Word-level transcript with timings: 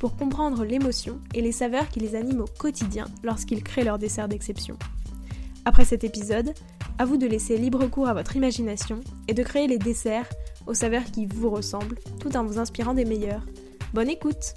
pour 0.00 0.16
comprendre 0.16 0.64
l'émotion 0.64 1.20
et 1.34 1.42
les 1.42 1.52
saveurs 1.52 1.88
qui 1.90 2.00
les 2.00 2.16
animent 2.16 2.40
au 2.40 2.46
quotidien 2.58 3.04
lorsqu'ils 3.22 3.62
créent 3.62 3.84
leur 3.84 3.98
dessert 3.98 4.28
d'exception. 4.28 4.78
Après 5.66 5.84
cet 5.84 6.04
épisode, 6.04 6.54
à 6.98 7.04
vous 7.04 7.18
de 7.18 7.26
laisser 7.26 7.58
libre 7.58 7.86
cours 7.86 8.08
à 8.08 8.14
votre 8.14 8.34
imagination 8.34 9.00
et 9.28 9.34
de 9.34 9.42
créer 9.42 9.68
les 9.68 9.78
desserts 9.78 10.28
aux 10.66 10.72
saveurs 10.72 11.04
qui 11.04 11.26
vous 11.26 11.50
ressemblent 11.50 11.98
tout 12.18 12.34
en 12.34 12.44
vous 12.44 12.58
inspirant 12.58 12.94
des 12.94 13.04
meilleurs. 13.04 13.44
Bonne 13.92 14.08
écoute 14.08 14.54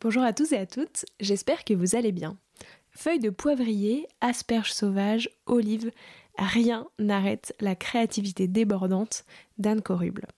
Bonjour 0.00 0.22
à 0.22 0.32
tous 0.32 0.52
et 0.52 0.58
à 0.58 0.66
toutes, 0.66 1.04
j'espère 1.18 1.64
que 1.64 1.74
vous 1.74 1.96
allez 1.96 2.12
bien. 2.12 2.36
Feuilles 2.92 3.18
de 3.18 3.30
poivrier, 3.30 4.06
asperges 4.20 4.72
sauvages, 4.72 5.28
olives, 5.46 5.90
rien 6.38 6.86
n'arrête 7.00 7.56
la 7.58 7.74
créativité 7.74 8.46
débordante 8.46 9.24
d'Anne 9.58 9.82
Coruble. 9.82 10.28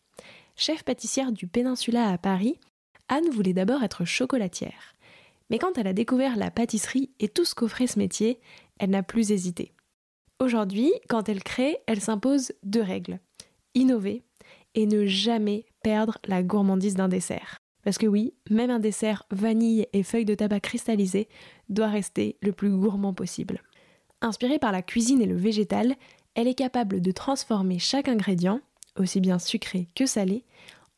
Chef 0.58 0.84
pâtissière 0.84 1.32
du 1.32 1.46
Péninsula 1.46 2.08
à 2.08 2.16
Paris, 2.16 2.58
Anne 3.08 3.28
voulait 3.30 3.52
d'abord 3.52 3.82
être 3.82 4.06
chocolatière. 4.06 4.94
Mais 5.50 5.58
quand 5.58 5.76
elle 5.76 5.86
a 5.86 5.92
découvert 5.92 6.36
la 6.36 6.50
pâtisserie 6.50 7.10
et 7.20 7.28
tout 7.28 7.44
ce 7.44 7.54
qu'offrait 7.54 7.86
ce 7.86 7.98
métier, 7.98 8.40
elle 8.78 8.90
n'a 8.90 9.02
plus 9.02 9.32
hésité. 9.32 9.72
Aujourd'hui, 10.40 10.92
quand 11.08 11.28
elle 11.28 11.42
crée, 11.42 11.76
elle 11.86 12.00
s'impose 12.00 12.52
deux 12.62 12.80
règles. 12.80 13.20
Innover 13.74 14.22
et 14.74 14.86
ne 14.86 15.04
jamais 15.04 15.66
perdre 15.82 16.18
la 16.26 16.42
gourmandise 16.42 16.94
d'un 16.94 17.08
dessert. 17.08 17.58
Parce 17.84 17.98
que 17.98 18.06
oui, 18.06 18.32
même 18.50 18.70
un 18.70 18.80
dessert 18.80 19.24
vanille 19.30 19.86
et 19.92 20.02
feuilles 20.02 20.24
de 20.24 20.34
tabac 20.34 20.60
cristallisées 20.60 21.28
doit 21.68 21.88
rester 21.88 22.38
le 22.42 22.52
plus 22.52 22.70
gourmand 22.70 23.12
possible. 23.12 23.62
Inspirée 24.22 24.58
par 24.58 24.72
la 24.72 24.82
cuisine 24.82 25.20
et 25.20 25.26
le 25.26 25.36
végétal, 25.36 25.94
elle 26.34 26.48
est 26.48 26.54
capable 26.54 27.02
de 27.02 27.12
transformer 27.12 27.78
chaque 27.78 28.08
ingrédient, 28.08 28.60
aussi 28.98 29.20
bien 29.20 29.38
sucré 29.38 29.88
que 29.94 30.06
salé, 30.06 30.44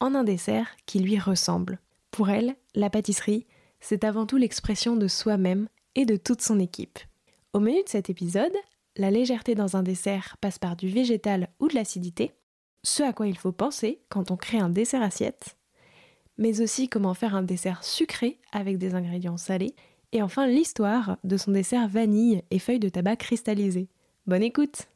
en 0.01 0.15
un 0.15 0.25
dessert 0.25 0.69
qui 0.87 1.01
lui 1.01 1.19
ressemble. 1.19 1.79
Pour 2.11 2.31
elle, 2.31 2.57
la 2.75 2.91
pâtisserie, 2.91 3.47
c'est 3.81 4.05
avant 4.05 4.27
tout 4.27 4.37
l'expression 4.37 4.97
de 4.97 5.09
soi-même 5.09 5.69
et 5.95 6.05
de 6.05 6.17
toute 6.17 6.43
son 6.43 6.59
équipe. 6.59 6.99
Au 7.53 7.61
menu 7.61 7.83
de 7.83 7.89
cet 7.89 8.11
épisode, 8.11 8.53
la 8.97 9.11
légèreté 9.11 9.55
dans 9.55 9.77
un 9.77 9.83
dessert 9.83 10.37
passe 10.41 10.59
par 10.59 10.77
du 10.77 10.89
végétal 10.89 11.49
ou 11.61 11.69
de 11.69 11.75
l'acidité, 11.75 12.33
ce 12.83 13.03
à 13.03 13.13
quoi 13.13 13.27
il 13.27 13.39
faut 13.39 13.53
penser 13.53 14.01
quand 14.09 14.31
on 14.31 14.37
crée 14.37 14.59
un 14.59 14.69
dessert 14.69 15.03
assiette, 15.03 15.57
mais 16.37 16.61
aussi 16.61 16.89
comment 16.89 17.15
faire 17.15 17.35
un 17.35 17.43
dessert 17.43 17.85
sucré 17.85 18.39
avec 18.53 18.79
des 18.79 18.95
ingrédients 18.95 19.37
salés, 19.37 19.75
et 20.13 20.23
enfin 20.23 20.47
l'histoire 20.47 21.19
de 21.25 21.37
son 21.37 21.53
dessert 21.53 21.89
vanille 21.89 22.43
et 22.51 22.59
feuilles 22.59 22.79
de 22.79 22.89
tabac 22.89 23.17
cristallisées. 23.17 23.89
Bonne 24.27 24.43
écoute 24.43 24.89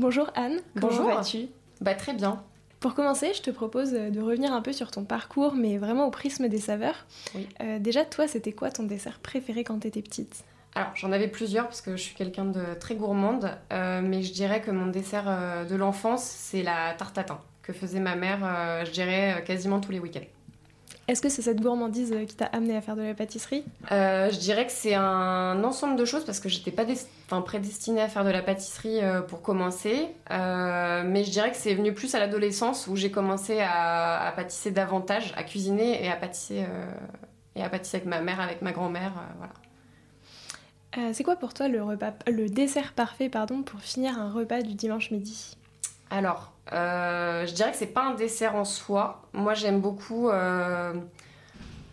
Bonjour 0.00 0.30
Anne, 0.34 0.56
Bonjour. 0.76 1.02
comment 1.02 1.16
vas-tu? 1.16 1.48
Bah 1.82 1.92
très 1.92 2.14
bien. 2.14 2.42
Pour 2.80 2.94
commencer, 2.94 3.34
je 3.34 3.42
te 3.42 3.50
propose 3.50 3.92
de 3.92 4.18
revenir 4.18 4.50
un 4.50 4.62
peu 4.62 4.72
sur 4.72 4.90
ton 4.90 5.04
parcours, 5.04 5.52
mais 5.54 5.76
vraiment 5.76 6.06
au 6.06 6.10
prisme 6.10 6.48
des 6.48 6.58
saveurs. 6.58 7.04
Oui. 7.34 7.46
Euh, 7.60 7.78
déjà, 7.78 8.06
toi, 8.06 8.26
c'était 8.26 8.52
quoi 8.52 8.70
ton 8.70 8.84
dessert 8.84 9.18
préféré 9.18 9.62
quand 9.62 9.78
t'étais 9.80 10.00
petite? 10.00 10.42
Alors 10.74 10.88
j'en 10.94 11.12
avais 11.12 11.28
plusieurs 11.28 11.64
parce 11.64 11.82
que 11.82 11.96
je 11.98 12.02
suis 12.02 12.14
quelqu'un 12.14 12.46
de 12.46 12.62
très 12.80 12.94
gourmande, 12.94 13.50
euh, 13.74 14.00
mais 14.02 14.22
je 14.22 14.32
dirais 14.32 14.62
que 14.62 14.70
mon 14.70 14.86
dessert 14.86 15.24
euh, 15.26 15.64
de 15.66 15.74
l'enfance 15.76 16.22
c'est 16.22 16.62
la 16.62 16.94
tarte 16.96 17.16
tatin 17.16 17.38
que 17.62 17.74
faisait 17.74 18.00
ma 18.00 18.16
mère, 18.16 18.38
euh, 18.42 18.84
je 18.86 18.92
dirais 18.92 19.34
euh, 19.36 19.40
quasiment 19.42 19.80
tous 19.80 19.92
les 19.92 19.98
week-ends. 19.98 20.24
Est-ce 21.10 21.20
que 21.20 21.28
c'est 21.28 21.42
cette 21.42 21.60
gourmandise 21.60 22.14
qui 22.28 22.36
t'a 22.36 22.44
amené 22.46 22.76
à 22.76 22.80
faire 22.80 22.94
de 22.94 23.02
la 23.02 23.14
pâtisserie? 23.14 23.64
Euh, 23.90 24.30
je 24.30 24.38
dirais 24.38 24.64
que 24.64 24.70
c'est 24.70 24.94
un 24.94 25.64
ensemble 25.64 25.96
de 25.96 26.04
choses 26.04 26.24
parce 26.24 26.38
que 26.38 26.48
j'étais 26.48 26.70
pas 26.70 26.84
enfin, 27.26 27.42
prédestinée 27.42 28.00
à 28.00 28.06
faire 28.08 28.24
de 28.24 28.30
la 28.30 28.42
pâtisserie 28.42 29.02
euh, 29.02 29.20
pour 29.20 29.42
commencer, 29.42 30.06
Euh, 30.30 31.02
mais 31.04 31.24
je 31.24 31.30
dirais 31.32 31.50
que 31.50 31.56
c'est 31.56 31.74
venu 31.74 31.92
plus 31.92 32.14
à 32.14 32.20
l'adolescence 32.20 32.86
où 32.86 32.94
j'ai 32.94 33.10
commencé 33.10 33.58
à, 33.58 34.24
à 34.24 34.30
pâtisser 34.30 34.70
davantage, 34.70 35.34
à 35.36 35.42
cuisiner 35.42 36.04
et 36.04 36.08
à 36.08 36.14
pâtisser 36.14 36.62
euh, 36.62 37.56
et 37.56 37.62
à 37.64 37.68
pâtisser 37.68 37.96
avec 37.96 38.06
ma 38.06 38.20
mère, 38.20 38.40
avec 38.40 38.62
ma 38.62 38.70
grand-mère, 38.70 39.14
euh, 39.16 39.32
voilà. 39.38 39.52
Euh, 40.98 41.10
C'est 41.12 41.24
quoi 41.24 41.34
pour 41.34 41.54
toi 41.54 41.66
le, 41.66 41.82
repas, 41.82 42.12
le 42.28 42.48
dessert 42.48 42.92
parfait 42.92 43.28
pardon, 43.28 43.62
pour 43.62 43.80
finir 43.80 44.16
un 44.16 44.30
repas 44.30 44.62
du 44.62 44.74
dimanche 44.74 45.10
midi? 45.10 45.56
Alors, 46.10 46.52
euh, 46.72 47.46
je 47.46 47.52
dirais 47.54 47.70
que 47.72 47.76
c'est 47.76 47.86
pas 47.86 48.04
un 48.04 48.14
dessert 48.14 48.54
en 48.54 48.64
soi. 48.64 49.22
Moi, 49.32 49.54
j'aime 49.54 49.80
beaucoup 49.80 50.28
euh, 50.30 50.92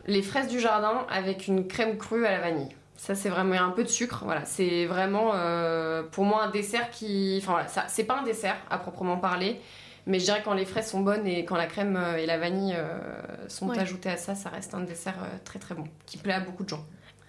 les 0.05 0.21
fraises 0.21 0.47
du 0.47 0.59
jardin 0.59 1.05
avec 1.09 1.47
une 1.47 1.67
crème 1.67 1.97
crue 1.97 2.25
à 2.25 2.31
la 2.31 2.39
vanille. 2.39 2.69
Ça, 2.95 3.13
c'est 3.15 3.29
vraiment 3.29 3.55
un 3.61 3.69
peu 3.71 3.83
de 3.83 3.89
sucre. 3.89 4.21
Voilà, 4.25 4.45
c'est 4.45 4.85
vraiment 4.85 5.31
euh, 5.35 6.03
pour 6.03 6.25
moi 6.25 6.43
un 6.43 6.49
dessert 6.51 6.89
qui. 6.91 7.37
Enfin 7.41 7.53
voilà, 7.53 7.67
ça, 7.67 7.85
c'est 7.87 8.03
pas 8.05 8.19
un 8.19 8.23
dessert 8.23 8.55
à 8.69 8.77
proprement 8.77 9.17
parler. 9.17 9.59
Mais 10.07 10.19
je 10.19 10.23
dirais 10.25 10.39
que 10.39 10.45
quand 10.45 10.53
les 10.53 10.65
fraises 10.65 10.89
sont 10.89 11.01
bonnes 11.01 11.27
et 11.27 11.43
quand 11.43 11.57
la 11.57 11.65
crème 11.67 12.01
et 12.17 12.25
la 12.25 12.37
vanille 12.37 12.73
sont 13.49 13.67
Ouais. 13.67 13.77
ajoutées 13.77 14.09
à 14.09 14.15
ça, 14.15 14.35
ça 14.35 14.47
reste 14.49 14.73
un 14.73 14.79
dessert 14.79 15.15
très 15.43 15.59
très 15.59 15.75
bon, 15.75 15.83
qui 16.05 16.17
plaît 16.17 16.31
à 16.33 16.39
beaucoup 16.39 16.63
de 16.63 16.69
gens. 16.69 16.85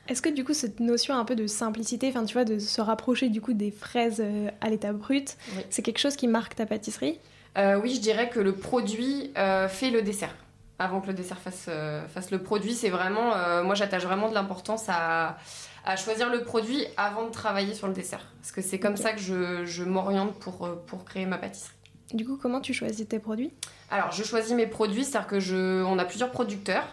Est-ce 0.07 0.23
que 0.23 0.29
du 0.29 0.45
coup 0.45 0.55
cette 0.55 0.79
notion 0.79 1.17
un 1.17 1.25
peu 1.25 1.35
de 1.35 1.49
simplicité, 1.49 2.09
enfin 2.09 2.25
tu 2.25 2.35
vois, 2.35 2.45
de 2.45 2.61
se 2.61 2.81
rapprocher 2.81 3.31
du 3.31 3.41
coup 3.41 3.53
des 3.53 3.73
fraises 3.73 4.23
à 4.61 4.69
l'état 4.71 4.93
brut, 4.93 5.37
Oui. 5.57 5.63
c'est 5.71 5.83
quelque 5.83 5.99
chose 5.99 6.15
qui 6.15 6.29
marque 6.29 6.55
ta 6.55 6.67
pâtisserie? 6.67 7.19
Euh, 7.57 7.81
oui, 7.83 7.95
je 7.95 8.01
dirais 8.01 8.29
que 8.29 8.41
le 8.41 8.53
produit 8.55 9.33
euh, 9.37 9.69
fait 9.69 9.91
le 9.91 10.03
dessert. 10.03 10.35
Avant 10.79 11.01
que 11.01 11.09
le 11.09 11.15
dessert 11.15 11.39
fasse, 11.39 11.67
euh, 11.69 12.07
fasse 12.09 12.31
le 12.31 12.41
produit, 12.41 12.75
c'est 12.75 12.91
vraiment. 12.91 13.33
moi, 13.65 13.75
j'attache 13.75 14.05
vraiment 14.05 14.29
de 14.29 14.35
l'importance 14.35 14.85
à, 14.89 15.37
à 15.85 15.97
choisir 15.97 16.31
le 16.31 16.45
produit 16.45 16.85
avant 16.97 17.27
de 17.27 17.31
travailler 17.31 17.75
sur 17.75 17.89
le 17.89 17.95
dessert. 17.95 18.25
Parce 18.41 18.53
que 18.53 18.63
c'est 18.63 18.79
comme 18.79 18.97
ça 18.97 19.13
que 19.13 19.21
je, 19.21 19.65
je 19.65 19.83
m'oriente 19.83 20.39
pour, 20.39 20.69
pour 20.87 21.05
créer 21.05 21.27
ma 21.27 21.39
pâtisserie. 21.39 21.75
Du 22.15 22.25
coup, 22.25 22.39
comment 22.41 22.61
tu 22.61 22.73
choisis 22.73 23.07
tes 23.09 23.19
produits? 23.19 23.53
Alors, 23.91 24.13
je 24.13 24.23
choisis 24.23 24.55
mes 24.55 24.67
produits, 24.67 25.05
c'est-à-dire 25.05 25.29
que 25.29 25.41
je, 25.41 25.83
on 25.83 25.99
a 25.99 26.05
plusieurs 26.05 26.31
producteurs. 26.31 26.87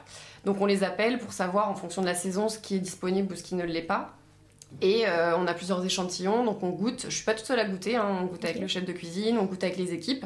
Donc, 0.46 0.60
on 0.62 0.66
les 0.66 0.84
appelle 0.84 1.20
pour 1.20 1.32
savoir 1.32 1.70
en 1.70 1.76
fonction 1.76 2.02
de 2.02 2.08
la 2.08 2.16
saison 2.16 2.50
ce 2.50 2.60
qui 2.60 2.76
est 2.76 2.80
disponible 2.80 3.34
ou 3.34 3.36
ce 3.36 3.44
qui 3.44 3.56
ne 3.56 3.64
l'est 3.64 3.82
pas. 3.82 4.14
Et 4.82 5.08
euh, 5.08 5.38
on 5.38 5.48
a 5.48 5.54
plusieurs 5.54 5.84
échantillons, 5.84 6.44
donc 6.44 6.64
on 6.64 6.70
goûte. 6.70 7.06
Je 7.10 7.16
suis 7.16 7.26
pas 7.26 7.34
toute 7.34 7.46
seule 7.46 7.60
à 7.60 7.66
goûter, 7.66 7.96
hein. 7.96 8.20
on 8.22 8.26
goûte 8.26 8.44
avec 8.44 8.60
le 8.60 8.68
chef 8.68 8.86
de 8.86 8.92
cuisine, 8.92 9.38
on 9.38 9.46
goûte 9.46 9.64
avec 9.64 9.78
les 9.78 9.94
équipes. 9.94 10.26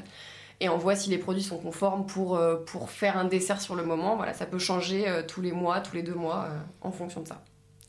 Et 0.61 0.67
on 0.67 0.77
voit 0.77 0.95
si 0.95 1.09
les 1.09 1.17
produits 1.17 1.43
sont 1.43 1.57
conformes 1.57 2.05
pour, 2.05 2.35
euh, 2.35 2.57
pour 2.57 2.89
faire 2.89 3.17
un 3.17 3.25
dessert 3.25 3.61
sur 3.61 3.75
le 3.75 3.83
moment. 3.83 4.17
Voilà, 4.17 4.33
ça 4.33 4.45
peut 4.45 4.59
changer 4.59 5.07
euh, 5.07 5.21
tous 5.25 5.41
les 5.41 5.53
mois, 5.53 5.79
tous 5.79 5.95
les 5.95 6.03
deux 6.03 6.15
mois, 6.15 6.49
en 6.81 6.91
fonction 6.91 7.21
de 7.21 7.27
ça. 7.27 7.41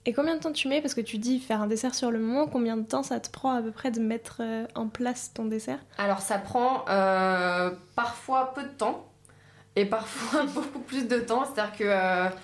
Et 0.07 0.13
combien 0.13 0.37
de 0.37 0.41
temps 0.41 0.53
tu 0.53 0.69
mets? 0.69 0.81
Parce 0.81 0.95
que 0.95 1.01
tu 1.01 1.19
dis 1.19 1.41
faire 1.41 1.61
un 1.61 1.67
dessert 1.67 1.95
sur 1.95 2.11
le 2.11 2.19
moment, 2.19 2.47
combien 2.47 2.77
de 2.77 2.85
temps 2.85 3.03
ça 3.03 3.21
te 3.21 3.29
prend 3.29 3.53
à 3.53 3.61
peu 3.61 3.71
près 3.71 3.91
de 3.91 4.01
mettre 4.01 4.41
en 4.75 4.89
place 4.89 5.33
ton 5.35 5.45
dessert? 5.45 5.81
Alors 5.99 6.21
ça 6.21 6.39
prend 6.39 6.85
parfois 7.97 8.55
peu 8.55 8.63
de 8.63 8.69
temps 8.69 9.11
et 9.77 9.85
parfois 9.85 10.45
beaucoup 10.55 10.79
plus 10.79 11.07
de 11.07 11.19
temps. 11.19 11.45
C'est-à-dire 11.45 11.77
que 11.77 12.35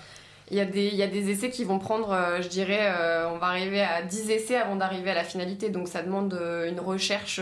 il 0.49 0.57
y, 0.57 0.61
a 0.61 0.65
des- 0.65 0.87
il 0.87 0.95
y 0.95 1.03
a 1.03 1.07
des 1.07 1.29
essais 1.29 1.49
qui 1.49 1.63
vont 1.63 1.79
prendre, 1.79 2.11
euh, 2.11 2.41
je 2.41 2.47
dirais, 2.47 2.91
euh, 2.95 3.29
on 3.29 3.37
va 3.37 3.47
arriver 3.47 3.81
à 3.81 4.01
10 4.01 4.29
essais 4.31 4.55
avant 4.55 4.75
d'arriver 4.75 5.11
à 5.11 5.13
la 5.15 5.23
finalité. 5.23 5.69
Donc 5.69 5.87
ça 5.87 6.01
demande 6.01 6.33
euh, 6.33 6.69
une 6.69 6.79
recherche 6.79 7.39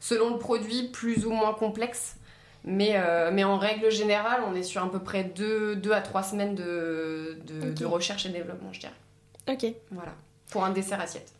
selon 0.00 0.30
le 0.30 0.38
produit 0.38 0.88
plus 0.88 1.26
ou 1.26 1.30
moins 1.30 1.54
complexe. 1.54 2.16
Mais, 2.62 2.94
mais 3.32 3.42
en 3.42 3.56
règle 3.56 3.90
générale, 3.90 4.42
on 4.46 4.54
est 4.54 4.62
sur 4.62 4.84
à 4.84 4.90
peu 4.90 4.98
près 4.98 5.24
2 5.24 5.80
à 5.92 6.02
3 6.02 6.22
semaines 6.22 6.54
de, 6.54 7.38
de, 7.46 7.70
recherche 7.86 8.26
et 8.26 8.28
développement, 8.28 8.70
je 8.72 8.80
dirais. 8.80 8.92
Ok. 9.48 9.64
Voilà. 9.90 10.12
Pour 10.50 10.64
un 10.64 10.70
dessert 10.70 11.00
assiette. 11.00 11.32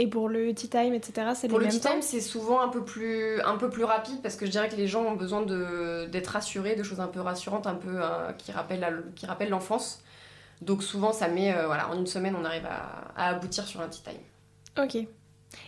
Et 0.00 0.06
pour 0.06 0.28
le 0.28 0.54
tea 0.54 0.68
time, 0.68 0.94
etc., 0.94 1.30
c'est 1.34 1.48
Pour 1.48 1.58
les 1.58 1.66
le 1.66 1.72
mêmes 1.72 1.80
tea 1.80 1.88
time, 1.88 2.02
c'est 2.02 2.20
souvent 2.20 2.60
un 2.60 2.68
peu, 2.68 2.84
plus, 2.84 3.40
un 3.42 3.56
peu 3.56 3.68
plus 3.68 3.82
rapide 3.84 4.22
parce 4.22 4.36
que 4.36 4.46
je 4.46 4.50
dirais 4.52 4.68
que 4.68 4.76
les 4.76 4.86
gens 4.86 5.02
ont 5.04 5.16
besoin 5.16 5.42
de- 5.42 6.06
d'être 6.06 6.28
rassurés, 6.28 6.76
de 6.76 6.82
choses 6.84 7.00
un 7.00 7.08
peu 7.08 7.20
rassurantes, 7.20 7.66
un 7.66 7.74
peu 7.74 7.96
euh, 8.00 8.32
qui 8.34 8.52
rappellent 8.52 8.78
la- 8.80 8.92
qui 9.16 9.26
rappellent 9.26 9.48
l'enfance. 9.50 10.00
Donc 10.62 10.82
souvent, 10.84 11.12
ça 11.12 11.26
met, 11.28 11.52
euh, 11.52 11.66
voilà, 11.66 11.88
en 11.90 11.96
une 11.98 12.06
semaine, 12.06 12.36
on 12.40 12.44
arrive 12.44 12.66
à, 12.66 13.12
à 13.16 13.28
aboutir 13.30 13.66
sur 13.66 13.80
un 13.80 13.88
tea 13.88 14.02
time. 14.02 14.84
Ok. 14.84 15.08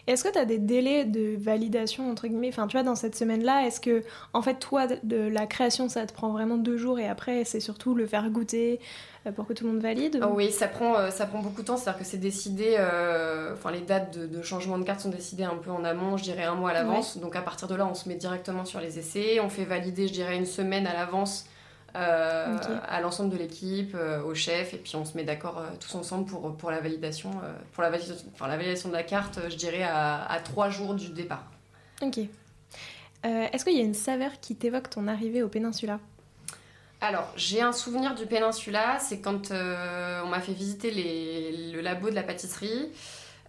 Est-ce 0.06 0.24
que 0.24 0.28
tu 0.28 0.38
as 0.38 0.44
des 0.44 0.58
délais 0.58 1.04
de 1.04 1.36
validation, 1.38 2.10
entre 2.10 2.26
guillemets 2.26 2.48
Enfin, 2.48 2.66
tu 2.66 2.76
vois, 2.76 2.82
dans 2.82 2.94
cette 2.94 3.16
semaine-là, 3.16 3.66
est-ce 3.66 3.80
que, 3.80 4.02
en 4.32 4.42
fait, 4.42 4.54
toi, 4.58 4.86
de 4.86 5.16
la 5.16 5.46
création, 5.46 5.88
ça 5.88 6.06
te 6.06 6.12
prend 6.12 6.30
vraiment 6.30 6.56
deux 6.56 6.76
jours 6.76 6.98
et 6.98 7.08
après, 7.08 7.44
c'est 7.44 7.60
surtout 7.60 7.94
le 7.94 8.06
faire 8.06 8.28
goûter 8.30 8.80
euh, 9.26 9.32
pour 9.32 9.46
que 9.46 9.52
tout 9.52 9.64
le 9.64 9.72
monde 9.72 9.82
valide 9.82 10.22
Oui, 10.32 10.50
ça 10.50 10.68
prend, 10.68 10.96
euh, 10.96 11.10
ça 11.10 11.26
prend 11.26 11.40
beaucoup 11.40 11.62
de 11.62 11.66
temps. 11.66 11.76
C'est-à-dire 11.76 12.00
que 12.00 12.06
c'est 12.06 12.18
décidé, 12.18 12.76
euh, 12.78 13.54
enfin, 13.54 13.70
les 13.70 13.80
dates 13.80 14.18
de, 14.18 14.42
changement 14.42 14.78
de 14.78 14.84
carte 14.84 15.00
sont 15.00 15.10
décidées 15.10 15.44
un 15.44 15.56
peu 15.56 15.70
en 15.70 15.84
amont, 15.84 16.16
je 16.16 16.24
dirais 16.24 16.44
un 16.44 16.54
mois 16.54 16.70
à 16.70 16.74
l'avance. 16.74 17.18
Donc, 17.18 17.36
à 17.36 17.42
partir 17.42 17.68
de 17.68 17.74
là, 17.74 17.86
on 17.86 17.94
se 17.94 18.08
met 18.08 18.16
directement 18.16 18.64
sur 18.64 18.80
les 18.80 18.98
essais. 18.98 19.40
On 19.40 19.48
fait 19.48 19.64
valider, 19.64 20.08
je 20.08 20.12
dirais, 20.12 20.36
une 20.36 20.46
semaine 20.46 20.86
à 20.86 20.94
l'avance 20.94 21.46
euh, 21.96 22.56
à 22.88 23.00
l'ensemble 23.00 23.30
de 23.30 23.36
l'équipe, 23.36 23.94
euh, 23.94 24.22
au 24.22 24.34
chef, 24.34 24.74
et 24.74 24.76
puis 24.76 24.94
on 24.96 25.04
se 25.04 25.16
met 25.16 25.24
d'accord 25.24 25.58
euh, 25.58 25.68
tous 25.78 25.94
ensemble 25.94 26.26
pour, 26.26 26.56
pour 26.56 26.70
la 26.70 26.80
validation, 26.80 27.30
pour 27.72 27.82
la 27.82 27.90
validation, 27.90 28.26
enfin, 28.34 28.48
la 28.48 28.56
validation 28.56 28.88
de 28.88 28.94
la 28.94 29.02
carte, 29.02 29.38
je 29.48 29.56
dirais 29.56 29.82
à, 29.82 30.24
à 30.24 30.40
trois 30.40 30.70
jours 30.70 30.94
du 30.94 31.10
départ. 31.10 31.44
Ok. 32.02 32.18
Est-ce 33.22 33.64
qu'il 33.64 33.76
y 33.76 33.80
a 33.80 33.84
une 33.84 33.94
saveur 33.94 34.30
qui 34.40 34.56
t'évoque 34.56 34.88
ton 34.88 35.06
arrivée 35.06 35.42
au 35.42 35.48
Péninsula? 35.48 36.00
Alors, 37.02 37.30
j'ai 37.36 37.60
un 37.60 37.72
souvenir 37.72 38.14
du 38.14 38.24
Péninsula, 38.24 38.98
c'est 38.98 39.20
quand 39.20 39.50
on 39.50 40.26
m'a 40.28 40.40
fait 40.40 40.52
visiter 40.52 40.90
les, 40.90 41.72
le 41.72 41.80
labo 41.82 42.08
de 42.08 42.14
la 42.14 42.22
pâtisserie. 42.22 42.90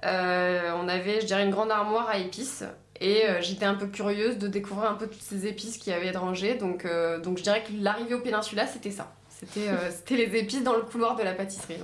on 0.04 0.88
avait, 0.90 1.22
je 1.22 1.26
dirais, 1.26 1.44
une 1.44 1.52
grande 1.52 1.72
armoire 1.72 2.10
à 2.10 2.18
épices 2.18 2.66
et 3.01 3.27
euh, 3.27 3.42
j'étais 3.42 3.65
un 3.65 3.74
peu 3.74 3.88
curieuse 3.88 4.38
de 4.38 4.48
découvrir 4.48 4.89
un 4.89 4.94
peu 4.94 5.07
toutes 5.07 5.21
ces 5.21 5.48
épices 5.48 5.77
qui 5.77 5.92
avaient 5.92 6.07
être 6.07 6.21
rangées. 6.21 6.53
Donc, 6.53 6.86
euh, 6.86 7.19
donc 7.19 7.39
je 7.39 7.44
dirais 7.44 7.63
que 7.63 7.71
l'arrivée 7.81 8.13
au 8.13 8.19
Péninsula, 8.19 8.68
c'était 8.68 8.92
ça. 8.92 9.12
C'était 9.27 9.69
euh, 9.69 9.89
c'était 9.89 10.18
les 10.18 10.38
épices 10.38 10.63
dans 10.63 10.75
le 10.75 10.83
couloir 10.83 11.15
de 11.15 11.24
la 11.24 11.33
pâtisserie. 11.33 11.80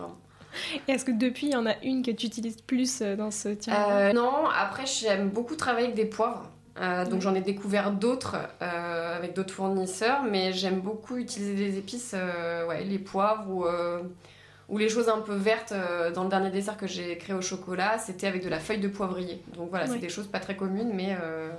Et 0.87 0.91
est-ce 0.91 1.05
que 1.05 1.11
depuis, 1.11 1.47
il 1.47 1.53
y 1.53 1.55
en 1.55 1.65
a 1.65 1.75
une 1.83 2.03
que 2.03 2.11
tu 2.11 2.27
utilises 2.27 2.61
plus 2.61 3.01
dans 3.01 3.31
ce 3.31 3.49
tir 3.49 3.73
Non, 4.13 4.47
après, 4.47 4.85
j'aime 4.85 5.29
beaucoup 5.29 5.55
travailler 5.55 5.87
avec 5.87 5.95
des 5.95 6.05
poivres. 6.05 6.49
donc 7.09 7.21
j'en 7.21 7.35
ai 7.35 7.41
découvert 7.41 7.91
d'autres 7.91 8.37
avec 8.59 9.35
d'autres 9.35 9.53
fournisseurs, 9.53 10.23
mais 10.23 10.53
j'aime 10.53 10.79
beaucoup 10.79 11.17
utiliser 11.17 11.53
des 11.53 11.77
épices, 11.77 12.15
ouais, 12.67 12.83
les 12.85 12.97
poivres 12.97 13.47
ou 13.49 13.65
ou 14.69 14.77
les 14.77 14.89
choses 14.89 15.07
un 15.09 15.19
peu 15.19 15.33
vertes, 15.33 15.71
euh, 15.71 16.11
dans 16.11 16.23
le 16.23 16.29
dernier 16.29 16.49
dessert 16.49 16.77
que 16.77 16.87
j'ai 16.87 17.17
créé 17.17 17.35
au 17.35 17.41
chocolat, 17.41 17.97
c'était 17.97 18.27
avec 18.27 18.43
de 18.43 18.49
la 18.49 18.59
feuille 18.59 18.79
de 18.79 18.87
poivrier. 18.87 19.41
Donc 19.55 19.69
voilà, 19.69 19.87
c'est 19.87 19.99
des 19.99 20.09
choses 20.09 20.27
pas 20.27 20.39
très 20.39 20.57
communes, 20.57 20.91
mais, 20.93 21.17
euh, 21.21 21.51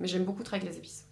mais 0.00 0.08
j'aime 0.08 0.24
beaucoup 0.24 0.42
travailler 0.42 0.66
avec 0.68 0.74
les 0.74 0.78
épices. 0.78 1.04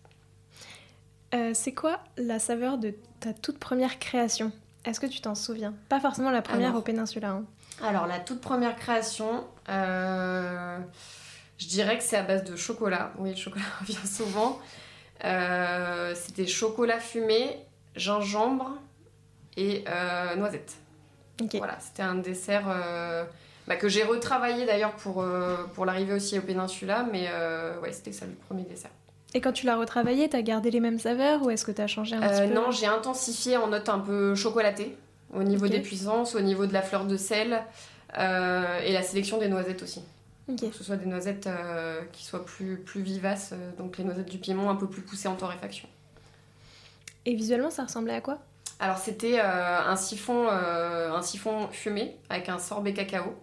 Euh, 1.35 1.51
c'est 1.55 1.73
quoi 1.73 2.01
la 2.17 2.39
saveur 2.39 2.79
de 2.79 2.95
ta 3.21 3.35
toute 3.35 3.59
première 3.59 3.99
création? 3.99 4.51
Est-ce 4.87 5.01
que 5.01 5.07
tu 5.07 5.21
t'en 5.21 5.35
souviens? 5.35 5.75
Pas 5.89 6.01
forcément 6.01 6.31
la 6.31 6.43
première 6.43 6.75
au 6.75 6.81
Péninsula. 6.81 7.31
Hein. 7.31 7.45
Alors, 7.83 8.07
la 8.07 8.21
toute 8.21 8.41
première 8.41 8.77
création, 8.77 9.45
je 9.69 11.67
dirais 11.69 11.99
que 11.99 12.05
c'est 12.05 12.17
à 12.17 12.23
base 12.23 12.45
de 12.45 12.57
chocolat. 12.57 13.13
Oui, 13.19 13.31
le 13.31 13.37
chocolat 13.37 13.65
revient 13.81 14.07
souvent. 14.07 14.59
c'était 16.15 16.47
chocolat 16.47 17.01
fumé, 17.01 17.59
gingembre 17.95 18.79
et 19.59 19.85
noisette. 20.39 20.77
Voilà, 21.55 21.77
c'était 21.81 22.03
un 22.03 22.15
dessert 22.15 22.65
euh, 22.69 23.25
bah, 23.67 23.77
que 23.77 23.89
j'ai 23.89 24.03
retravaillé 24.03 24.67
d'ailleurs 24.67 24.93
pour, 24.93 25.21
euh, 25.23 25.57
pour 25.75 25.85
l'arrivée 25.85 26.15
aussi 26.15 26.39
au 26.39 26.43
Péninsula, 26.43 27.07
mais 27.11 27.27
euh, 27.29 27.79
ouais, 27.81 27.93
c'était 27.93 28.13
ça 28.13 28.27
le 28.27 28.33
premier 28.33 28.63
dessert. 28.63 28.91
Et 29.35 29.41
quand 29.41 29.53
tu 29.53 29.67
l'as 29.67 29.77
retravaillé, 29.77 30.29
t'as 30.29 30.41
gardé 30.41 30.71
les 30.71 30.81
mêmes 30.81 30.99
saveurs 30.99 31.43
ou 31.43 31.51
est-ce 31.51 31.67
que 31.67 31.73
t'as 31.73 31.87
changé 31.87 32.17
un 32.17 32.21
petit 32.21 32.49
peu 32.49 32.55
Non, 32.55 32.71
j'ai 32.71 32.87
intensifié 32.87 33.57
en 33.57 33.67
note 33.67 33.89
un 33.89 33.99
peu 33.99 34.35
chocolatée 34.35 34.97
au 35.35 35.43
niveau 35.43 35.69
des 35.69 35.81
puissances, 35.81 36.35
au 36.35 36.41
niveau 36.41 36.65
de 36.67 36.73
la 36.73 36.81
fleur 36.81 37.05
de 37.05 37.17
sel 37.17 37.63
et 38.15 38.93
la 38.93 39.03
sélection 39.03 39.39
des 39.39 39.49
noisettes 39.49 39.83
aussi. 39.83 40.01
Que 40.49 40.73
ce 40.73 40.85
soit 40.85 40.97
des 40.97 41.07
noisettes 41.07 41.51
qui 42.13 42.25
soient 42.25 42.47
plus, 42.47 42.79
plus 42.79 43.03
vivaces, 43.03 43.53
donc 43.77 43.99
les 43.99 44.05
noisettes 44.05 44.31
du 44.31 44.39
piment 44.39 44.71
un 44.71 44.77
peu 44.77 44.87
plus 44.87 45.03
poussées 45.03 45.29
en 45.29 45.35
torréfaction. 45.35 45.89
Et 47.27 47.35
visuellement, 47.35 47.71
ça 47.71 47.85
ressemblait 47.85 48.15
à 48.15 48.21
quoi? 48.23 48.39
Alors 48.79 48.99
c'était 48.99 49.39
euh, 49.41 49.81
un, 49.81 49.97
siphon, 49.97 50.49
euh, 50.51 51.11
un 51.11 51.23
siphon 51.23 51.69
fumé 51.69 52.17
avec 52.29 52.49
un 52.49 52.59
sorbet 52.59 52.93
cacao. 52.93 53.35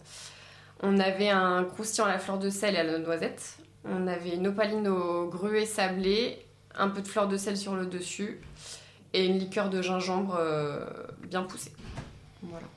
On 0.81 0.99
avait 0.99 1.29
un 1.29 1.63
croustillant 1.63 2.05
à 2.05 2.09
la 2.11 2.19
fleur 2.19 2.37
de 2.37 2.49
sel 2.49 2.75
et 2.75 2.79
à 2.79 2.83
la 2.83 2.99
noisette. 2.99 3.57
On 3.85 4.07
avait 4.07 4.35
une 4.35 4.47
opaline 4.47 4.87
au 4.87 5.27
gruet 5.27 5.65
sablé, 5.65 6.45
un 6.75 6.89
peu 6.89 7.01
de 7.01 7.07
fleur 7.07 7.27
de 7.27 7.37
sel 7.37 7.57
sur 7.57 7.75
le 7.75 7.85
dessus 7.85 8.41
et 9.13 9.25
une 9.25 9.39
liqueur 9.39 9.69
de 9.69 9.81
gingembre 9.81 10.37
euh, 10.39 10.85
bien 11.23 11.43
poussée. 11.43 11.71
Voilà. 12.43 12.67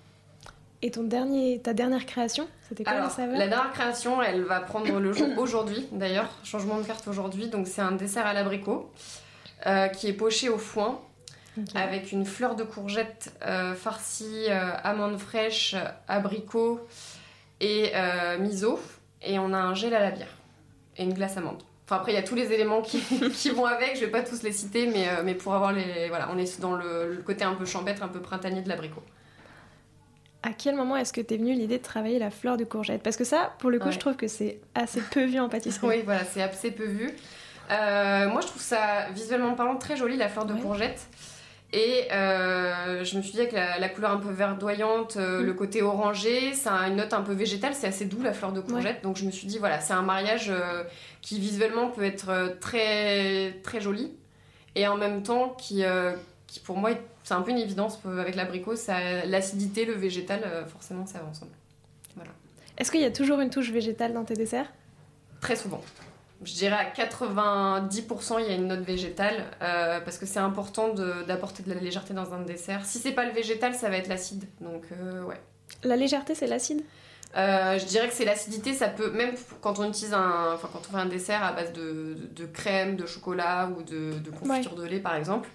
Et 0.82 0.91
ton 0.91 1.03
dernier, 1.03 1.61
ta 1.61 1.75
dernière 1.75 2.06
création, 2.06 2.49
c'était 2.69 2.85
quoi 2.85 2.94
la 2.94 3.11
saveur? 3.11 3.37
La 3.37 3.49
dernière 3.49 3.73
création, 3.73 4.23
elle 4.23 4.44
va 4.44 4.61
prendre 4.61 4.99
le 4.99 5.12
jour 5.12 5.29
aujourd'hui 5.37 5.87
d'ailleurs, 5.93 6.31
changement 6.43 6.79
de 6.79 6.85
carte 6.85 7.06
aujourd'hui. 7.08 7.49
Donc 7.49 7.67
c'est 7.67 7.82
un 7.82 7.93
dessert 7.93 8.26
à 8.26 8.32
l'abricot 8.32 8.91
qui 9.94 10.06
est 10.06 10.12
poché 10.12 10.49
au 10.49 10.58
foin 10.58 11.00
avec 11.75 12.12
une 12.12 12.25
fleur 12.25 12.55
de 12.55 12.62
courgette 12.62 13.32
euh, 13.43 13.75
farcie 13.75 14.47
euh, 14.49 14.70
amandes 14.82 15.19
fraîches, 15.19 15.75
abricots 16.08 16.87
et 17.61 17.93
euh, 17.94 18.38
miso. 18.38 18.79
Et 19.23 19.38
on 19.38 19.53
a 19.53 19.58
un 19.58 19.75
gel 19.75 19.94
à 19.94 20.00
la 20.00 20.11
bière 20.11 20.35
et 20.97 21.05
une 21.05 21.14
glace 21.14 21.37
amande. 21.37 21.62
Enfin, 21.85 21.97
après, 21.97 22.12
il 22.12 22.14
y 22.14 22.19
a 22.19 22.23
tous 22.23 22.35
les 22.35 22.53
éléments 22.53 22.82
qui, 22.82 23.00
qui, 23.32 23.50
vont 23.50 23.67
avec, 23.67 23.97
je 23.97 24.00
vais 24.00 24.11
pas 24.11 24.23
tous 24.23 24.43
les 24.43 24.53
citer, 24.53 24.87
mais, 24.87 25.08
mais 25.25 25.35
pour 25.35 25.55
avoir 25.55 25.73
les. 25.73 26.08
Voilà, 26.08 26.29
on 26.32 26.38
est 26.38 26.61
dans 26.61 26.75
le, 26.75 27.23
côté 27.25 27.44
un 27.44 27.55
peu 27.55 27.64
champêtre, 27.64 28.03
un 28.03 28.08
peu 28.08 28.20
printanier 28.20 28.62
de 28.62 28.69
l'abricot. 28.69 29.03
À 30.43 30.53
quel 30.53 30.76
moment 30.76 30.97
est-ce 30.97 31.12
que 31.12 31.20
t'es 31.20 31.37
venue 31.37 31.55
l'idée 31.55 31.79
de 31.79 31.82
travailler 31.82 32.19
la 32.19 32.31
fleur 32.31 32.56
de 32.56 32.64
courgette? 32.64 33.03
Parce 33.03 33.17
que 33.17 33.25
ça, 33.25 33.53
pour 33.58 33.70
le 33.70 33.79
coup, 33.79 33.91
je 33.91 33.99
trouve 33.99 34.17
que 34.17 34.29
c'est 34.29 34.61
assez 34.75 35.00
peu 35.00 35.25
vu 35.25 35.41
en 35.41 35.49
pâtisserie. 35.49 35.87
oui, 35.87 36.03
voilà, 36.05 36.25
c'est 36.25 36.43
assez 36.43 36.70
peu 36.70 36.85
vu. 36.85 37.11
moi, 37.69 38.41
je 38.41 38.47
trouve 38.47 38.62
ça, 38.62 39.08
visuellement 39.12 39.55
parlant, 39.55 39.76
très 39.76 39.97
joli, 39.97 40.17
la 40.17 40.29
fleur 40.29 40.44
de 40.44 40.55
courgette. 40.55 41.08
Et 41.76 42.11
euh, 42.11 43.05
je 43.05 43.19
me 43.19 43.23
suis 43.23 43.32
dit 43.32 43.40
avec 43.40 43.52
la, 43.52 43.88
couleur 43.90 44.11
un 44.11 44.17
peu 44.17 44.31
verdoyante, 44.31 45.19
euh, 45.19 45.43
le 45.43 45.52
mm. 45.52 45.56
côté 45.56 45.82
orangé, 45.82 46.55
ça 46.55 46.75
a 46.75 46.88
une 46.88 46.96
note 46.96 47.12
un 47.12 47.20
peu 47.20 47.34
végétale, 47.34 47.75
c'est 47.75 47.87
assez 47.87 48.06
doux 48.06 48.23
la 48.23 48.32
fleur 48.32 48.52
de 48.52 48.62
courgette. 48.62 49.02
Donc 49.02 49.19
je 49.19 49.26
me 49.26 49.31
suis 49.31 49.46
dit, 49.46 49.58
voilà, 49.58 49.78
c'est 49.82 49.93
un 49.93 50.00
mariage 50.00 50.49
euh, 50.49 50.84
qui 51.20 51.38
visuellement 51.38 51.90
peut 51.90 52.05
être 52.05 52.56
très, 52.61 53.61
très 53.62 53.82
joli. 53.82 54.11
Et 54.75 54.88
en 54.88 54.96
même 54.96 55.23
temps, 55.23 55.50
qui, 55.50 55.84
qui 56.46 56.61
pour 56.61 56.78
moi, 56.78 56.93
c'est 57.25 57.34
un 57.34 57.43
peu 57.43 57.50
une 57.50 57.58
évidence 57.58 57.99
avec 58.06 58.37
l'abricot, 58.37 58.75
l'acidité, 59.26 59.84
le 59.84 59.94
végétal, 59.94 60.40
forcément, 60.69 61.05
ça 61.05 61.19
va 61.19 61.26
ensemble. 61.26 61.52
Voilà. 62.14 62.31
Est-ce 62.79 62.90
qu'il 62.90 63.02
y 63.02 63.06
a 63.06 63.11
toujours 63.11 63.40
une 63.40 63.50
touche 63.50 63.70
végétale 63.70 64.14
dans 64.14 64.25
tes 64.25 64.34
desserts? 64.34 64.72
Très 65.43 65.56
souvent 65.56 65.82
je 66.42 66.52
dirais 66.54 66.76
à 66.76 66.90
90% 66.90 68.36
il 68.40 68.46
y 68.46 68.50
a 68.50 68.54
une 68.54 68.68
note 68.68 68.80
végétale 68.80 69.44
euh, 69.62 70.00
parce 70.00 70.18
que 70.18 70.26
c'est 70.26 70.38
important 70.38 70.92
d'apporter 71.26 71.62
de, 71.62 71.72
la 71.72 71.80
légèreté 71.80 72.14
dans 72.14 72.34
un 72.34 72.42
dessert. 72.42 72.84
Si 72.84 72.98
c'est 72.98 73.12
pas 73.12 73.24
le 73.24 73.32
végétal, 73.32 73.74
ça 73.74 73.88
va 73.88 73.96
être 73.96 74.08
l'acide. 74.08 74.44
Donc 74.60 74.84
euh, 74.92 75.22
ouais. 75.22 75.40
La 75.82 75.96
légèreté, 75.96 76.34
c'est 76.34 76.46
l'acide? 76.46 76.82
Euh, 77.36 77.78
je 77.78 77.84
dirais 77.84 78.08
que 78.08 78.14
c'est 78.14 78.24
l'acidité, 78.24 78.72
ça 78.72 78.88
peut, 78.88 79.10
même 79.10 79.34
quand 79.60 79.78
on 79.78 79.88
utilise 79.88 80.14
un, 80.14 80.52
enfin 80.55 80.69
quand 80.72 80.81
on 80.88 80.93
fait 80.93 81.02
un 81.02 81.06
dessert 81.06 81.43
à 81.43 81.52
base 81.52 81.72
de, 81.72 82.16
de, 82.34 82.46
crème, 82.46 82.96
de 82.96 83.05
chocolat 83.05 83.69
ou 83.76 83.82
de, 83.82 84.19
de 84.19 84.31
confiture 84.31 84.74
de 84.74 84.84
lait 84.84 85.00
par 85.00 85.16
exemple, 85.16 85.48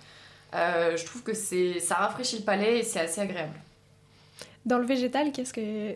je 0.54 1.06
trouve 1.06 1.24
que 1.24 1.34
c'est, 1.34 1.80
ça 1.80 1.96
rafraîchit 1.96 2.40
le 2.40 2.44
palais 2.44 2.80
et 2.80 2.84
c'est 2.84 3.00
assez 3.00 3.22
agréable. 3.22 3.54
Dans 4.66 4.78
le 4.78 4.86
végétal, 4.86 5.32
qu'est-ce 5.32 5.54
que 5.54 5.96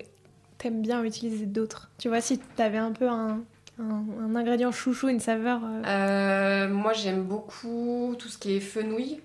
t'aimes 0.58 0.82
bien 0.82 1.04
utiliser 1.04 1.46
d'autre? 1.46 1.92
Tu 2.00 2.08
vois, 2.08 2.22
si 2.22 2.39
t'avais 2.39 2.80
un 2.80 2.92
peu 2.92 3.08
un, 3.08 3.42
un, 3.79 4.36
ingrédient 4.36 4.72
chouchou, 4.72 5.10
une 5.10 5.20
saveur 5.20 5.60
euh, 5.63 5.82
euh, 5.86 6.67
Moi, 6.70 6.94
j'aime 6.94 7.24
beaucoup 7.24 8.15
tout 8.17 8.29
ce 8.29 8.38
qui 8.38 8.55
est 8.55 8.62
fenouil, 8.62 9.22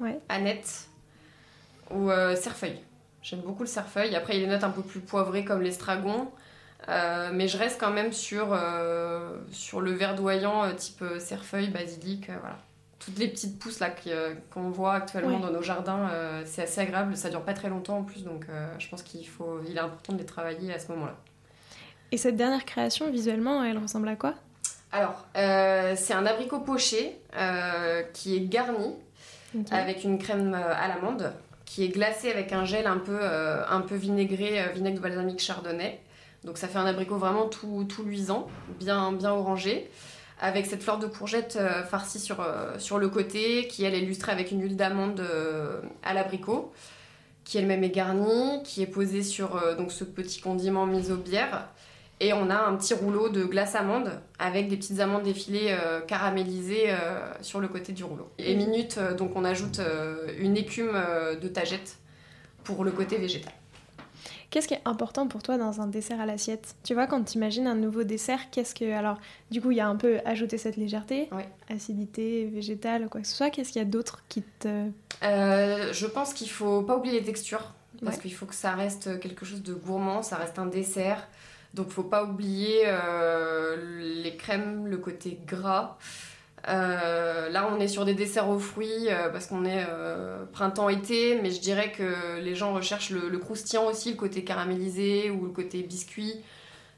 ouais. 0.00 0.18
aneth 0.28 0.88
ou 1.90 2.10
euh, 2.10 2.34
cerfeuil. 2.34 2.80
J'aime 3.22 3.40
beaucoup 3.40 3.62
le 3.62 3.68
cerfeuil. 3.68 4.14
Après, 4.16 4.34
il 4.34 4.40
y 4.40 4.42
a 4.42 4.46
des 4.46 4.52
notes 4.52 4.64
un 4.64 4.70
peu 4.70 4.82
plus 4.82 5.00
poivrées 5.00 5.44
comme 5.44 5.62
l'estragon. 5.62 6.28
mais 6.88 7.46
je 7.46 7.56
reste 7.56 7.78
quand 7.78 7.92
même 7.92 8.12
sur, 8.12 8.58
sur 9.52 9.80
le 9.80 9.92
verdoyant 9.92 10.74
type 10.74 11.04
cerfeuil, 11.18 11.68
basilic, 11.68 12.26
voilà. 12.26 12.58
Toutes 12.98 13.18
les 13.18 13.26
petites 13.26 13.58
pousses 13.58 13.80
là 13.80 13.92
qu'on 14.50 14.70
voit 14.70 14.94
actuellement 14.94 15.40
dans 15.40 15.50
nos 15.50 15.62
jardins, 15.62 16.08
c'est 16.44 16.62
assez 16.62 16.80
agréable. 16.80 17.16
Ça 17.16 17.30
dure 17.30 17.42
pas 17.42 17.54
très 17.54 17.68
longtemps 17.68 17.98
en 17.98 18.02
plus, 18.02 18.24
donc 18.24 18.46
je 18.78 18.88
pense 18.88 19.04
qu'il 19.04 19.26
faut, 19.28 19.60
il 19.68 19.76
est 19.76 19.80
important 19.80 20.14
de 20.14 20.18
les 20.18 20.26
travailler 20.26 20.74
à 20.74 20.80
ce 20.80 20.90
moment-là. 20.90 21.16
Et 22.12 22.18
cette 22.18 22.36
dernière 22.36 22.66
création, 22.66 23.10
visuellement, 23.10 23.64
elle 23.64 23.78
ressemble 23.78 24.06
à 24.08 24.16
quoi? 24.16 24.34
Alors, 24.92 25.24
euh, 25.34 25.94
c'est 25.96 26.12
un 26.12 26.26
abricot 26.26 26.60
poché 26.60 27.18
euh, 27.34 28.02
qui 28.12 28.36
est 28.36 28.40
garni 28.40 28.94
avec 29.70 30.04
une 30.04 30.18
crème 30.18 30.52
euh, 30.54 30.74
à 30.76 30.88
l'amande, 30.88 31.32
qui 31.64 31.84
est 31.84 31.88
glacé 31.88 32.30
avec 32.30 32.52
un 32.52 32.66
gel 32.66 32.86
un 32.86 32.98
peu, 32.98 33.18
un 33.22 33.80
peu 33.80 33.94
vinaigré, 33.94 34.70
vinaigre 34.74 34.96
de 34.96 35.00
balsamique 35.00 35.40
chardonnay. 35.40 36.00
Donc 36.44 36.58
ça 36.58 36.68
fait 36.68 36.78
un 36.78 36.84
abricot 36.84 37.16
vraiment 37.16 37.48
tout, 37.48 37.86
tout 37.88 38.02
luisant, 38.02 38.46
bien, 38.78 39.12
bien 39.12 39.32
orangé, 39.32 39.90
avec 40.38 40.66
cette 40.66 40.82
fleur 40.82 40.98
de 40.98 41.06
courgette 41.06 41.58
farcie 41.88 42.20
sur, 42.20 42.46
sur 42.76 42.98
le 42.98 43.08
côté, 43.08 43.68
qui 43.68 43.84
elle 43.84 43.94
est 43.94 44.02
illustrée 44.02 44.32
avec 44.32 44.50
une 44.50 44.60
huile 44.60 44.76
d'amande 44.76 45.24
à 46.02 46.12
l'abricot, 46.12 46.74
qui 47.44 47.56
elle-même 47.56 47.84
est 47.84 47.90
garnie, 47.90 48.62
qui 48.64 48.82
est 48.82 48.86
posée 48.86 49.22
sur 49.22 49.58
donc 49.78 49.92
ce 49.92 50.04
petit 50.04 50.42
condiment 50.42 50.84
miso 50.84 51.16
bière 51.16 51.68
Et 52.24 52.32
on 52.32 52.50
a 52.50 52.56
un 52.56 52.76
petit 52.76 52.94
rouleau 52.94 53.30
de 53.30 53.44
glace 53.44 53.74
amande 53.74 54.12
avec 54.38 54.68
des 54.68 54.76
petites 54.76 55.00
amandes 55.00 55.24
défilées 55.24 55.76
caramélisées 56.06 56.94
sur 57.40 57.58
le 57.58 57.66
côté 57.66 57.92
du 57.92 58.04
rouleau. 58.04 58.28
Et 58.38 58.54
minute, 58.54 58.96
donc 59.18 59.32
on 59.34 59.44
ajoute 59.44 59.80
une 60.38 60.56
écume 60.56 60.92
de 61.40 61.48
tagette 61.48 61.96
pour 62.62 62.84
le 62.84 62.92
côté 62.92 63.16
végétal. 63.16 63.52
Qu'est-ce 64.50 64.68
qui 64.68 64.74
est 64.74 64.82
important 64.84 65.26
pour 65.26 65.42
toi 65.42 65.58
dans 65.58 65.80
un 65.80 65.88
dessert 65.88 66.20
à 66.20 66.26
l'assiette? 66.26 66.76
Tu 66.84 66.94
vois, 66.94 67.08
quand 67.08 67.24
tu 67.24 67.38
imagines 67.38 67.66
un 67.66 67.74
nouveau 67.74 68.04
dessert, 68.04 68.50
qu'est-ce 68.50 68.74
que. 68.74 68.92
Alors, 68.92 69.18
du 69.50 69.60
coup, 69.60 69.70
il 69.70 69.78
y 69.78 69.80
a 69.80 69.88
un 69.88 69.96
peu 69.96 70.20
ajouter 70.24 70.58
cette 70.58 70.76
légèreté, 70.76 71.28
acidité, 71.68 72.44
végétale, 72.44 73.08
quoi 73.08 73.22
que 73.22 73.26
ce 73.26 73.34
soit. 73.34 73.50
Qu'est-ce 73.50 73.72
qu'il 73.72 73.80
y 73.80 73.84
a 73.84 73.88
d'autre 73.88 74.22
qui 74.28 74.42
te. 74.60 74.90
Euh, 75.24 75.92
je 75.92 76.06
pense 76.06 76.34
qu'il 76.34 76.50
faut 76.50 76.82
pas 76.82 76.96
oublier 76.96 77.18
les 77.18 77.24
textures, 77.24 77.72
parce 78.04 78.18
qu'il 78.18 78.34
faut 78.34 78.46
que 78.46 78.54
ça 78.54 78.72
reste 78.72 79.18
quelque 79.18 79.44
chose 79.44 79.62
de 79.62 79.74
gourmand, 79.74 80.22
ça 80.22 80.36
reste 80.36 80.58
un 80.60 80.66
dessert. 80.66 81.26
Donc, 81.74 81.88
faut 81.88 82.02
pas 82.02 82.24
oublier 82.24 82.82
euh, 82.86 83.76
les 84.22 84.36
crèmes, 84.36 84.86
le 84.86 84.98
côté 84.98 85.38
gras. 85.46 85.96
Euh, 86.68 87.48
là, 87.48 87.68
on 87.72 87.80
est 87.80 87.88
sur 87.88 88.04
des 88.04 88.14
desserts 88.14 88.48
aux 88.48 88.58
fruits 88.58 89.08
euh, 89.08 89.30
parce 89.30 89.46
qu'on 89.46 89.64
est 89.64 89.86
printemps-été, 90.52 91.40
mais 91.40 91.50
je 91.50 91.60
dirais 91.60 91.92
que 91.92 92.38
les 92.40 92.54
gens 92.54 92.74
recherchent 92.74 93.10
le, 93.10 93.38
croustillant 93.38 93.86
aussi, 93.86 94.10
le 94.10 94.16
côté 94.16 94.44
caramélisé 94.44 95.30
ou 95.30 95.46
le 95.46 95.52
côté 95.52 95.82
biscuit. 95.82 96.34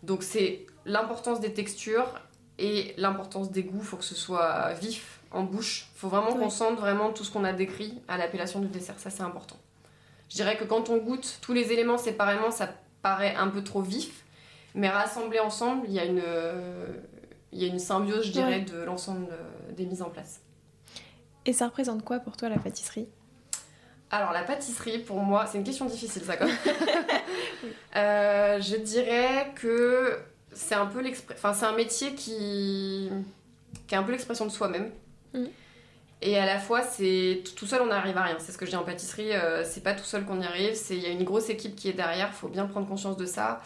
Donc, 0.02 0.22
c'est 0.22 0.66
l'importance 0.84 1.40
des 1.40 1.52
textures 1.52 2.20
et 2.58 2.94
l'importance 2.96 3.50
des 3.50 3.62
goûts. 3.62 3.78
Il 3.78 3.84
faut 3.84 3.96
que 3.96 4.04
ce 4.04 4.14
soit 4.14 4.72
vif 4.74 5.20
en 5.30 5.44
bouche. 5.44 5.88
Il 5.94 6.00
faut 6.00 6.08
vraiment 6.08 6.32
qu'on 6.32 6.50
sente 6.50 6.78
vraiment 6.78 7.12
tout 7.12 7.24
ce 7.24 7.30
qu'on 7.30 7.44
a 7.44 7.52
décrit 7.52 8.02
à 8.08 8.18
l'appellation 8.18 8.60
du 8.60 8.68
dessert. 8.68 8.98
Ça, 8.98 9.10
c'est 9.10 9.22
important. 9.22 9.56
Je 10.28 10.36
dirais 10.36 10.56
que 10.56 10.64
quand 10.64 10.90
on 10.90 10.98
goûte 10.98 11.38
tous 11.42 11.52
les 11.52 11.72
éléments 11.72 11.98
séparément, 11.98 12.50
ça 12.50 12.68
paraît 13.02 13.34
un 13.36 13.48
peu 13.48 13.62
trop 13.62 13.82
vif, 13.82 14.23
mais 14.74 14.88
rassemblés 14.88 15.40
ensemble, 15.40 15.86
il 15.88 15.94
y 15.94 15.98
a 15.98 16.04
une 16.04 16.22
il 17.52 17.62
y 17.62 17.64
a 17.64 17.68
une 17.68 17.78
symbiose, 17.78 18.26
je 18.26 18.32
dirais, 18.32 18.60
de 18.60 18.82
l'ensemble 18.82 19.28
des 19.76 19.86
mises 19.86 20.02
en 20.02 20.10
place. 20.10 20.40
Et 21.46 21.52
ça 21.52 21.66
représente 21.66 22.04
quoi 22.04 22.18
pour 22.18 22.36
toi 22.36 22.48
la 22.48 22.58
pâtisserie? 22.58 23.06
Alors 24.10 24.32
la 24.32 24.42
pâtisserie, 24.42 24.98
pour 24.98 25.18
moi, 25.18 25.46
c'est 25.46 25.58
une 25.58 25.64
question 25.64 25.86
difficile 25.86 26.22
ça 26.22 26.36
quand 26.36 26.46
même. 26.46 26.56
Euh, 27.96 28.60
je 28.60 28.76
dirais 28.76 29.52
que 29.54 30.18
c'est 30.52 30.74
un 30.74 30.86
peu 30.86 31.02
enfin 31.32 31.54
c'est 31.54 31.64
un 31.64 31.76
métier 31.76 32.14
qui, 32.14 33.08
qui 33.86 33.94
est 33.94 33.96
un 33.96 34.02
peu 34.02 34.10
l'expression 34.12 34.44
de 34.44 34.50
soi-même. 34.50 34.90
Mm. 35.32 35.44
Et 36.22 36.38
à 36.38 36.44
la 36.44 36.58
fois, 36.58 36.82
c'est 36.82 37.42
tout 37.56 37.66
seul, 37.66 37.82
on 37.82 37.86
n'arrive 37.86 38.16
à 38.18 38.22
rien. 38.22 38.36
C'est 38.40 38.50
ce 38.50 38.58
que 38.58 38.66
je 38.66 38.70
dis 38.70 38.76
en 38.76 38.82
pâtisserie, 38.82 39.32
euh, 39.32 39.62
c'est 39.64 39.82
pas 39.82 39.94
tout 39.94 40.04
seul 40.04 40.24
qu'on 40.24 40.40
y 40.40 40.44
arrive. 40.44 40.76
Il 40.90 40.98
y 40.98 41.06
a 41.06 41.10
une 41.10 41.22
grosse 41.22 41.50
équipe 41.50 41.76
qui 41.76 41.88
est 41.88 41.92
derrière, 41.92 42.30
il 42.32 42.34
faut 42.34 42.48
bien 42.48 42.66
prendre 42.66 42.88
conscience 42.88 43.16
de 43.16 43.26
ça. 43.26 43.60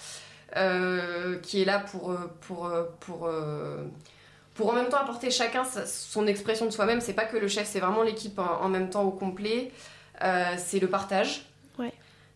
Euh, 0.57 1.39
qui 1.41 1.61
est 1.61 1.67
là 1.67 1.79
pour, 1.79 2.11
euh, 2.11 2.17
pour, 2.41 2.67
euh, 2.67 2.85
pour, 3.01 3.29
pour 4.55 4.71
en 4.71 4.73
même 4.73 4.89
temps 4.89 4.97
apporter 4.97 5.31
chacun 5.31 5.63
son 5.65 6.27
expression 6.27 6.65
de 6.65 6.71
soi-même. 6.71 7.01
C'est 7.01 7.13
pas 7.13 7.27
que 7.27 7.37
le 7.37 7.49
chef, 7.49 7.69
c'est 7.69 7.81
vraiment 7.81 8.03
l'équipe 8.03 8.39
en, 8.39 8.69
même 8.69 8.89
temps 8.89 9.05
au 9.05 9.11
complet. 9.11 9.71
c'est 10.57 10.81
le 10.81 10.89
partage. 10.89 11.45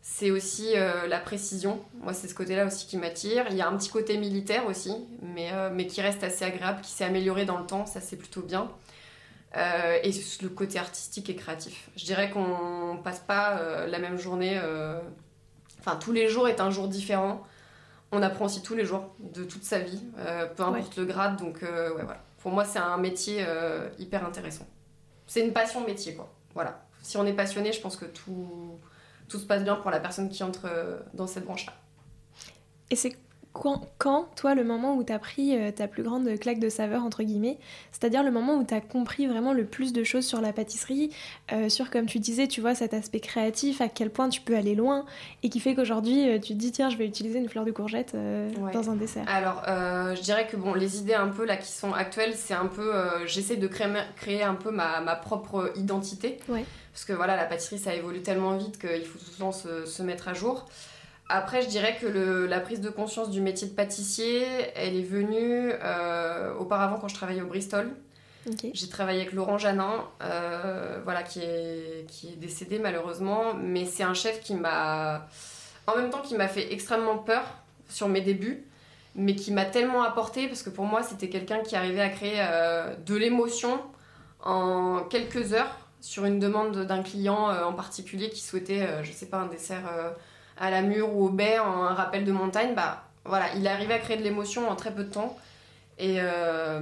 C'est 0.05 0.33
aussi 0.33 0.75
la 0.75 1.19
précision. 1.21 1.81
Moi, 2.03 2.13
c'est 2.13 2.27
ce 2.27 2.35
côté-là 2.35 2.67
aussi 2.67 2.87
qui 2.87 2.97
m'attire. 2.97 3.47
Il 3.51 3.57
y 3.57 3.63
a 3.63 3.69
un 3.69 3.77
petit 3.77 3.89
côté 3.89 4.19
militaire 4.19 4.67
aussi, 4.67 4.93
mais, 5.23 5.53
mais 5.73 5.87
qui 5.87 6.01
reste 6.01 6.25
assez 6.25 6.45
agréable, 6.45 6.81
qui 6.81 6.91
s'est 6.91 7.05
amélioré 7.05 7.45
dans 7.45 7.59
le 7.59 7.67
temps. 7.67 7.87
Ça, 7.87 8.01
c'est 8.01 8.17
plutôt 8.17 8.43
bien. 8.43 8.69
et 9.55 10.11
le 10.43 10.49
côté 10.49 10.81
artistique 10.81 11.31
et 11.31 11.37
créatif. 11.37 11.89
Je 11.97 12.05
dirais 12.05 12.31
qu'on 12.31 12.99
passe 13.03 13.21
pas 13.21 13.87
la 13.87 13.99
même 14.01 14.19
journée. 14.19 14.61
Enfin, 15.79 15.97
tous 15.97 16.13
les 16.13 16.29
jours 16.29 16.49
est 16.49 16.61
un 16.61 16.71
jour 16.71 16.89
différent 16.89 17.45
on 18.13 18.23
apprend 18.23 18.45
aussi 18.45 18.63
tous 18.63 18.75
les 18.75 18.85
jours 18.85 19.15
de 19.19 19.43
toute 19.43 19.65
sa 19.65 19.79
vie, 19.79 20.03
euh, 20.19 20.47
peu 20.47 20.63
importe 20.63 20.97
le 20.97 21.07
grade. 21.07 21.37
Donc, 21.37 21.63
euh, 21.63 21.95
ouais, 21.95 22.05
voilà. 22.05 22.23
Pour 22.43 22.53
moi, 22.53 22.65
c'est 22.65 22.79
un 22.79 22.99
métier 22.99 23.45
euh, 23.47 23.89
hyper 23.99 24.25
intéressant. 24.25 24.67
C'est 25.27 25.45
une 25.45 25.53
passion 25.53 25.85
métier, 25.85 26.15
quoi. 26.15 26.33
Voilà. 26.55 26.85
Si 27.01 27.17
on 27.17 27.25
est 27.25 27.33
passionné, 27.33 27.73
je 27.73 27.81
pense 27.81 27.97
que 27.97 28.05
tout, 28.05 28.79
tout 29.29 29.39
se 29.39 29.47
passe 29.47 29.65
bien 29.65 29.77
pour 29.77 29.91
la 29.91 29.99
personne 29.99 30.29
qui 30.29 30.43
entre 30.43 30.69
dans 31.15 31.27
cette 31.27 31.45
branche-là. 31.45 31.73
Et 32.91 32.97
c'est 32.97 33.17
quand, 33.53 34.29
toi, 34.35 34.55
le 34.55 34.65
moment 34.65 34.97
où 34.97 35.05
tu 35.05 35.13
as 35.13 35.19
pris 35.19 35.57
euh, 35.57 35.71
ta 35.71 35.87
plus 35.87 36.03
grande 36.03 36.39
claque 36.39 36.59
de 36.59 36.69
saveur, 36.69 37.05
entre 37.05 37.23
guillemets, 37.23 37.59
c'est-à-dire 37.91 38.23
le 38.23 38.31
moment 38.31 38.55
où 38.55 38.65
tu 38.65 38.75
as 38.75 38.81
compris 38.81 39.27
vraiment 39.27 39.53
le 39.53 39.65
plus 39.65 39.93
de 39.93 40.05
choses 40.05 40.25
sur 40.25 40.41
la 40.41 40.53
pâtisserie, 40.53 41.11
euh, 41.53 41.69
sur, 41.69 41.91
comme 41.91 42.07
tu 42.07 42.19
disais, 42.19 42.49
tu 42.49 42.61
vois, 42.61 42.75
cet 42.75 42.95
aspect 42.95 43.21
créatif, 43.21 43.81
à 43.81 43.89
quel 43.89 44.11
point 44.11 44.29
tu 44.29 44.41
peux 44.41 44.57
aller 44.57 44.75
loin, 44.75 45.05
et 45.43 45.51
qui 45.51 45.61
fait 45.61 45.75
qu'aujourd'hui, 45.75 46.29
euh, 46.29 46.39
tu 46.39 46.55
te 46.55 46.59
dis, 46.59 46.73
tiens, 46.73 46.89
je 46.89 46.97
vais 46.97 47.07
utiliser 47.07 47.39
une 47.39 47.49
fleur 47.49 47.65
de 47.65 47.71
courgette 47.71 48.17
dans 48.73 48.91
un 48.91 48.97
dessert 48.97 49.25
Alors, 49.29 49.63
je 49.67 50.21
dirais 50.23 50.47
que, 50.47 50.57
bon, 50.57 50.75
les 50.75 50.99
idées 50.99 51.15
un 51.15 51.29
peu 51.29 51.45
là 51.45 51.57
qui 51.57 51.71
sont 51.71 51.93
actuelles, 51.93 52.35
c'est 52.35 52.55
un 52.55 52.67
peu, 52.67 52.93
j'essaie 53.27 53.57
de 53.57 53.67
créer, 53.67 53.89
créer, 54.17 54.43
un 54.43 54.55
peu 54.55 54.71
ma, 54.71 55.01
ma 55.01 55.15
propre 55.15 55.73
identité. 55.77 56.39
Parce 56.93 57.05
que 57.07 57.13
voilà, 57.13 57.37
la 57.37 57.45
pâtisserie, 57.45 57.79
ça 57.79 57.95
évolue 57.95 58.23
tellement 58.23 58.57
vite 58.57 58.79
qu'il 58.79 59.05
faut 59.05 59.19
tout 59.19 59.31
le 59.33 59.39
temps 59.39 59.53
se, 59.53 59.87
se 59.87 60.03
mettre 60.03 60.29
à 60.29 60.35
jour. 60.35 60.67
Après, 61.29 61.63
je 61.63 61.69
dirais 61.69 61.97
que 62.01 62.07
la 62.47 62.61
prise 62.61 62.81
de 62.81 62.91
conscience 62.91 63.31
du 63.31 63.41
métier 63.41 63.69
de 63.69 63.73
pâtissier, 63.73 64.45
elle 64.75 64.97
est 64.97 65.03
venue 65.03 65.73
euh, 65.83 66.55
auparavant 66.57 66.99
quand 66.99 67.09
je 67.09 67.15
travaillais 67.15 67.43
au 67.43 67.47
Bristol. 67.47 67.91
J'ai 68.75 68.89
travaillé 68.89 69.21
avec 69.21 69.33
Laurent 69.33 69.57
Janin, 69.57 70.05
euh, 70.21 71.01
voilà, 71.05 71.23
qui 71.23 71.39
est, 71.41 72.07
qui 72.09 72.29
est 72.31 72.37
décédé 72.37 72.81
malheureusement, 72.81 73.55
mais 73.55 73.85
c'est 73.85 74.03
un 74.03 74.15
chef 74.15 74.41
qui 74.41 74.55
m'a, 74.55 75.29
en 75.87 75.97
même 75.97 76.11
temps, 76.11 76.23
qui 76.23 76.35
m'a 76.35 76.49
fait 76.49 76.73
extrêmement 76.73 77.19
peur 77.19 77.45
sur 77.89 78.09
mes 78.09 78.21
débuts, 78.21 78.67
mais 79.15 79.37
qui 79.37 79.53
m'a 79.53 79.65
tellement 79.65 80.03
apporté 80.03 80.49
parce 80.49 80.65
que 80.65 80.71
pour 80.71 80.87
moi, 80.87 81.05
c'était 81.05 81.29
quelqu'un 81.29 81.61
qui 81.61 81.77
arrivait 81.77 82.01
à 82.01 82.09
créer 82.09 82.39
euh, 82.39 82.95
de 83.07 83.15
l'émotion 83.15 83.81
en 84.43 85.05
quelques 85.09 85.53
heures 85.53 85.79
sur 86.01 86.25
une 86.25 86.41
demande 86.41 86.85
d'un 86.85 87.05
client 87.05 87.49
en 87.49 87.73
particulier 87.75 88.29
qui 88.29 88.41
souhaitait, 88.41 89.05
je 89.05 89.13
sais 89.13 89.27
pas, 89.27 89.37
un 89.37 89.47
dessert 89.47 89.85
à 90.59 90.71
la 90.71 90.83
mûre 90.83 91.15
ou 91.15 91.27
au 91.27 91.29
baie 91.31 91.59
en 91.59 91.95
rappel 91.95 92.25
de 92.25 92.33
montagne, 92.33 92.75
bah 92.75 93.05
voilà, 93.25 93.47
il 93.57 93.67
arrivé 93.67 93.95
à 93.95 93.99
créer 93.99 94.17
de 94.17 94.23
l'émotion 94.23 94.69
en 94.69 94.77
très 94.77 94.93
peu 94.93 95.05
de 95.05 95.11
temps. 95.11 95.37
Et, 95.99 96.17
euh, 96.21 96.81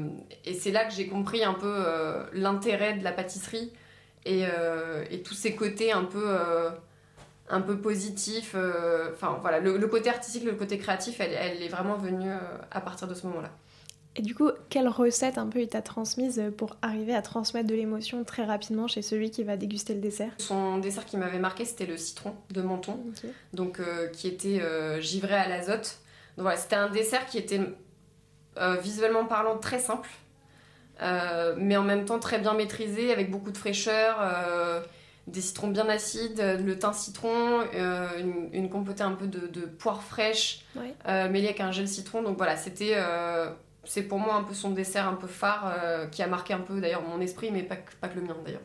c'est 0.58 0.70
là 0.70 0.84
que 0.84 0.92
j'ai 0.92 1.06
compris 1.06 1.44
un 1.44 1.54
peu 1.54 1.72
euh, 1.86 2.24
l'intérêt 2.32 2.94
de 2.94 3.04
la 3.04 3.12
pâtisserie 3.12 3.72
et, 4.24 4.46
euh, 4.46 5.04
et, 5.10 5.22
tous 5.22 5.34
ces 5.34 5.54
côtés 5.54 5.92
un 5.92 6.04
peu, 6.04 6.36
un 7.48 7.60
peu 7.60 7.78
positifs. 7.78 8.54
Enfin 9.12 9.38
voilà, 9.40 9.60
le, 9.60 9.86
côté 9.86 10.10
artistique, 10.10 10.44
le 10.44 10.54
côté 10.54 10.78
créatif, 10.78 11.20
elle 11.20 11.62
est 11.62 11.68
vraiment 11.68 11.96
venue 11.96 12.32
à 12.70 12.80
partir 12.80 13.08
de 13.08 13.14
ce 13.14 13.26
moment-là. 13.26 13.50
Et 14.17 14.23
du 14.23 14.35
coup, 14.35 14.50
quelle 14.69 14.88
recette 14.88 15.38
un 15.38 15.47
peu 15.47 15.61
il 15.61 15.69
t'a 15.69 15.83
transmise 15.83 16.43
pour 16.57 16.76
arriver 16.83 17.14
à 17.14 17.23
transmettre 17.23 17.69
de 17.69 17.75
l'émotion 17.75 18.25
très 18.25 18.45
rapidement 18.45 18.88
chez 18.88 19.02
celui 19.02 19.31
qui 19.31 19.45
va 19.45 19.57
déguster 19.57 19.95
le 19.95 20.00
dessert? 20.00 20.33
Son 20.38 20.79
dessert 20.79 21.05
qui 21.05 21.17
m'avait 21.17 21.38
marqué, 21.38 21.64
c'était 21.64 21.87
le 21.87 21.97
citron 21.97 22.35
de 22.50 22.61
Menton, 22.61 22.99
donc 23.52 23.79
euh, 23.79 24.09
qui 24.09 24.26
était 24.26 24.61
euh, 24.61 25.00
givré 25.00 25.35
à 25.35 25.49
l'azote. 25.49 25.99
Donc 26.37 26.43
voilà, 26.43 26.57
c'était 26.57 26.76
un 26.76 26.90
dessert 26.90 27.25
qui 27.26 27.38
était 27.38 27.61
euh, 28.59 28.76
visuellement 28.76 29.26
parlant 29.26 29.59
très 29.59 29.79
simple, 29.79 30.09
mais 31.57 31.76
en 31.76 31.85
même 31.85 32.05
temps 32.05 32.19
très 32.19 32.40
bien 32.40 32.55
maîtrisé, 32.55 33.12
avec 33.12 33.31
beaucoup 33.31 33.52
de 33.52 33.57
fraîcheur 33.57 34.19
des 35.26 35.40
citrons 35.40 35.69
bien 35.69 35.88
acides, 35.88 36.43
le 36.59 36.79
thym 36.79 36.93
citron, 36.93 37.61
une, 38.52 38.69
compotée 38.69 39.05
un 39.05 39.12
peu 39.12 39.29
de, 39.29 39.61
poire 39.61 40.02
fraîche 40.02 40.64
mêlée 41.07 41.47
avec 41.47 41.61
un 41.61 41.71
gel 41.71 41.88
citron. 41.88 42.23
Donc 42.23 42.37
voilà, 42.37 42.57
c'était 42.57 42.97
c'est 43.84 44.02
pour 44.02 44.18
moi 44.18 44.34
un 44.34 44.44
peu 44.44 44.54
son 44.54 44.70
dessert 44.70 45.08
un 45.08 45.14
peu 45.14 45.26
phare 45.26 45.72
euh, 45.82 46.06
qui 46.06 46.22
a 46.22 46.26
marqué 46.26 46.52
un 46.52 46.60
peu 46.60 46.80
d'ailleurs 46.80 47.02
mon 47.02 47.20
esprit, 47.20 47.50
mais 47.50 47.62
pas 47.62 47.76
pas 48.00 48.08
que 48.08 48.16
le 48.16 48.26
mien 48.26 48.37
d'ailleurs. 48.44 48.60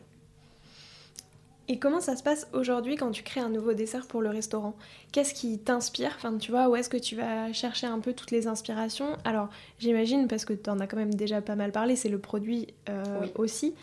Et 1.68 1.80
comment 1.80 2.00
ça 2.00 2.14
se 2.14 2.22
passe 2.22 2.46
aujourd'hui 2.52 2.94
quand 2.94 3.10
tu 3.10 3.24
crées 3.24 3.40
un 3.40 3.48
nouveau 3.48 3.74
dessert 3.74 4.06
pour 4.06 4.22
le 4.22 4.28
restaurant? 4.28 4.76
Qu'est-ce 5.10 5.34
qui 5.34 5.58
t'inspire? 5.58 6.12
Enfin, 6.14 6.36
tu 6.38 6.52
vois, 6.52 6.68
où 6.68 6.76
est-ce 6.76 6.88
que 6.88 6.96
tu 6.96 7.16
vas 7.16 7.52
chercher 7.52 7.88
un 7.88 7.98
peu 7.98 8.12
toutes 8.12 8.30
les 8.30 8.46
inspirations? 8.46 9.16
Alors, 9.24 9.48
j'imagine, 9.80 10.28
parce 10.28 10.44
que 10.44 10.52
tu 10.52 10.70
en 10.70 10.78
as 10.78 10.86
quand 10.86 10.96
même 10.96 11.14
déjà 11.14 11.40
pas 11.40 11.56
mal 11.56 11.72
parlé, 11.72 11.96
c'est 11.96 12.08
le 12.08 12.20
produit 12.20 12.68
euh, 12.88 13.26
aussi. 13.34 13.74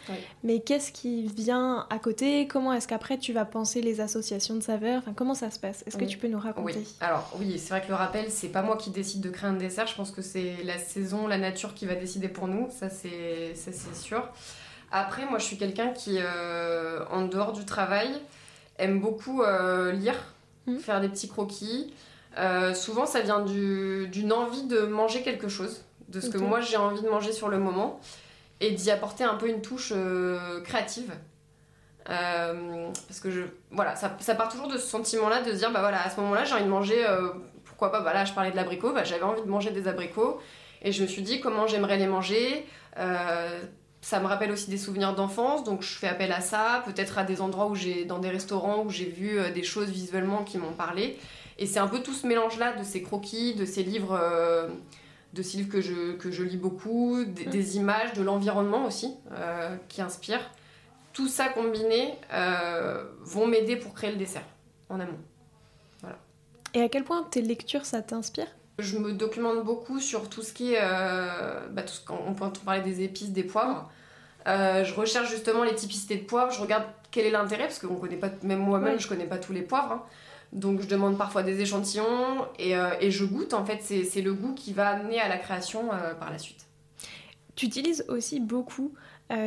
Mais 0.44 0.62
qu'est-ce 0.62 0.94
qui 0.94 1.28
vient 1.28 1.86
à 1.90 2.00
côté? 2.00 2.48
Comment 2.48 2.72
est-ce 2.72 2.88
qu'après 2.88 3.18
tu 3.18 3.34
vas 3.34 3.44
penser 3.44 3.82
les 3.82 4.00
associations 4.00 4.56
de 4.56 4.62
saveurs? 4.62 5.00
Enfin, 5.00 5.14
comment 5.14 5.36
ça 5.36 5.52
se 5.52 5.60
passe? 5.60 5.84
Est-ce 5.86 5.98
que 5.98 6.06
tu 6.06 6.18
peux 6.18 6.30
nous 6.30 6.40
raconter? 6.40 6.76
Oui, 6.78 6.96
alors 7.02 7.34
oui, 7.38 7.60
c'est 7.60 7.70
vrai 7.70 7.82
que 7.82 7.90
le 7.90 7.96
rappel, 7.96 8.28
c'est 8.30 8.48
pas 8.50 8.62
moi 8.62 8.78
qui 8.78 8.92
décide 8.92 9.20
de 9.20 9.30
créer 9.30 9.50
un 9.50 9.54
dessert. 9.54 9.88
Je 9.88 9.96
pense 9.96 10.12
que 10.12 10.22
c'est 10.22 10.64
la 10.64 10.78
saison, 10.78 11.28
la 11.28 11.38
nature 11.38 11.74
qui 11.74 11.86
va 11.86 11.96
décider 11.96 12.30
pour 12.30 12.48
nous. 12.48 12.70
Ça, 12.70 12.90
c'est 12.90 13.56
sûr. 13.94 14.30
Après, 14.96 15.26
moi, 15.26 15.40
je 15.40 15.46
suis 15.46 15.58
quelqu'un 15.58 15.90
qui, 15.90 16.20
euh, 16.20 17.04
en 17.10 17.24
dehors 17.24 17.52
du 17.52 17.66
travail, 17.66 18.10
aime 18.78 19.00
beaucoup 19.00 19.42
euh, 19.42 19.92
lire, 19.92 20.14
hmm. 20.68 20.78
faire 20.78 21.02
des 21.02 21.10
petits 21.10 21.28
croquis. 21.28 21.92
Euh, 22.38 22.76
souvent, 22.76 23.08
ça 23.08 23.22
vient 23.22 23.40
d'une 23.40 24.32
envie 24.32 24.68
de 24.68 24.82
manger 24.82 25.24
quelque 25.24 25.50
chose, 25.50 25.84
de 26.10 26.22
ce 26.22 26.30
que 26.30 26.38
moi 26.38 26.62
j'ai 26.62 26.78
envie 26.78 27.02
de 27.02 27.10
manger 27.10 27.32
sur 27.32 27.50
le 27.50 27.58
moment, 27.58 28.00
et 28.60 28.70
d'y 28.70 28.92
apporter 28.92 29.24
un 29.24 29.34
peu 29.34 29.50
une 29.50 29.64
touche 29.64 29.94
créative. 30.64 31.12
parce 32.06 33.20
que 33.20 33.32
je, 33.32 33.42
voilà, 33.72 33.96
ça, 33.96 34.16
ça, 34.20 34.36
part 34.36 34.50
toujours 34.50 34.68
de 34.68 34.78
ce 34.78 34.86
sentiment-là 34.86 35.42
de 35.42 35.52
se 35.52 35.58
dire, 35.58 35.72
bah 35.72 35.80
voilà, 35.80 36.04
à 36.04 36.12
ce 36.12 36.20
moment-là, 36.22 36.44
j'ai 36.44 36.54
envie 36.54 36.66
de 36.66 36.70
manger 36.70 37.04
pourquoi 37.64 37.92
pas, 37.92 38.02
bah 38.02 38.14
là 38.14 38.26
je 38.26 38.34
parlais 38.34 38.52
de 38.52 38.56
l'abricot, 38.56 38.94
bah, 38.94 39.04
j'avais 39.04 39.24
envie 39.24 39.42
de 39.42 39.50
manger 39.50 39.72
des 39.72 39.88
abricots 39.88 40.40
et 40.84 40.92
je 40.92 41.02
me 41.02 41.08
suis 41.08 41.24
dit 41.24 41.40
comment 41.40 41.66
j'aimerais 41.66 41.98
les 41.98 42.06
manger. 42.06 42.68
Euh, 44.04 44.14
ça 44.14 44.20
me 44.20 44.28
rappelle 44.28 44.52
aussi 44.52 44.70
des 44.70 44.78
souvenirs 44.78 45.16
d'enfance, 45.16 45.64
donc 45.64 45.82
je 45.82 45.94
fais 45.94 46.08
appel 46.08 46.32
à 46.32 46.42
ça, 46.42 46.84
peut-être 46.86 47.18
à 47.18 47.24
des 47.24 47.42
endroits 47.42 47.68
où 47.68 47.76
j'ai, 47.76 48.06
dans 48.06 48.20
des 48.20 48.30
restaurants 48.30 48.84
où 48.84 48.90
j'ai 48.90 49.06
vu 49.06 49.40
euh, 49.40 49.52
des 49.52 49.64
choses 49.64 49.90
visuellement 49.90 50.44
qui 50.44 50.58
m'ont 50.58 50.74
parlé. 50.74 51.18
Et 51.58 51.66
c'est 51.66 51.80
un 51.80 51.88
peu 51.88 52.02
tout 52.02 52.14
ce 52.14 52.28
mélange-là 52.28 52.74
de 52.74 52.84
ces 52.84 53.02
croquis, 53.02 53.56
de 53.56 53.66
ces 53.66 53.84
livres, 53.84 54.18
euh, 54.20 54.68
de 55.34 55.42
ces 55.42 55.58
livres 55.58 55.70
que 55.70 55.82
je, 55.82 56.14
que 56.14 56.32
je 56.32 56.44
lis 56.44 56.58
beaucoup, 56.58 57.24
des, 57.26 57.46
des 57.46 57.78
images, 57.78 58.14
de 58.14 58.24
l'environnement 58.24 58.86
aussi, 58.86 59.16
qui 59.88 60.02
inspirent. 60.02 60.50
Tout 61.14 61.28
ça 61.28 61.50
combiné 61.50 62.16
vont 63.22 63.48
m'aider 63.48 63.76
pour 63.76 63.94
créer 63.94 64.12
le 64.12 64.18
dessert 64.18 64.46
en 64.90 65.00
amont. 65.00 65.20
Et 66.74 66.82
à 66.82 66.90
quel 66.90 67.04
point 67.04 67.24
tes 67.24 67.44
lectures, 67.44 67.86
ça 67.86 68.02
t'inspire? 68.02 68.48
Je 68.80 68.98
me 68.98 69.14
documente 69.14 69.64
beaucoup 69.64 70.00
sur 70.00 70.30
tout 70.30 70.42
ce 70.42 70.54
qui 70.54 70.74
est... 70.74 70.80
Euh, 70.82 71.68
bah, 71.70 71.84
tout 71.84 71.94
ce 71.94 72.02
on 72.12 72.34
peut 72.34 72.46
parler 72.66 72.82
des 72.82 73.04
épices, 73.04 73.32
des 73.32 73.44
poivres. 73.44 73.90
Euh, 74.48 74.84
je 74.84 74.94
recherche 74.94 75.30
justement 75.30 75.64
les 75.64 75.76
typicités 75.76 76.18
de 76.18 76.24
poivres, 76.24 76.52
je 76.52 76.60
regarde 76.60 76.84
quel 77.12 77.26
est 77.26 77.32
l'intérêt, 77.32 77.64
parce 77.64 77.80
qu'on 77.80 77.96
connaît 77.96 78.18
pas, 78.18 78.30
même 78.42 78.60
moi-même, 78.60 79.00
je 79.00 79.08
connais 79.08 79.26
pas 79.26 79.38
tous 79.38 79.54
les 79.54 79.62
poivres. 79.62 79.92
Hein. 79.92 80.04
Donc 80.52 80.82
je 80.82 80.88
demande 80.88 81.18
parfois 81.18 81.44
des 81.44 81.62
échantillons 81.62 82.48
et, 82.60 82.76
euh, 82.76 82.90
et 83.00 83.10
je 83.10 83.26
goûte. 83.26 83.54
En 83.54 83.66
fait, 83.66 83.80
c'est 83.82 84.22
le 84.22 84.34
goût 84.34 84.54
qui 84.54 84.74
va 84.74 84.90
amener 84.90 85.20
à 85.20 85.28
la 85.28 85.38
création 85.38 85.90
par 86.20 86.32
la 86.32 86.38
suite. 86.38 86.66
Tu 87.56 87.68
utilises 87.68 88.06
aussi 88.08 88.40
beaucoup, 88.40 88.94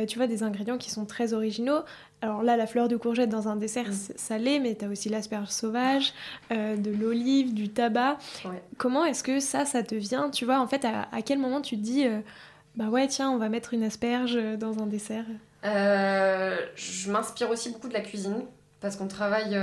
tu 0.07 0.17
vois, 0.17 0.27
des 0.27 0.43
ingrédients 0.43 0.77
qui 0.77 0.91
sont 0.91 1.05
très 1.05 1.33
originaux. 1.33 1.83
Alors 2.21 2.41
là, 2.41 2.57
la 2.57 2.65
fleur 2.65 2.87
de 2.87 2.95
courgette 2.95 3.29
dans 3.29 3.47
un 3.47 3.55
dessert 3.55 3.89
mm. 3.89 4.13
salé, 4.15 4.59
mais 4.59 4.75
tu 4.75 4.85
as 4.85 4.89
aussi 4.89 5.09
l'asperge 5.09 5.49
sauvage, 5.49 6.13
euh, 6.51 6.75
de 6.75 6.91
l'olive, 6.91 7.53
du 7.53 7.69
tabac. 7.69 8.17
Comment 8.77 9.05
est-ce 9.05 9.23
que 9.23 9.39
ça, 9.39 9.65
ça 9.65 9.83
te 9.83 9.95
vient? 9.95 10.29
Tu 10.29 10.45
vois, 10.45 10.59
en 10.59 10.67
fait, 10.67 10.85
à, 10.85 11.21
quel 11.23 11.37
moment 11.37 11.61
tu 11.61 11.77
te 11.77 11.81
dis, 11.81 12.07
euh, 12.07 12.19
bah 12.75 12.85
ouais, 12.85 13.07
tiens, 13.07 13.29
on 13.29 13.37
va 13.37 13.49
mettre 13.49 13.73
une 13.73 13.83
asperge 13.83 14.35
dans 14.57 14.81
un 14.81 14.87
dessert? 14.87 15.25
Euh, 15.63 16.57
Je 16.75 17.11
m'inspire 17.11 17.49
aussi 17.51 17.71
beaucoup 17.71 17.87
de 17.87 17.93
la 17.93 18.01
cuisine, 18.01 18.45
parce 18.81 18.95
qu'on 18.95 19.07
travaille 19.07 19.55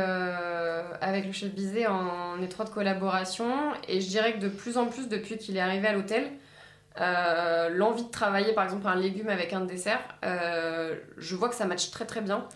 avec 1.00 1.26
le 1.26 1.32
chef 1.32 1.52
Bizet 1.52 1.86
en 1.88 2.40
étroite 2.40 2.70
collaboration, 2.70 3.48
et 3.88 4.00
je 4.00 4.08
dirais 4.08 4.34
que 4.34 4.40
de 4.40 4.48
plus 4.48 4.78
en 4.78 4.86
plus, 4.86 5.08
depuis 5.08 5.38
qu'il 5.38 5.56
est 5.56 5.60
arrivé 5.60 5.88
à 5.88 5.92
l'hôtel, 5.92 6.30
euh, 7.00 7.70
l'envie 7.70 8.04
de 8.04 8.10
travailler 8.10 8.52
par 8.52 8.64
exemple 8.64 8.86
un 8.86 8.94
légume 8.94 9.28
avec 9.28 9.52
un 9.52 9.62
dessert, 9.62 10.00
euh, 10.24 10.94
je 11.16 11.34
vois 11.34 11.48
que 11.48 11.56
ça 11.56 11.66
matche 11.66 11.90
très 11.90 12.06
très 12.06 12.20
bien. 12.20 12.46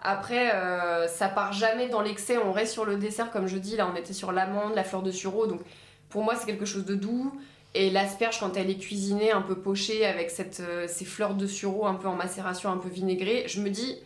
Après, 0.00 0.54
euh, 0.54 1.06
ça 1.06 1.28
part 1.28 1.52
jamais 1.52 1.88
dans 1.88 2.00
l'excès, 2.00 2.38
on 2.38 2.52
reste 2.52 2.72
sur 2.72 2.84
le 2.84 2.96
dessert 2.96 3.30
comme 3.30 3.46
je 3.46 3.56
dis, 3.56 3.76
là 3.76 3.88
on 3.92 3.96
était 3.96 4.12
sur 4.12 4.32
l'amande, 4.32 4.74
la 4.74 4.84
fleur 4.84 5.02
de 5.02 5.12
sureau, 5.12 5.46
donc 5.46 5.60
pour 6.08 6.24
moi 6.24 6.34
c'est 6.34 6.46
quelque 6.46 6.64
chose 6.64 6.84
de 6.84 6.94
doux. 6.94 7.32
Et 7.74 7.90
l'asperge 7.90 8.40
quand 8.40 8.56
elle 8.56 8.70
est 8.70 8.78
cuisinée, 8.78 9.30
un 9.30 9.42
peu 9.42 9.54
pochée 9.54 10.06
avec 10.06 10.30
cette, 10.30 10.62
ces 10.88 11.04
fleurs 11.04 11.34
de 11.34 11.46
sureau 11.46 11.86
un 11.86 11.94
peu 11.94 12.08
en 12.08 12.16
macération, 12.16 12.72
un 12.72 12.78
peu 12.78 12.88
vinaigrée, 12.88 13.44
je 13.46 13.60
me 13.60 13.70
dis 13.70 13.96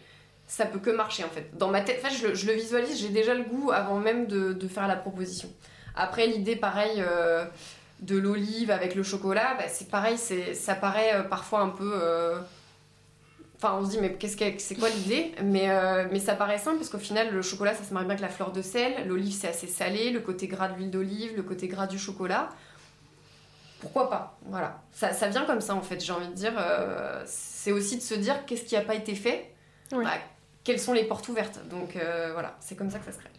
ça 0.46 0.66
peut 0.66 0.80
que 0.80 0.90
marcher 0.90 1.24
en 1.24 1.28
fait. 1.28 1.56
Dans 1.56 1.68
ma 1.68 1.80
tête, 1.80 2.02
en 2.04 2.08
fait, 2.08 2.34
je, 2.34 2.46
le, 2.46 2.52
visualise, 2.52 3.00
j'ai 3.00 3.08
déjà 3.08 3.32
le 3.32 3.44
goût 3.44 3.70
avant 3.70 3.98
même 3.98 4.26
de, 4.26 4.52
de 4.52 4.68
faire 4.68 4.86
la 4.86 4.96
proposition. 4.96 5.48
Après 5.94 6.26
l'idée 6.26 6.56
pareil 6.56 7.02
de 8.02 8.18
l'olive 8.18 8.70
avec 8.70 8.94
le 8.94 9.02
chocolat, 9.02 9.54
bah, 9.54 9.68
c'est 9.68 9.88
pareil, 9.88 10.18
ça 10.18 10.74
paraît 10.74 11.14
euh, 11.14 11.22
parfois 11.22 11.60
un 11.60 11.68
peu. 11.68 11.92
Euh, 11.94 12.40
enfin, 13.56 13.78
on 13.80 13.84
se 13.84 13.90
dit, 13.90 13.98
mais 14.00 14.14
qu'est-ce 14.14 14.36
que 14.36 14.44
c'est 14.58 14.74
quoi 14.74 14.88
l'idée? 14.90 15.32
Mais, 15.42 15.70
euh, 15.70 16.06
mais 16.10 16.18
ça 16.18 16.34
paraît 16.34 16.58
simple 16.58 16.78
parce 16.78 16.90
qu'au 16.90 16.98
final, 16.98 17.32
le 17.32 17.42
chocolat, 17.42 17.74
ça 17.74 17.84
se 17.84 17.94
marie 17.94 18.06
bien 18.06 18.14
avec 18.14 18.22
la 18.22 18.28
fleur 18.28 18.52
de 18.52 18.60
sel. 18.60 19.06
L'olive, 19.06 19.32
c'est 19.32 19.48
assez 19.48 19.68
salé. 19.68 20.10
Le 20.10 20.20
côté 20.20 20.48
gras 20.48 20.68
de 20.68 20.76
l'huile 20.76 20.90
d'olive, 20.90 21.36
le 21.36 21.44
côté 21.44 21.68
gras 21.68 21.86
du 21.86 21.98
chocolat. 21.98 22.48
Pourquoi 23.80 24.10
pas? 24.10 24.36
Voilà. 24.46 24.80
Ça, 24.92 25.12
ça, 25.12 25.28
vient 25.28 25.44
comme 25.44 25.60
ça, 25.60 25.74
en 25.74 25.82
fait, 25.82 26.04
j'ai 26.04 26.12
envie 26.12 26.28
de 26.28 26.34
dire. 26.34 26.54
c'est 27.24 27.72
aussi 27.72 27.96
de 27.96 28.02
se 28.02 28.14
dire 28.14 28.44
qu'est-ce 28.46 28.64
qui 28.64 28.74
n'a 28.74 28.82
pas 28.82 28.94
été 28.96 29.14
fait? 29.14 29.52
Bah, 29.92 30.10
Quelles 30.64 30.80
sont 30.80 30.92
les 30.92 31.04
portes 31.04 31.28
ouvertes? 31.28 31.60
Donc 31.68 31.96
voilà, 32.32 32.56
c'est 32.58 32.74
comme 32.74 32.90
ça 32.90 32.98
que 32.98 33.04
ça 33.04 33.12
se 33.12 33.18
crée. 33.18 33.30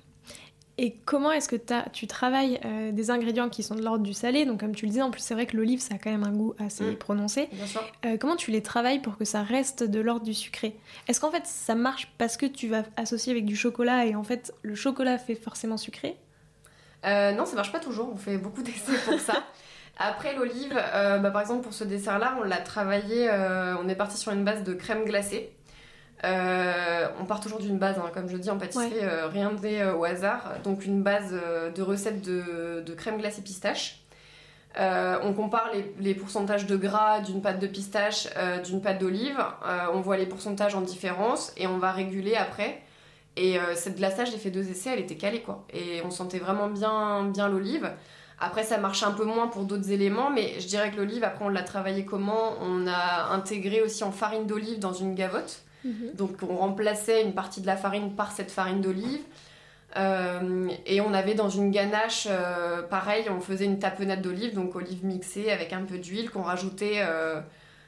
Et 0.79 0.95
comment 1.05 1.31
est-ce 1.31 1.47
que 1.47 1.55
tu 1.91 2.07
travailles 2.07 2.59
euh, 2.65 2.91
des 2.91 3.11
ingrédients 3.11 3.47
qui 3.47 3.61
sont 3.61 3.75
de 3.75 3.83
l'ordre 3.83 4.03
du 4.03 4.13
salé? 4.13 4.45
Donc 4.45 4.59
comme 4.61 4.73
tu 4.73 4.85
le 4.85 4.89
disais, 4.89 5.03
en 5.03 5.11
plus 5.11 5.21
c'est 5.21 5.35
vrai 5.35 5.45
que 5.45 5.55
l'olive 5.55 5.79
ça 5.79 5.95
a 5.95 5.97
quand 5.99 6.09
même 6.09 6.23
un 6.23 6.31
goût 6.31 6.55
assez 6.57 6.83
mm. 6.83 6.95
prononcé. 6.95 7.47
Bien 7.51 7.67
sûr. 7.67 7.81
Euh, 8.05 8.17
comment 8.17 8.35
tu 8.35 8.49
les 8.49 8.63
travailles 8.63 8.99
pour 8.99 9.17
que 9.17 9.25
ça 9.25 9.43
reste 9.43 9.83
de 9.83 9.99
l'ordre 9.99 10.25
du 10.25 10.33
sucré? 10.33 10.75
Est-ce 11.07 11.21
qu'en 11.21 11.29
fait 11.29 11.45
ça 11.45 11.75
marche 11.75 12.11
parce 12.17 12.37
que 12.37 12.47
tu 12.47 12.69
vas 12.69 12.83
associer 12.97 13.31
avec 13.31 13.45
du 13.45 13.55
chocolat 13.55 14.07
et 14.07 14.15
en 14.15 14.23
fait 14.23 14.51
le 14.63 14.73
chocolat 14.73 15.19
fait 15.19 15.35
forcément 15.35 15.77
sucré? 15.77 16.17
Euh, 17.05 17.33
Non, 17.33 17.45
ça 17.45 17.55
marche 17.55 17.71
pas 17.71 17.79
toujours. 17.79 18.09
On 18.11 18.17
fait 18.17 18.37
beaucoup 18.37 18.63
d'essais 18.63 18.97
pour 19.05 19.19
ça. 19.19 19.43
Après 19.99 20.35
l'olive, 20.35 20.73
bah, 20.73 21.29
par 21.29 21.41
exemple 21.41 21.61
pour 21.61 21.73
ce 21.73 21.83
dessert-là, 21.83 22.35
on 22.39 22.43
l'a 22.43 22.57
travaillé, 22.57 23.29
on 23.79 23.87
est 23.87 23.95
parti 23.95 24.17
sur 24.17 24.31
une 24.31 24.43
base 24.43 24.63
de 24.63 24.73
crème 24.73 25.05
glacée. 25.05 25.51
Euh, 26.23 27.07
on 27.19 27.25
part 27.25 27.41
toujours 27.41 27.59
d'une 27.59 27.77
base, 27.77 27.97
hein, 27.97 28.09
comme 28.13 28.29
je 28.29 28.37
dis 28.37 28.49
en 28.49 28.57
pâtisserie, 28.57 28.93
euh, 29.01 29.27
rien 29.27 29.51
n'est 29.61 29.81
euh, 29.81 29.95
au 29.95 30.05
hasard. 30.05 30.53
Donc 30.63 30.85
une 30.85 31.03
base 31.03 31.33
de 31.33 31.81
recettes 31.81 32.21
de, 32.21 32.93
crème 32.95 33.17
glacée 33.17 33.41
pistache. 33.41 33.99
on 34.77 35.33
compare 35.33 35.69
les, 35.99 36.15
pourcentages 36.15 36.65
de 36.65 36.77
gras 36.77 37.19
d'une 37.19 37.41
pâte 37.41 37.59
de 37.59 37.67
pistache, 37.67 38.29
d'une 38.63 38.81
pâte 38.81 38.99
d'olive. 38.99 39.37
on 39.93 40.01
voit 40.01 40.17
les 40.17 40.25
pourcentages 40.25 40.75
en 40.75 40.81
différence 40.81 41.51
et 41.57 41.67
on 41.67 41.77
va 41.77 41.91
réguler 41.91 42.35
après. 42.35 42.81
Et 43.35 43.57
cette 43.75 43.97
glaçage, 43.97 44.31
j'ai 44.31 44.37
fait 44.37 44.51
deux 44.51 44.69
essais, 44.69 44.91
elle 44.93 44.99
était 44.99 45.17
calée 45.17 45.41
quoi. 45.41 45.65
Et 45.73 46.01
on 46.05 46.11
sentait 46.11 46.39
vraiment 46.39 46.67
bien, 46.67 47.23
bien 47.25 47.49
l'olive. 47.49 47.91
Après, 48.39 48.63
ça 48.63 48.77
marche 48.77 49.03
un 49.03 49.11
peu 49.11 49.23
moins 49.23 49.47
pour 49.47 49.63
d'autres 49.63 49.91
éléments, 49.91 50.29
mais 50.29 50.59
je 50.59 50.67
dirais 50.67 50.91
que 50.91 50.97
l'olive, 50.97 51.23
après, 51.23 51.45
on 51.45 51.49
l'a 51.49 51.63
travaillé 51.63 52.03
comment? 52.03 52.55
On 52.61 52.87
a 52.87 53.31
intégré 53.31 53.81
aussi 53.81 54.03
en 54.03 54.11
farine 54.11 54.47
d'olive 54.47 54.79
dans 54.79 54.91
une 54.91 55.15
gavotte. 55.15 55.63
Mhm. 55.83 56.13
Donc 56.15 56.37
on 56.41 56.55
remplaçait 56.55 57.23
une 57.23 57.33
partie 57.33 57.61
de 57.61 57.67
la 57.67 57.77
farine 57.77 58.15
par 58.15 58.31
cette 58.31 58.51
farine 58.51 58.81
d'olive. 58.81 59.21
Euh, 59.95 60.69
et 60.85 61.01
on 61.01 61.13
avait 61.13 61.35
dans 61.35 61.49
une 61.49 61.71
ganache, 61.71 62.27
euh, 62.29 62.81
pareil, 62.81 63.25
on 63.29 63.39
faisait 63.39 63.65
une 63.65 63.79
tapenade 63.79 64.21
d'olive, 64.21 64.55
donc 64.55 64.75
olive 64.75 65.05
mixée 65.05 65.51
avec 65.51 65.71
un 65.71 65.83
peu 65.83 65.99
d'huile 65.99 66.31
qu'on 66.31 66.41
rajoutait, 66.41 67.01
euh, 67.01 67.39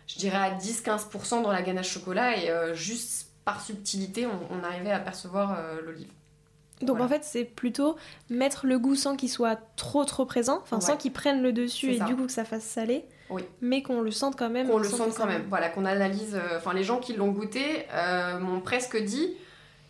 je 0.07 0.17
dirais, 0.19 0.37
à 0.37 0.51
10-15% 0.51 1.41
dans 1.41 1.51
la 1.51 1.61
ganache 1.61 1.89
chocolat. 1.89 2.37
Et 2.37 2.75
juste 2.75 3.29
par 3.43 3.61
subtilité, 3.61 4.27
on, 4.27 4.63
arrivait 4.63 4.91
à 4.91 4.99
percevoir 4.99 5.57
l'olive. 5.83 6.09
Donc 6.81 6.99
en 6.99 7.07
fait, 7.07 7.23
c'est 7.23 7.45
plutôt 7.45 7.95
mettre 8.29 8.67
le 8.67 8.77
goût 8.77 8.95
sans 8.95 9.15
qu'il 9.15 9.29
soit 9.29 9.59
trop 9.75 10.03
trop 10.03 10.25
présent, 10.25 10.59
enfin 10.61 10.81
sans 10.81 10.97
qu'il 10.97 11.13
prenne 11.13 11.41
le 11.41 11.53
dessus 11.53 11.93
et 11.93 11.99
du 11.99 12.15
coup 12.15 12.25
que 12.25 12.31
ça 12.31 12.45
fasse 12.45 12.63
salé. 12.63 13.05
Oui. 13.29 13.43
Mais 13.61 13.81
qu'on 13.81 14.01
le 14.01 14.11
sente 14.11 14.37
quand 14.37 14.49
même. 14.49 14.67
Qu'on 14.67 14.77
le 14.77 14.87
sente 14.87 15.15
quand 15.15 15.25
même. 15.25 15.45
Voilà, 15.49 15.69
qu'on 15.69 15.85
analyse. 15.85 16.35
Euh, 16.35 16.57
enfin, 16.57 16.73
les 16.73 16.83
gens 16.83 16.99
qui 16.99 17.13
l'ont 17.13 17.31
goûté 17.31 17.85
euh, 17.93 18.39
m'ont 18.39 18.61
presque 18.61 18.97
dit 19.01 19.33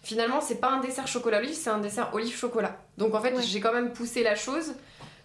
finalement, 0.04 0.40
c'est 0.40 0.60
pas 0.60 0.70
un 0.70 0.82
dessert 0.82 1.08
chocolat 1.08 1.40
olive, 1.40 1.54
c'est 1.54 1.70
un 1.70 1.80
dessert 1.80 2.12
olive 2.14 2.36
chocolat. 2.36 2.78
Donc 2.98 3.16
en 3.16 3.22
fait, 3.22 3.40
j'ai 3.42 3.60
quand 3.60 3.74
même 3.74 3.92
poussé 3.92 4.24
la 4.24 4.36
chose, 4.36 4.76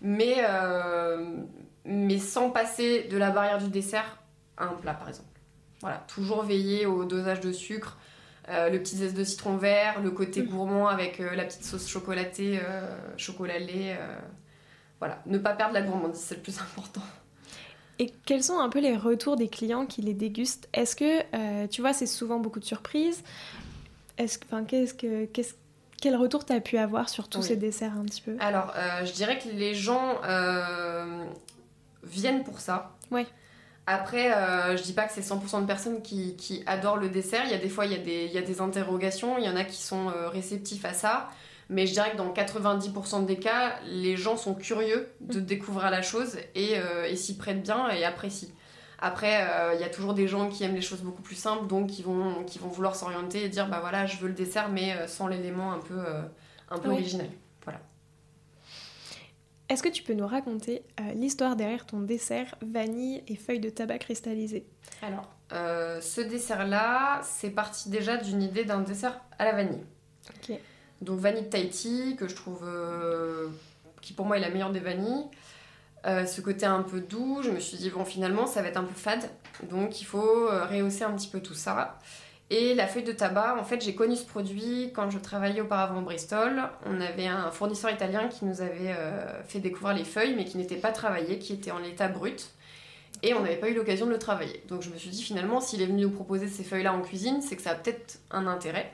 mais, 0.00 0.36
euh, 0.38 1.36
mais 1.84 2.18
sans 2.18 2.50
passer 2.50 3.04
de 3.04 3.18
la 3.18 3.30
barrière 3.30 3.58
du 3.58 3.68
dessert 3.68 4.16
à 4.56 4.64
un 4.64 4.72
plat, 4.72 4.94
par 4.94 5.08
exemple. 5.08 5.28
Voilà, 5.82 6.02
toujours 6.08 6.42
veiller 6.42 6.86
au 6.86 7.04
dosage 7.04 7.40
de 7.40 7.52
sucre. 7.52 7.98
le 8.48 8.78
petit 8.78 8.96
zeste 8.96 9.14
de 9.14 9.22
citron 9.22 9.56
vert, 9.56 10.00
le 10.00 10.10
côté 10.10 10.42
mm. 10.42 10.46
gourmand 10.46 10.88
avec 10.88 11.18
la 11.18 11.44
petite 11.44 11.64
sauce 11.64 11.86
chocolatée, 11.86 12.58
chocolat 13.18 13.58
lait. 13.58 13.98
voilà, 14.98 15.22
ne 15.26 15.38
pas 15.38 15.52
perdre 15.52 15.74
la 15.74 15.82
gourmandise, 15.82 16.20
c'est 16.20 16.36
le 16.36 16.42
plus 16.42 16.58
important. 16.60 17.02
Et 18.00 18.10
quels 18.24 18.42
sont 18.42 18.58
un 18.58 18.70
peu 18.70 18.80
les 18.80 18.96
retours 18.96 19.36
des 19.36 19.48
clients 19.48 19.84
qui 19.84 20.00
les 20.00 20.14
dégustent? 20.14 20.70
Est-ce 20.72 20.96
que, 20.96 21.20
euh, 21.34 21.66
tu 21.66 21.82
vois, 21.82 21.92
c'est 21.92 22.06
souvent 22.06 22.38
beaucoup 22.38 22.58
de 22.58 22.64
surprises? 22.64 23.22
Est-ce, 24.16 24.38
enfin, 24.46 24.64
qu'est-ce 24.64 24.94
que, 24.94 25.26
qu'est-ce, 25.26 25.52
quel 26.00 26.16
retour 26.16 26.46
tu 26.46 26.54
as 26.54 26.60
pu 26.60 26.78
avoir 26.78 27.10
sur 27.10 27.28
tous 27.28 27.42
ces 27.42 27.56
desserts 27.56 27.92
un 27.92 28.06
petit 28.06 28.22
peu? 28.22 28.36
Alors, 28.40 28.72
euh, 28.74 29.04
je 29.04 29.12
dirais 29.12 29.38
que 29.38 29.50
les 29.50 29.74
gens 29.74 30.18
euh, 30.24 31.24
viennent 32.02 32.42
pour 32.42 32.60
ça. 32.60 32.96
Oui. 33.10 33.26
Après, 33.86 34.30
je 34.76 34.82
dis 34.82 34.92
pas 34.94 35.04
que 35.04 35.12
c'est 35.12 35.20
100% 35.20 35.62
de 35.62 35.66
personnes 35.66 36.00
qui, 36.00 36.36
qui, 36.36 36.62
adorent 36.64 36.96
le 36.96 37.10
dessert. 37.10 37.42
Il 37.44 37.50
y 37.50 37.54
a 37.54 37.58
des 37.58 37.68
fois, 37.68 37.84
il 37.84 37.92
y 37.92 37.96
a 37.96 37.98
des, 37.98 38.26
il 38.26 38.32
y 38.32 38.38
a 38.38 38.42
des 38.42 38.62
interrogations. 38.62 39.36
Il 39.36 39.44
y 39.44 39.48
en 39.48 39.56
a 39.56 39.64
qui 39.64 39.82
sont 39.82 40.06
réceptifs 40.32 40.84
à 40.86 40.94
ça. 40.94 41.28
Mais 41.70 41.86
je 41.86 41.92
dirais 41.92 42.10
que 42.10 42.16
dans 42.16 42.32
90% 42.32 43.26
des 43.26 43.36
cas, 43.36 43.78
les 43.86 44.16
gens 44.16 44.36
sont 44.36 44.54
curieux 44.54 45.08
de 45.20 45.38
mm. 45.38 45.44
découvrir 45.44 45.90
la 45.90 46.02
chose 46.02 46.36
euh, 46.56 47.04
et, 47.04 47.14
s'y 47.14 47.36
prêtent 47.36 47.62
bien 47.62 47.88
et 47.90 48.04
apprécient. 48.04 48.50
Après, 48.98 49.48
euh, 49.48 49.74
il 49.74 49.80
y 49.80 49.84
a 49.84 49.88
toujours 49.88 50.12
des 50.12 50.26
gens 50.26 50.48
qui 50.48 50.64
aiment 50.64 50.74
les 50.74 50.80
choses 50.80 51.00
beaucoup 51.00 51.22
plus 51.22 51.36
simples, 51.36 51.68
donc 51.68 51.86
qui 51.86 52.02
vont, 52.02 52.42
qui 52.44 52.58
vont 52.58 52.68
vouloir 52.68 52.96
s'orienter 52.96 53.44
et 53.44 53.48
dire 53.48 53.68
bah 53.68 53.78
voilà, 53.80 54.04
je 54.04 54.18
veux 54.18 54.26
le 54.26 54.34
dessert, 54.34 54.68
mais 54.68 54.94
euh, 54.94 55.06
sans 55.06 55.28
l'élément 55.28 55.72
un 55.72 55.78
peu, 55.78 56.00
un 56.70 56.78
peu 56.78 56.90
original. 56.90 57.28
Voilà. 57.62 57.80
Est-ce 59.68 59.84
que 59.84 59.88
tu 59.88 60.02
peux 60.02 60.14
nous 60.14 60.26
raconter 60.26 60.82
l'histoire 61.14 61.54
derrière 61.54 61.86
ton 61.86 62.00
dessert 62.00 62.56
vanille 62.62 63.22
et 63.28 63.36
feuilles 63.36 63.60
de 63.60 63.70
tabac 63.70 63.98
cristallisées? 63.98 64.66
Alors, 65.02 65.30
ce 65.52 66.20
dessert-là, 66.20 67.20
c'est 67.22 67.50
parti 67.50 67.90
déjà 67.90 68.16
d'une 68.16 68.42
idée 68.42 68.64
d'un 68.64 68.80
dessert 68.80 69.20
à 69.38 69.44
la 69.44 69.52
vanille. 69.52 69.84
Ok. 70.30 70.58
Donc 71.00 71.18
vanille 71.18 71.48
Tahiti, 71.48 72.16
que 72.16 72.28
je 72.28 72.34
trouve 72.34 72.62
euh, 72.64 73.48
qui 74.02 74.12
pour 74.12 74.26
moi 74.26 74.36
est 74.36 74.40
la 74.40 74.50
meilleure 74.50 74.72
des 74.72 74.80
vanilles. 74.80 75.24
Euh, 76.06 76.24
ce 76.26 76.40
côté 76.40 76.66
un 76.66 76.82
peu 76.82 77.00
doux, 77.00 77.40
je 77.42 77.50
me 77.50 77.60
suis 77.60 77.76
dit, 77.76 77.90
bon, 77.90 78.04
finalement, 78.04 78.46
ça 78.46 78.62
va 78.62 78.68
être 78.68 78.78
un 78.78 78.84
peu 78.84 78.94
fade, 78.94 79.28
donc 79.68 80.00
il 80.00 80.04
faut 80.04 80.48
euh, 80.48 80.64
rehausser 80.64 81.04
un 81.04 81.12
petit 81.12 81.28
peu 81.28 81.40
tout 81.40 81.54
ça. 81.54 81.98
Et 82.48 82.74
la 82.74 82.86
feuille 82.86 83.04
de 83.04 83.12
tabac, 83.12 83.56
en 83.60 83.64
fait, 83.64 83.82
j'ai 83.82 83.94
connu 83.94 84.16
ce 84.16 84.24
produit 84.24 84.92
quand 84.94 85.10
je 85.10 85.18
travaillais 85.18 85.60
auparavant 85.60 86.00
au 86.00 86.04
Bristol. 86.04 86.62
On 86.86 87.00
avait 87.00 87.28
un 87.28 87.50
fournisseur 87.50 87.92
italien 87.92 88.28
qui 88.28 88.44
nous 88.44 88.60
avait 88.60 88.92
fait 89.46 89.60
découvrir 89.60 89.94
les 89.94 90.02
feuilles, 90.02 90.34
mais 90.34 90.44
qui 90.44 90.58
n'étaient 90.58 90.74
pas 90.74 90.90
travaillées, 90.90 91.38
qui 91.38 91.52
étaient 91.52 91.70
en 91.70 91.78
l'état 91.78 92.08
brut. 92.08 92.50
Et 93.22 93.34
on 93.34 93.42
n'avait 93.42 93.54
pas 93.54 93.68
eu 93.68 93.74
l'occasion 93.74 94.06
de 94.06 94.10
le 94.10 94.18
travailler. 94.18 94.64
Donc 94.66 94.82
je 94.82 94.90
me 94.90 94.96
suis 94.96 95.10
dit, 95.10 95.22
finalement, 95.22 95.60
s'il 95.60 95.80
est 95.80 95.86
venu 95.86 96.02
nous 96.02 96.10
proposer 96.10 96.48
ces 96.48 96.64
feuilles-là 96.64 96.92
en 96.92 97.02
cuisine, 97.02 97.40
c'est 97.40 97.54
que 97.54 97.62
ça 97.62 97.70
a 97.70 97.74
peut-être 97.76 98.18
un 98.32 98.48
intérêt. 98.48 98.92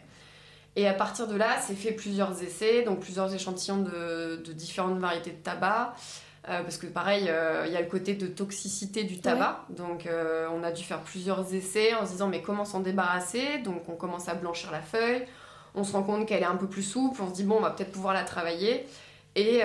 Et 0.76 0.86
à 0.86 0.92
partir 0.92 1.26
de 1.26 1.36
là, 1.36 1.56
c'est 1.66 1.74
fait 1.74 1.92
plusieurs 1.92 2.42
essais, 2.42 2.82
donc 2.82 3.00
plusieurs 3.00 3.34
échantillons 3.34 3.78
de, 3.78 4.42
de 4.44 4.52
différentes 4.52 4.98
variétés 4.98 5.30
de 5.30 5.42
tabac. 5.42 5.94
Euh, 6.48 6.62
parce 6.62 6.78
que 6.78 6.86
pareil, 6.86 7.26
euh, 7.28 7.64
il 7.66 7.72
y 7.72 7.76
a 7.76 7.80
le 7.80 7.88
côté 7.88 8.14
de 8.14 8.28
toxicité 8.28 9.02
du 9.02 9.18
tabac. 9.18 9.64
Donc 9.70 10.06
euh, 10.06 10.46
on 10.54 10.62
a 10.62 10.70
dû 10.70 10.84
faire 10.84 11.00
plusieurs 11.00 11.52
essais 11.54 11.94
en 11.94 12.06
se 12.06 12.12
disant 12.12 12.28
mais 12.28 12.40
comment 12.40 12.64
s'en 12.64 12.80
débarrasser? 12.80 13.58
Donc 13.64 13.88
on 13.88 13.96
commence 13.96 14.28
à 14.28 14.34
blanchir 14.34 14.70
la 14.70 14.80
feuille. 14.80 15.24
On 15.74 15.82
se 15.82 15.92
rend 15.92 16.04
compte 16.04 16.26
qu'elle 16.26 16.42
est 16.42 16.46
un 16.46 16.56
peu 16.56 16.68
plus 16.68 16.84
souple. 16.84 17.20
On 17.20 17.28
se 17.28 17.34
dit 17.34 17.42
bon 17.42 17.56
on 17.56 17.60
va 17.60 17.70
peut-être 17.70 17.90
pouvoir 17.90 18.14
la 18.14 18.22
travailler. 18.22 18.86
Et, 19.34 19.62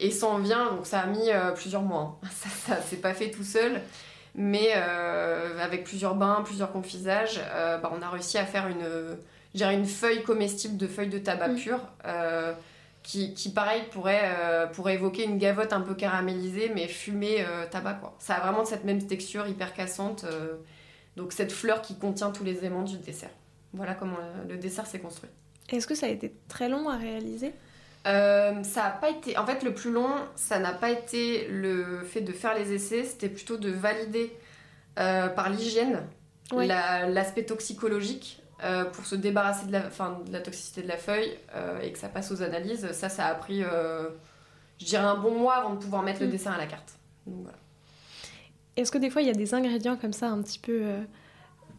et 0.00 0.10
ça 0.10 0.26
en 0.26 0.36
vient, 0.36 0.70
donc 0.70 0.84
ça 0.84 1.00
a 1.00 1.06
mis 1.06 1.30
plusieurs 1.54 1.80
mois. 1.80 2.20
Ça, 2.30 2.50
ça 2.50 2.82
s'est 2.82 2.96
pas 2.98 3.14
fait 3.14 3.30
tout 3.30 3.42
seul. 3.42 3.80
Mais 4.34 4.74
avec 4.74 5.84
plusieurs 5.84 6.14
bains, 6.14 6.42
plusieurs 6.44 6.72
confisages, 6.72 7.40
bah, 7.54 7.90
on 7.90 8.02
a 8.02 8.10
réussi 8.10 8.36
à 8.36 8.44
faire 8.44 8.66
une, 8.66 8.84
une 9.54 9.86
feuille 9.86 10.22
comestible 10.22 10.76
de 10.76 10.86
feuilles 10.86 11.08
de 11.08 11.18
tabac 11.18 11.48
mmh. 11.48 11.56
pure 11.56 11.80
qui, 13.02 13.34
qui 13.34 13.50
pareil, 13.50 13.82
pourrait, 13.90 14.22
euh, 14.24 14.66
pourrait 14.66 14.94
évoquer 14.94 15.24
une 15.24 15.38
gavotte 15.38 15.72
un 15.72 15.80
peu 15.80 15.94
caramélisée, 15.94 16.70
mais 16.74 16.86
fumée 16.86 17.44
euh, 17.46 17.66
tabac, 17.66 17.94
quoi. 17.94 18.14
Ça 18.18 18.34
a 18.34 18.40
vraiment 18.40 18.64
cette 18.64 18.84
même 18.84 19.04
texture 19.04 19.46
hyper 19.46 19.74
cassante. 19.74 20.24
Euh, 20.24 20.54
donc 21.16 21.32
cette 21.32 21.52
fleur 21.52 21.82
qui 21.82 21.98
contient 21.98 22.30
tous 22.30 22.44
les 22.44 22.58
éléments 22.58 22.84
du 22.84 22.96
dessert. 22.98 23.30
Voilà 23.74 23.94
comment 23.94 24.16
le 24.48 24.56
dessert 24.56 24.86
s'est 24.86 25.00
construit. 25.00 25.30
Est-ce 25.68 25.86
que 25.86 25.94
ça 25.94 26.06
a 26.06 26.08
été 26.08 26.32
très 26.48 26.68
long 26.68 26.88
à 26.88 26.96
réaliser? 26.96 27.52
Ça 28.04 28.84
a 28.84 28.90
pas 28.90 29.10
été. 29.10 29.36
En 29.38 29.46
fait, 29.46 29.62
le 29.62 29.74
plus 29.74 29.92
long, 29.92 30.10
ça 30.36 30.58
n'a 30.58 30.72
pas 30.72 30.90
été 30.90 31.46
le 31.48 32.02
fait 32.02 32.20
de 32.20 32.32
faire 32.32 32.54
les 32.54 32.72
essais, 32.72 33.04
c'était 33.04 33.28
plutôt 33.28 33.56
de 33.58 33.70
valider 33.70 34.36
par 34.96 35.50
l'hygiène 35.50 36.02
l'aspect 36.50 37.44
toxicologique 37.44 38.41
euh, 38.64 38.84
pour 38.84 39.06
se 39.06 39.14
débarrasser 39.14 39.66
de 39.66 39.72
la, 39.72 39.90
fin, 39.90 40.20
de 40.26 40.32
la 40.32 40.40
toxicité 40.40 40.82
de 40.82 40.88
la 40.88 40.96
feuille 40.96 41.36
euh, 41.54 41.80
et 41.80 41.92
que 41.92 41.98
ça 41.98 42.08
passe 42.08 42.30
aux 42.30 42.42
analyses. 42.42 42.90
Ça, 42.92 43.08
ça 43.08 43.26
a 43.26 43.34
pris, 43.34 43.62
euh, 43.64 44.08
je 44.78 44.84
dirais, 44.84 45.02
un 45.02 45.16
bon 45.16 45.36
mois 45.36 45.54
avant 45.56 45.74
de 45.74 45.80
pouvoir 45.80 46.02
mettre 46.02 46.20
le 46.20 46.28
mm. 46.28 46.30
dessin 46.30 46.52
à 46.52 46.58
la 46.58 46.66
carte. 46.66 46.92
Est-ce 48.76 48.92
que 48.92 48.98
des 48.98 49.10
fois, 49.10 49.22
il 49.22 49.28
y 49.28 49.30
a 49.30 49.34
des 49.34 49.54
ingrédients 49.54 49.96
comme 49.96 50.12
ça 50.12 50.28
un 50.28 50.40
petit 50.42 50.58
peu 50.58 50.84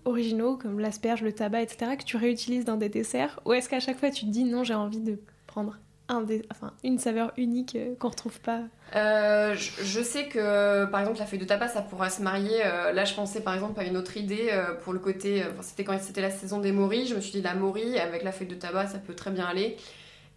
originaux, 0.06 0.58
comme 0.58 0.80
l'asperge, 0.80 1.22
le 1.22 1.34
tabac, 1.34 1.62
etc., 1.62 1.96
que 1.98 2.04
tu 2.04 2.17
réutilises 2.17 2.65
dans 2.65 2.78
des 2.78 2.89
desserts 2.89 3.39
Ou 3.46 3.54
est-ce 3.54 3.69
qu'à 3.69 3.80
chaque 3.80 3.98
fois, 3.98 4.10
tu 4.10 4.26
te 4.26 4.30
dis 4.30 4.43
non, 4.43 4.63
j'ai 4.63 4.76
envie 4.76 5.00
de 5.00 5.19
prendre 5.48 5.78
un 6.10 6.26
enfin, 6.52 6.74
une 6.84 7.00
saveur 7.00 7.32
unique 7.38 7.76
euh, 7.76 7.96
qu'on 7.98 8.10
retrouve 8.10 8.39
pas 8.42 8.62
euh, 8.96 9.56
je, 9.56 10.02
sais 10.04 10.28
que 10.28 10.86
par 10.86 11.00
exemple 11.00 11.18
la 11.18 11.26
feuille 11.26 11.39
de 11.39 11.46
tabac 11.46 11.70
ça 11.70 11.82
pourra 11.82 12.12
se 12.12 12.22
marier. 12.22 12.63
Euh, 12.63 12.92
là 12.92 13.06
je 13.06 13.16
pensais 13.16 13.42
par 13.42 13.56
exemple 13.56 13.80
à 13.80 13.86
une 13.86 13.98
autre 13.98 14.18
idée 14.18 14.52
pour 14.84 14.94
le 14.94 15.00
côté. 15.00 15.44
c'était 15.62 15.84
quand 15.84 15.98
c'était 16.00 16.22
la 16.22 16.30
saison 16.30 16.60
des 16.60 16.72
moris. 16.72 17.08
Je 17.08 17.16
me 17.16 17.22
suis 17.22 17.32
dit 17.32 17.42
la 17.42 17.56
mori 17.56 17.98
avec 17.98 18.22
la 18.22 18.32
feuille 18.32 18.48
de 18.48 18.56
tabac 18.56 18.88
ça 18.88 19.00
peut 19.00 19.16
très 19.16 19.32
bien 19.32 19.46
aller. 19.46 19.78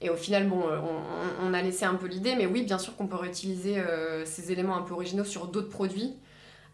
Et 0.02 0.10
au 0.10 0.16
final, 0.16 0.46
bon, 0.46 0.62
on, 1.42 1.54
a 1.54 1.62
laissé 1.62 1.86
un 1.86 1.94
peu 1.94 2.06
l'idée, 2.06 2.34
mais 2.36 2.44
oui, 2.44 2.64
bien 2.64 2.76
sûr 2.76 2.94
qu'on 2.96 3.06
peut 3.06 3.16
réutiliser 3.16 3.82
ces 4.26 4.52
éléments 4.52 4.76
un 4.76 4.82
peu 4.82 4.92
originaux 4.92 5.24
sur 5.24 5.46
d'autres 5.46 5.70
produits. 5.70 6.14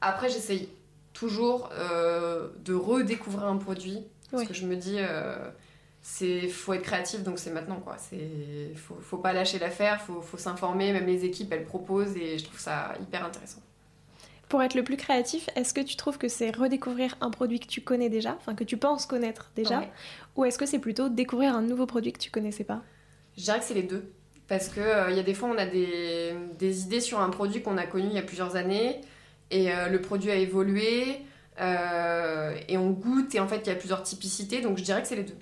Après, 0.01 0.29
j'essaye 0.29 0.69
toujours 1.13 1.71
de 2.65 2.75
redécouvrir 2.75 3.47
un 3.47 3.59
produit, 3.59 4.03
parce 4.33 4.43
que 4.43 4.55
je 4.55 4.67
me 4.67 4.75
dis, 4.75 4.99
c'est 6.03 6.49
faut 6.49 6.73
être 6.73 6.83
créatif 6.83 7.23
donc 7.23 7.39
c'est 7.39 7.53
maintenant 7.53 7.81
quoi. 7.81 7.97
C'est 7.97 8.75
faut, 8.75 8.97
faut 9.01 9.19
pas 9.19 9.33
lâcher 9.33 9.61
l'affaire 9.61 10.01
faut, 10.03 10.21
faut 10.21 10.37
s'informer 10.37 10.93
même 10.93 11.07
les 11.07 11.25
équipes 11.25 11.53
elles 11.53 11.65
proposent 11.65 12.17
et 12.17 12.39
je 12.39 12.45
trouve 12.45 12.59
ça 12.59 12.95
hyper 13.01 13.25
intéressant. 13.25 13.61
Pour 14.49 14.63
être 14.63 14.75
le 14.75 14.83
plus 14.83 14.97
créatif 14.97 15.49
est-ce 15.55 15.73
que 15.73 15.81
tu 15.81 15.95
trouves 15.95 16.19
que 16.19 16.27
c'est 16.29 16.55
redécouvrir 16.55 17.17
un 17.21 17.31
produit 17.31 17.61
que 17.61 17.69
tu 17.69 17.81
connais 17.83 18.09
déjà 18.09 18.35
enfin 18.35 18.57
que 18.57 18.65
tu 18.65 18.77
penses 18.77 19.07
connaître 19.07 19.53
déjà 19.55 19.85
ou 20.35 20.45
est-ce 20.45 20.59
que 20.59 20.67
c'est 20.67 20.81
plutôt 20.81 21.09
découvrir 21.09 21.55
un 21.55 21.63
nouveau 21.63 21.87
produit 21.87 22.13
que 22.13 22.19
tu 22.19 22.33
connaissais 22.33 22.65
pas? 22.65 22.83
Je 23.37 23.45
dirais 23.45 23.61
que 23.61 23.65
c'est 23.65 23.75
les 23.75 23.85
deux. 23.85 24.13
Parce 24.49 24.69
que 24.69 24.81
euh, 24.81 25.11
il 25.11 25.17
y 25.17 25.21
a 25.21 25.23
des 25.23 25.35
fois 25.35 25.49
on 25.49 25.57
a 25.57 25.67
des, 25.67 26.35
des 26.59 26.83
idées 26.83 27.01
sur 27.01 27.21
un 27.21 27.31
produit 27.31 27.63
qu'on 27.63 27.79
a 27.79 27.87
connu 27.87 28.09
il 28.09 28.15
y 28.15 28.19
a 28.19 28.23
plusieurs 28.23 28.57
années 28.57 29.01
et 29.53 29.73
euh, 29.73 29.89
le 29.89 30.01
produit 30.01 30.33
a 30.33 30.35
évolué 30.35 31.21
euh, 31.61 32.59
et 32.69 32.77
on 32.77 32.91
goûte 32.91 33.35
et 33.37 33.41
en 33.41 33.47
fait 33.47 33.59
il 33.59 33.69
y 33.69 33.73
a 33.73 33.77
plusieurs 33.77 34.03
typicités 34.03 34.61
donc 34.61 34.79
je 34.79 34.83
dirais 34.83 35.01
que 35.01 35.07
c'est 35.07 35.17
les 35.17 35.23
deux 35.23 35.39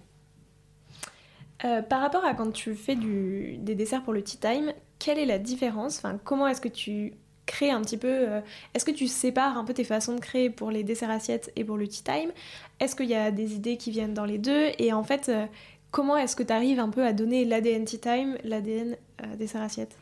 euh, 1.65 1.83
par 1.83 2.01
rapport 2.01 2.25
à 2.25 2.35
quand 2.35 2.51
tu 2.53 2.75
fais 2.75 2.95
des 2.97 3.75
desserts 3.75 4.03
pour 4.03 4.13
le 4.13 4.23
tea 4.23 4.39
time, 4.39 4.73
quelle 4.99 5.19
est 5.19 5.27
la 5.27 5.39
différence? 5.39 6.03
Comment 6.25 6.47
est-ce 6.47 6.61
que 6.61 6.69
tu 6.69 7.13
crées 7.47 7.71
un 7.71 7.83
petit 7.83 7.99
peu 7.99 8.09
euh, 8.09 8.41
Est-ce 8.75 8.85
que 8.85 8.91
tu 8.91 9.07
sépares 9.07 9.59
un 9.59 9.65
peu 9.65 9.75
tes 9.75 9.85
façons 9.85 10.15
de 10.15 10.21
créer 10.21 10.49
pour 10.49 10.71
les 10.71 10.85
desserts 10.85 11.11
assiettes 11.11 11.53
et 11.57 11.65
pour 11.65 11.77
le 11.77 11.87
tea 11.87 12.03
time? 12.03 12.31
Est-ce 12.79 12.97
qu'il 12.97 13.11
y 13.11 13.15
a 13.15 13.31
des 13.31 13.55
idées 13.55 13.77
qui 13.77 13.91
viennent 13.91 14.15
dans 14.15 14.25
les 14.25 14.39
deux? 14.39 14.71
Et 14.79 14.93
en 14.93 15.03
fait, 15.03 15.29
euh, 15.29 15.47
comment 15.91 16.17
est-ce 16.17 16.35
que 16.35 16.43
tu 16.43 16.53
arrives 16.53 16.81
un 16.81 16.89
peu 16.89 17.05
à 17.05 17.13
donner 17.13 17.45
l'ADN 17.45 17.85
tea 17.85 18.01
time, 18.01 18.39
l'ADN 18.45 18.97
dessert 19.37 19.63
assiette? 19.63 19.97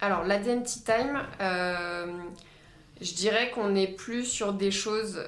Alors, 0.00 0.24
l'ADN 0.24 0.62
tea 0.62 0.82
time, 0.84 1.22
je 3.00 3.14
dirais 3.14 3.50
qu'on 3.50 3.74
est 3.74 3.88
plus 3.88 4.24
sur 4.24 4.52
des 4.52 4.70
choses 4.70 5.22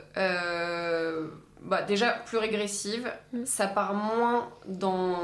bah, 1.62 1.82
déjà 1.82 2.12
plus 2.12 2.38
régressive. 2.38 3.10
Mm. 3.32 3.44
Ça 3.44 3.66
part 3.66 3.94
moins 3.94 4.48
dans. 4.66 5.16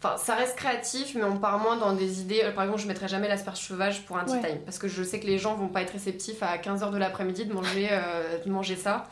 Enfin, 0.00 0.16
ça 0.16 0.36
reste 0.36 0.56
créatif, 0.56 1.16
mais 1.16 1.24
on 1.24 1.38
part 1.38 1.58
moins 1.58 1.76
dans 1.76 1.92
des 1.92 2.20
idées. 2.20 2.42
Par 2.54 2.64
exemple, 2.64 2.82
je 2.82 2.86
mettrai 2.86 3.08
jamais 3.08 3.26
l'asperge 3.26 3.58
sauvage 3.58 4.06
pour 4.06 4.16
un 4.16 4.24
tea 4.24 4.40
time 4.40 4.60
parce 4.64 4.78
que 4.78 4.86
je 4.86 5.02
sais 5.02 5.18
que 5.18 5.26
les 5.26 5.38
gens 5.38 5.56
vont 5.56 5.68
pas 5.68 5.82
être 5.82 5.90
réceptifs 5.90 6.42
à 6.42 6.56
15h 6.56 6.92
de 6.92 6.98
l'après-midi 6.98 7.46
de 7.46 7.52
manger, 7.52 7.88
euh, 7.90 8.38
de 8.44 8.50
manger 8.50 8.76
ça. 8.76 9.08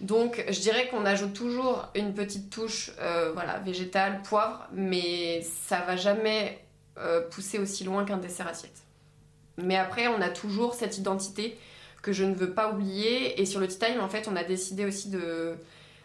Donc, 0.00 0.44
je 0.48 0.60
dirais 0.60 0.88
qu'on 0.88 1.06
ajoute 1.06 1.32
toujours 1.32 1.86
une 1.94 2.12
petite 2.12 2.50
touche 2.50 2.90
euh, 3.00 3.30
voilà, 3.32 3.58
végétale, 3.60 4.20
poivre, 4.22 4.66
mais 4.72 5.42
ça 5.42 5.80
va 5.86 5.96
jamais 5.96 6.58
euh, 6.98 7.22
pousser 7.28 7.58
aussi 7.58 7.84
loin 7.84 8.04
qu'un 8.04 8.18
dessert 8.18 8.48
assiette. 8.48 8.82
Mais 9.58 9.76
après, 9.76 10.08
on 10.08 10.20
a 10.20 10.28
toujours 10.28 10.74
cette 10.74 10.98
identité 10.98 11.56
que 12.06 12.12
je 12.12 12.22
ne 12.22 12.34
veux 12.34 12.52
pas 12.52 12.72
oublier. 12.72 13.40
Et 13.40 13.46
sur 13.46 13.58
le 13.58 13.66
tea 13.66 13.78
time, 13.78 14.00
en 14.00 14.08
fait, 14.08 14.28
on 14.28 14.36
a 14.36 14.44
décidé 14.44 14.84
aussi 14.84 15.10
de, 15.10 15.56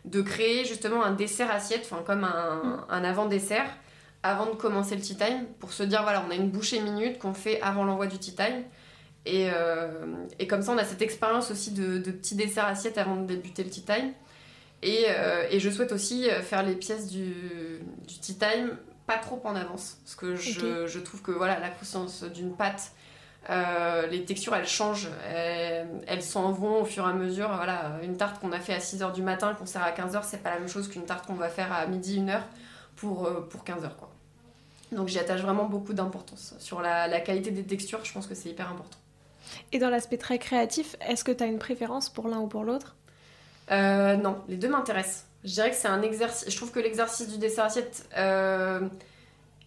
de 0.06 0.22
créer 0.22 0.66
justement 0.66 1.04
un 1.04 1.12
dessert 1.14 1.52
assiette, 1.52 1.82
enfin 1.84 2.02
comme 2.04 2.24
un, 2.24 2.86
un 2.90 3.04
avant-dessert, 3.04 3.70
avant 4.24 4.48
de 4.48 4.56
commencer 4.56 4.96
le 4.96 5.02
tea 5.02 5.16
time, 5.16 5.46
pour 5.60 5.72
se 5.72 5.84
dire, 5.84 6.02
voilà, 6.02 6.26
on 6.28 6.32
a 6.32 6.36
une 6.36 6.50
bouchée 6.50 6.80
minute 6.80 7.20
qu'on 7.20 7.36
fait 7.36 7.62
avant 7.62 7.86
l'envoi 7.86 8.08
du 8.08 8.18
tea 8.18 8.34
time. 8.34 8.64
Et, 9.28 9.50
euh, 9.54 9.92
et, 10.40 10.48
comme 10.48 10.64
ça, 10.64 10.72
on 10.72 10.78
a 10.80 10.84
cette 10.84 11.04
expérience 11.04 11.52
aussi 11.52 11.70
de, 11.72 12.00
de 12.00 12.10
petits 12.10 12.34
desserts 12.34 12.66
assiettes 12.66 12.98
avant 12.98 13.16
de 13.18 13.28
débuter 13.28 13.64
le 13.64 13.70
tea 13.70 13.84
time. 13.84 14.14
Et, 14.82 15.06
euh, 15.10 15.46
et, 15.52 15.60
je 15.60 15.70
souhaite 15.70 15.92
aussi 15.92 16.28
faire 16.42 16.64
les 16.64 16.74
pièces 16.74 17.08
du, 17.12 17.36
du, 18.08 18.18
tea 18.20 18.34
time 18.34 18.76
pas 19.06 19.20
trop 19.20 19.40
en 19.44 19.56
avance. 19.56 20.00
Parce 20.04 20.16
que 20.16 20.36
je, 20.36 20.88
je 20.88 21.00
trouve 21.00 21.22
que 21.22 21.32
voilà, 21.32 21.60
la 21.60 21.70
croissance 21.70 22.24
d'une 22.24 22.56
pâte 22.56 22.94
euh, 23.50 24.06
les 24.08 24.24
textures 24.24 24.56
elles 24.56 24.68
changent, 24.68 25.10
elles 25.26 26.22
s'en 26.22 26.52
vont 26.52 26.82
au 26.82 26.86
fur 26.86 27.08
et 27.08 27.10
à 27.10 27.14
mesure. 27.14 27.50
Voilà, 27.56 27.94
une 28.04 28.18
tarte 28.18 28.40
qu'on 28.40 28.52
a 28.52 28.60
fait 28.60 28.74
à 28.74 28.80
6h 28.80 29.14
du 29.14 29.24
matin, 29.24 29.56
qu'on 29.56 29.66
sert 29.66 29.84
à 29.84 29.92
15h, 29.92 30.22
c'est 30.24 30.44
pas 30.44 30.52
la 30.52 30.60
même 30.60 30.70
chose 30.70 30.88
qu'une 30.88 31.06
tarte 31.06 31.26
qu'on 31.26 31.34
va 31.34 31.50
faire 31.50 31.72
à 31.74 31.86
midi, 31.88 32.20
1h 32.20 32.42
pour, 32.96 33.26
euh, 33.26 33.42
pour 33.50 33.64
15h. 33.64 33.96
Quoi. 33.98 34.12
Donc 34.92 35.08
j'y 35.08 35.20
attache 35.20 35.42
vraiment 35.42 35.66
beaucoup 35.66 35.94
d'importance. 35.94 36.54
Sur 36.60 36.82
la, 36.82 37.20
qualité 37.22 37.50
des 37.52 37.64
textures, 37.64 38.06
je 38.06 38.14
pense 38.14 38.28
que 38.28 38.36
c'est 38.36 38.50
hyper 38.50 38.70
important. 38.70 38.98
Et 39.72 39.80
dans 39.80 39.90
l'aspect 39.90 40.18
très 40.18 40.38
créatif, 40.38 40.96
est-ce 41.08 41.24
que 41.24 41.32
tu 41.32 41.44
as 41.44 41.48
une 41.48 41.60
préférence 41.60 42.10
pour 42.10 42.28
l'un 42.28 42.40
ou 42.40 42.48
pour 42.48 42.64
l'autre? 42.64 42.96
Euh, 43.72 44.16
Non, 44.18 44.38
les 44.50 44.58
deux 44.58 44.70
m'intéressent. 44.70 45.26
Je 45.44 45.54
dirais 45.54 45.72
que 45.72 45.76
c'est 45.76 45.88
un 45.88 46.04
exercice. 46.04 46.48
Je 46.48 46.56
trouve 46.56 46.72
que 46.72 46.80
l'exercice 46.80 47.28
du 47.28 47.40
dessert 47.40 47.66
assiette 47.66 48.08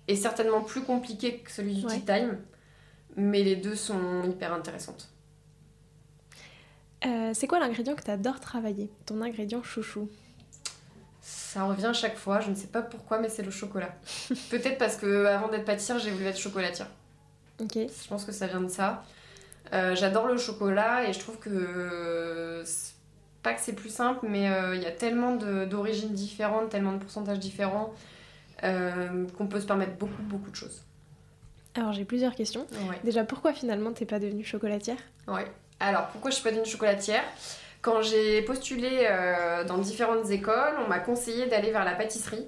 est 0.07 0.17
certainement 0.17 0.61
plus 0.61 0.83
compliqué 0.83 1.39
que 1.39 1.51
celui 1.51 1.75
du 1.75 1.87
tea 1.87 2.03
time 2.03 2.39
mais 3.17 3.43
les 3.43 3.57
deux 3.57 3.77
sont 3.77 4.25
hyper 4.25 4.53
intéressantes. 4.53 5.11
Euh, 7.07 7.33
c'est 7.35 7.47
quoi 7.47 7.59
l'ingrédient 7.59 7.95
que 7.95 8.03
tu 8.03 8.11
adores 8.11 8.41
travailler? 8.41 8.91
Ton 9.07 9.21
ingrédient 9.21 9.63
chouchou? 9.63 10.09
Ça 11.21 11.65
revient 11.65 11.93
chaque 11.95 12.17
fois, 12.17 12.41
je 12.41 12.51
ne 12.51 12.55
sais 12.55 12.67
pas 12.67 12.83
pourquoi, 12.83 13.19
mais 13.19 13.29
c'est 13.29 13.43
le 13.43 13.51
chocolat. 13.51 13.95
Peut-être 14.51 14.79
parce 14.79 14.97
que 14.97 15.27
avant 15.27 15.49
d'être 15.49 15.65
pâtissière, 15.65 15.99
j'ai 15.99 16.11
voulu 16.11 16.25
être 16.25 16.39
chocolatière. 16.39 16.89
Ok. 17.61 17.75
Je 17.75 18.09
pense 18.09 18.25
que 18.25 18.33
ça 18.33 18.47
vient 18.47 18.61
de 18.61 18.69
ça. 18.69 19.05
Euh, 19.73 19.95
j'adore 19.95 20.27
le 20.27 20.37
chocolat 20.37 21.09
et 21.09 21.13
je 21.13 21.19
trouve 21.19 21.39
que 21.39 22.63
pas 23.43 23.53
que 23.53 23.61
c'est 23.61 23.75
plus 23.75 23.91
simple, 23.91 24.27
mais 24.29 24.51
euh, 24.51 24.75
il 24.75 24.83
y 24.83 24.87
a 24.87 24.91
tellement 24.91 25.37
d'origines 25.37 26.13
différentes, 26.13 26.71
tellement 26.71 26.93
de 26.93 26.99
pourcentages 26.99 27.39
différents 27.39 27.93
qu'on 28.63 29.47
peut 29.47 29.61
se 29.61 29.67
permettre 29.67 29.99
beaucoup 29.99 30.23
beaucoup 30.23 30.51
de 30.51 30.57
choses. 30.57 30.83
Alors 31.75 31.93
j'ai 31.93 32.05
plusieurs 32.05 32.35
questions. 32.35 32.67
Déjà, 33.03 33.25
pourquoi 33.25 33.53
finalement 33.53 33.93
t'es 33.93 34.07
pas 34.07 34.19
devenue 34.19 34.45
chocolatière? 34.45 34.99
Ouais. 35.27 35.47
Alors 35.81 36.07
pourquoi 36.09 36.31
je 36.31 36.37
suis 36.37 36.45
pas 36.45 36.51
devenue 36.51 36.67
chocolatière? 36.67 37.23
Quand 37.83 38.01
j'ai 38.01 38.43
postulé 38.43 39.07
euh, 39.11 39.65
dans 39.65 39.79
différentes 39.79 40.31
écoles, 40.31 40.75
on 40.85 40.89
m'a 40.89 41.01
conseillé 41.01 41.47
d'aller 41.47 41.71
vers 41.71 41.85
la 41.85 41.93
pâtisserie. 41.93 42.47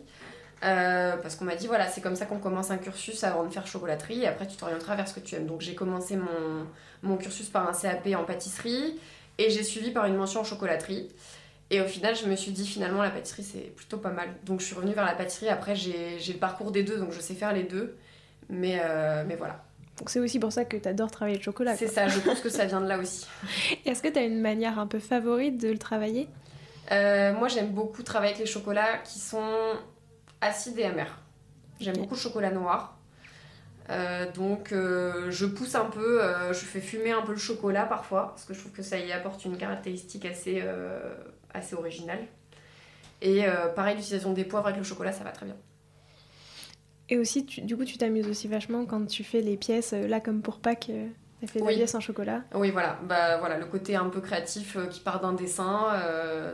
Euh, 0.65 1.17
parce 1.19 1.37
qu'on 1.37 1.45
m'a 1.45 1.55
dit 1.55 1.67
voilà 1.67 1.87
c'est 1.87 2.01
comme 2.01 2.17
ça 2.17 2.25
qu'on 2.25 2.39
commence 2.39 2.71
un 2.71 2.79
cursus 2.79 3.23
avant 3.25 3.45
de 3.45 3.53
faire 3.53 3.67
chocolaterie 3.67 4.23
et 4.23 4.27
après 4.27 4.47
tu 4.47 4.57
t'orienteras 4.57 4.97
vers 4.97 5.07
ce 5.07 5.12
que 5.12 5.21
tu 5.21 5.35
aimes. 5.35 5.47
Donc 5.47 5.61
j'ai 5.61 5.75
commencé 5.75 6.17
mon, 6.17 6.67
mon, 7.03 7.19
cursus 7.19 7.51
par 7.51 7.69
un 7.69 7.75
CAP 7.75 8.07
en 8.17 8.25
pâtisserie 8.25 8.99
et 9.37 9.51
j'ai 9.51 9.62
suivi 9.62 9.91
par 9.91 10.07
une 10.07 10.17
mention 10.17 10.41
en 10.41 10.45
chocolaterie. 10.45 11.09
Et 11.69 11.83
au 11.83 11.85
final 11.85 12.17
je 12.17 12.25
me 12.25 12.37
suis 12.37 12.53
dit 12.53 12.67
finalement 12.67 13.03
la 13.03 13.11
pâtisserie 13.11 13.43
c'est 13.43 13.75
plutôt 13.77 13.99
pas 13.99 14.12
mal. 14.12 14.31
Donc 14.45 14.61
je 14.61 14.65
suis 14.65 14.75
revenue 14.75 14.95
vers 14.95 15.05
la 15.05 15.15
pâtisserie. 15.15 15.51
Après 15.51 15.77
j'ai 15.77 16.17
le 16.27 16.39
parcours 16.39 16.71
des 16.71 16.85
deux 16.85 16.97
donc 16.97 17.12
je 17.12 17.21
sais 17.21 17.35
faire 17.35 17.53
les 17.53 17.65
deux 17.65 17.95
mais, 18.48 18.78
euh, 18.80 19.24
mais 19.26 19.37
voilà 19.37 19.62
donc 19.98 20.11
c'est 20.11 20.20
aussi 20.20 20.38
pour 20.38 20.52
ça 20.52 20.64
que 20.64 20.76
tu 20.76 20.88
adores 20.88 21.11
travailler 21.11 21.38
le 21.38 21.42
chocolat. 21.42 21.74
C'est 21.76 21.88
ça, 21.88 22.06
je 22.06 22.20
pense 22.20 22.40
que 22.40 22.50
ça 22.50 22.64
vient 22.66 22.80
de 22.80 22.87
là 22.87 22.98
aussi. 22.98 23.26
Est-ce 23.87 24.02
que 24.02 24.09
tu 24.09 24.18
as 24.18 24.24
une 24.24 24.40
manière 24.40 24.78
un 24.78 24.87
peu 24.87 24.98
favorite 24.98 25.56
de 25.59 25.68
le 25.68 25.78
travailler? 25.78 26.28
Euh, 26.92 27.32
Moi 27.32 27.48
j'aime 27.48 27.70
beaucoup 27.70 28.02
travailler 28.02 28.35
avec 28.35 28.46
les 28.46 28.50
chocolats 28.50 28.98
qui 28.98 29.18
sont 29.18 29.74
acides 30.40 30.78
et 30.78 30.85
amers. 30.85 31.18
J'aime 31.80 31.96
beaucoup 31.96 32.14
le 32.14 32.20
chocolat 32.20 32.50
noir. 32.50 32.98
Euh, 33.88 34.30
donc 34.32 34.72
euh, 34.72 35.30
je 35.30 35.46
pousse 35.46 35.74
un 35.74 35.87
peu, 35.87 36.20
je 36.50 36.59
fais 36.59 36.80
fumer 36.80 37.12
un 37.12 37.22
peu 37.22 37.32
le 37.32 37.38
chocolat 37.38 37.87
parfois, 37.87 38.28
parce 38.28 38.44
que 38.44 38.52
je 38.52 38.61
trouve 38.61 38.72
que 38.72 38.82
ça 38.82 38.98
y 38.98 39.12
apporte 39.12 39.44
une 39.46 39.56
caractéristique 39.56 40.26
assez, 40.26 40.62
assez 41.54 41.74
originale. 41.74 42.20
Et 43.22 43.46
pareil, 43.74 43.96
l'utilisation 43.96 44.35
des 44.35 44.44
poivres 44.44 44.66
avec 44.66 44.78
le 44.78 44.85
chocolat, 44.85 45.12
ça 45.12 45.24
va 45.24 45.30
très 45.30 45.46
bien. 45.46 45.56
Et 47.09 47.19
aussi, 47.19 47.45
du 47.45 47.77
coup, 47.77 47.85
tu 47.85 47.99
t'amuses 47.99 48.27
aussi 48.29 48.49
vachement 48.49 48.85
quand 48.85 49.07
tu 49.07 49.23
fais 49.23 49.40
les 49.40 49.57
pièces, 49.57 49.92
euh, 49.92 50.09
là 50.09 50.21
comme 50.21 50.42
pour 50.42 50.59
Pâques, 50.59 50.90
euh, 50.90 51.07
tu 51.40 51.47
fait 51.47 51.62
oui. 51.62 51.77
pièce 51.77 51.95
en 51.95 52.01
chocolat. 52.01 52.42
Oui, 52.55 52.71
voilà. 52.71 52.99
Bah, 53.05 53.38
voilà, 53.38 53.59
le 53.59 53.66
côté 53.66 53.95
un 53.95 54.09
peu 54.09 54.21
créatif 54.21 54.77
euh, 54.77 54.87
qui 54.87 55.01
part 55.01 55.21
d'un 55.21 55.33
dessin. 55.33 55.92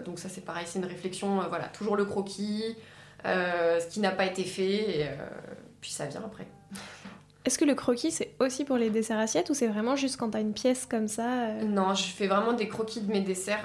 donc 0.04 0.18
ça, 0.18 0.28
c'est 0.28 0.44
pareil, 0.44 0.64
c'est 0.66 0.78
une 0.78 0.84
réflexion. 0.84 1.36
voilà, 1.48 1.66
toujours 1.68 1.96
le 1.96 2.04
croquis, 2.04 2.76
ce 3.24 3.88
qui 3.88 4.00
n'a 4.00 4.10
pas 4.10 4.26
été 4.26 4.44
fait, 4.44 5.00
et 5.00 5.08
puis 5.80 5.90
ça 5.90 6.06
vient 6.06 6.22
après. 6.24 6.46
Est-ce 7.44 7.58
que 7.58 7.64
le 7.64 7.74
croquis, 7.74 8.12
c'est 8.12 8.34
aussi 8.38 8.64
pour 8.64 8.76
les 8.76 8.88
desserts 8.88 9.18
assiettes 9.18 9.50
ou 9.50 9.54
c'est 9.54 9.66
vraiment 9.66 9.96
juste 9.96 10.16
quand 10.16 10.30
tu 10.30 10.36
as 10.36 10.40
une 10.40 10.52
pièce 10.52 10.86
comme 10.86 11.08
ça 11.08 11.48
Non, 11.64 11.92
je 11.92 12.04
fais 12.04 12.28
vraiment 12.28 12.52
des 12.52 12.68
croquis 12.68 13.00
de 13.00 13.10
mes 13.10 13.20
desserts 13.20 13.64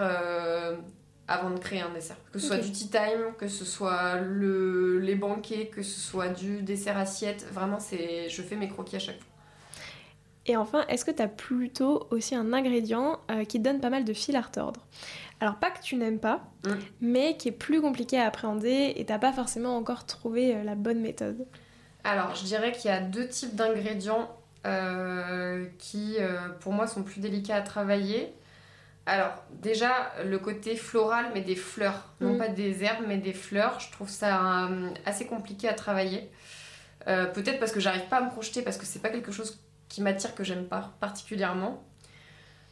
avant 1.27 1.49
de 1.49 1.59
créer 1.59 1.81
un 1.81 1.93
dessert. 1.93 2.17
Que 2.31 2.39
ce 2.39 2.47
soit 2.47 2.57
du 2.57 2.71
tea 2.71 2.89
time, 2.89 3.33
que 3.37 3.47
ce 3.47 3.65
soit 3.65 4.19
le, 4.21 4.99
les 4.99 5.15
banquets, 5.15 5.67
que 5.67 5.83
ce 5.83 5.99
soit 5.99 6.29
du 6.29 6.61
dessert 6.61 6.97
assiette. 6.97 7.45
Vraiment, 7.51 7.79
c'est 7.79 8.29
je 8.29 8.41
fais 8.41 8.55
mes 8.55 8.69
croquis 8.69 8.95
à 8.95 8.99
chaque 8.99 9.17
fois. 9.17 9.37
Et 10.47 10.55
enfin, 10.55 10.85
est-ce 10.87 11.03
que 11.03 11.11
tu 11.11 11.21
as 11.21 11.27
plutôt 11.27 12.07
aussi 12.09 12.33
un 12.33 12.53
ingrédient 12.53 13.19
euh, 13.29 13.43
qui 13.43 13.59
donne 13.59 13.81
pas 13.81 13.89
mal 13.89 14.05
de 14.05 14.13
fil 14.13 14.35
à 14.37 14.41
retordre? 14.41 14.79
Alors, 15.41 15.57
pas 15.57 15.69
que 15.69 15.81
tu 15.81 15.97
n'aimes 15.97 16.19
pas, 16.19 16.41
mm. 16.65 16.71
mais 17.01 17.37
qui 17.37 17.49
est 17.49 17.51
plus 17.51 17.81
compliqué 17.81 18.17
à 18.17 18.25
appréhender 18.25 18.93
et 18.95 19.05
t'as 19.05 19.19
pas 19.19 19.33
forcément 19.33 19.75
encore 19.75 20.05
trouvé 20.05 20.55
euh, 20.55 20.63
la 20.63 20.75
bonne 20.75 21.01
méthode 21.01 21.45
Alors, 22.05 22.33
je 22.33 22.45
dirais 22.45 22.71
qu'il 22.71 22.89
y 22.89 22.93
a 22.93 23.01
deux 23.01 23.27
types 23.27 23.55
d'ingrédients 23.55 24.31
euh, 24.65 25.65
qui, 25.77 26.15
pour 26.61 26.71
moi, 26.71 26.87
sont 26.87 27.03
plus 27.03 27.19
délicats 27.19 27.57
à 27.57 27.61
travailler. 27.61 28.33
Alors, 29.07 29.31
déjà, 29.61 30.11
le 30.25 30.37
côté 30.37 30.75
floral, 30.75 31.27
mais 31.33 31.39
des 31.39 31.55
fleurs. 31.55 32.03
Non 32.19 32.33
mm. 32.33 32.37
pas 32.37 32.49
des 32.49 32.83
herbes, 32.83 33.05
mais 33.07 33.17
des 33.17 33.31
fleurs. 33.31 33.79
Je 33.79 33.89
trouve 33.89 34.09
ça 34.09 34.65
euh, 34.65 34.89
assez 35.05 35.25
compliqué 35.25 35.69
à 35.69 35.73
travailler. 35.73 36.29
Euh, 37.07 37.25
peut-être 37.25 37.57
parce 37.57 37.71
que 37.71 37.79
j'arrive 37.79 38.05
pas 38.09 38.17
à 38.17 38.21
me 38.21 38.29
projeter, 38.29 38.61
parce 38.61 38.75
que 38.75 38.85
c'est 38.85 38.99
pas 38.99 39.09
quelque 39.09 39.31
chose 39.31 39.63
qui 39.87 40.01
m'attire, 40.01 40.35
que 40.35 40.43
j'aime 40.43 40.65
pas 40.65 40.91
particulièrement. 40.99 41.81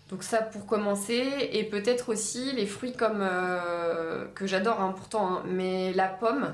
Donc 0.09 0.23
ça 0.23 0.41
pour 0.41 0.65
commencer, 0.65 1.49
et 1.53 1.63
peut-être 1.63 2.09
aussi 2.09 2.51
les 2.51 2.65
fruits 2.65 2.93
comme 2.93 3.21
euh, 3.21 4.25
que 4.35 4.45
j'adore 4.45 4.81
hein, 4.81 4.93
pourtant, 4.95 5.37
hein, 5.37 5.43
mais 5.47 5.93
la 5.93 6.09
pomme, 6.09 6.53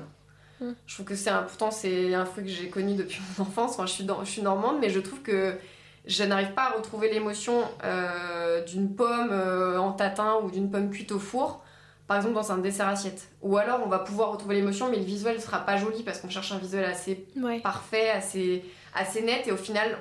mm. 0.60 0.70
je 0.86 0.94
trouve 0.94 1.06
que 1.06 1.16
c'est 1.16 1.32
pourtant 1.48 1.72
c'est 1.72 2.14
un 2.14 2.24
fruit 2.24 2.44
que 2.44 2.50
j'ai 2.50 2.70
connu 2.70 2.94
depuis 2.94 3.20
mon 3.36 3.44
enfance. 3.46 3.78
je 3.80 3.86
suis 3.86 4.06
je 4.06 4.30
suis 4.30 4.42
normande, 4.42 4.78
mais 4.80 4.90
je 4.90 5.00
trouve 5.00 5.22
que 5.22 5.56
je 6.04 6.24
n'arrive 6.24 6.52
pas 6.52 6.64
à 6.64 6.70
retrouver 6.70 7.10
l'émotion 7.10 7.62
euh, 7.84 8.64
d'une 8.64 8.94
pomme 8.94 9.30
euh, 9.30 9.78
en 9.78 9.92
tatin 9.92 10.38
ou 10.42 10.50
d'une 10.50 10.70
pomme 10.70 10.90
cuite 10.90 11.12
au 11.12 11.18
four, 11.18 11.62
par 12.06 12.16
exemple 12.16 12.34
dans 12.34 12.50
un 12.50 12.58
dessert 12.58 12.88
assiette. 12.88 13.28
Ou 13.40 13.56
alors 13.56 13.80
on 13.84 13.88
va 13.88 14.00
pouvoir 14.00 14.32
retrouver 14.32 14.56
l'émotion, 14.56 14.90
mais 14.90 14.96
le 14.96 15.04
visuel 15.04 15.36
ne 15.36 15.40
sera 15.40 15.60
pas 15.60 15.76
joli 15.76 16.02
parce 16.02 16.18
qu'on 16.18 16.28
cherche 16.28 16.50
un 16.52 16.58
visuel 16.58 16.84
assez 16.84 17.26
parfait, 17.62 18.10
assez, 18.10 18.64
assez 18.94 19.22
net, 19.22 19.46
et 19.46 19.52
au 19.52 19.56
final, 19.56 19.96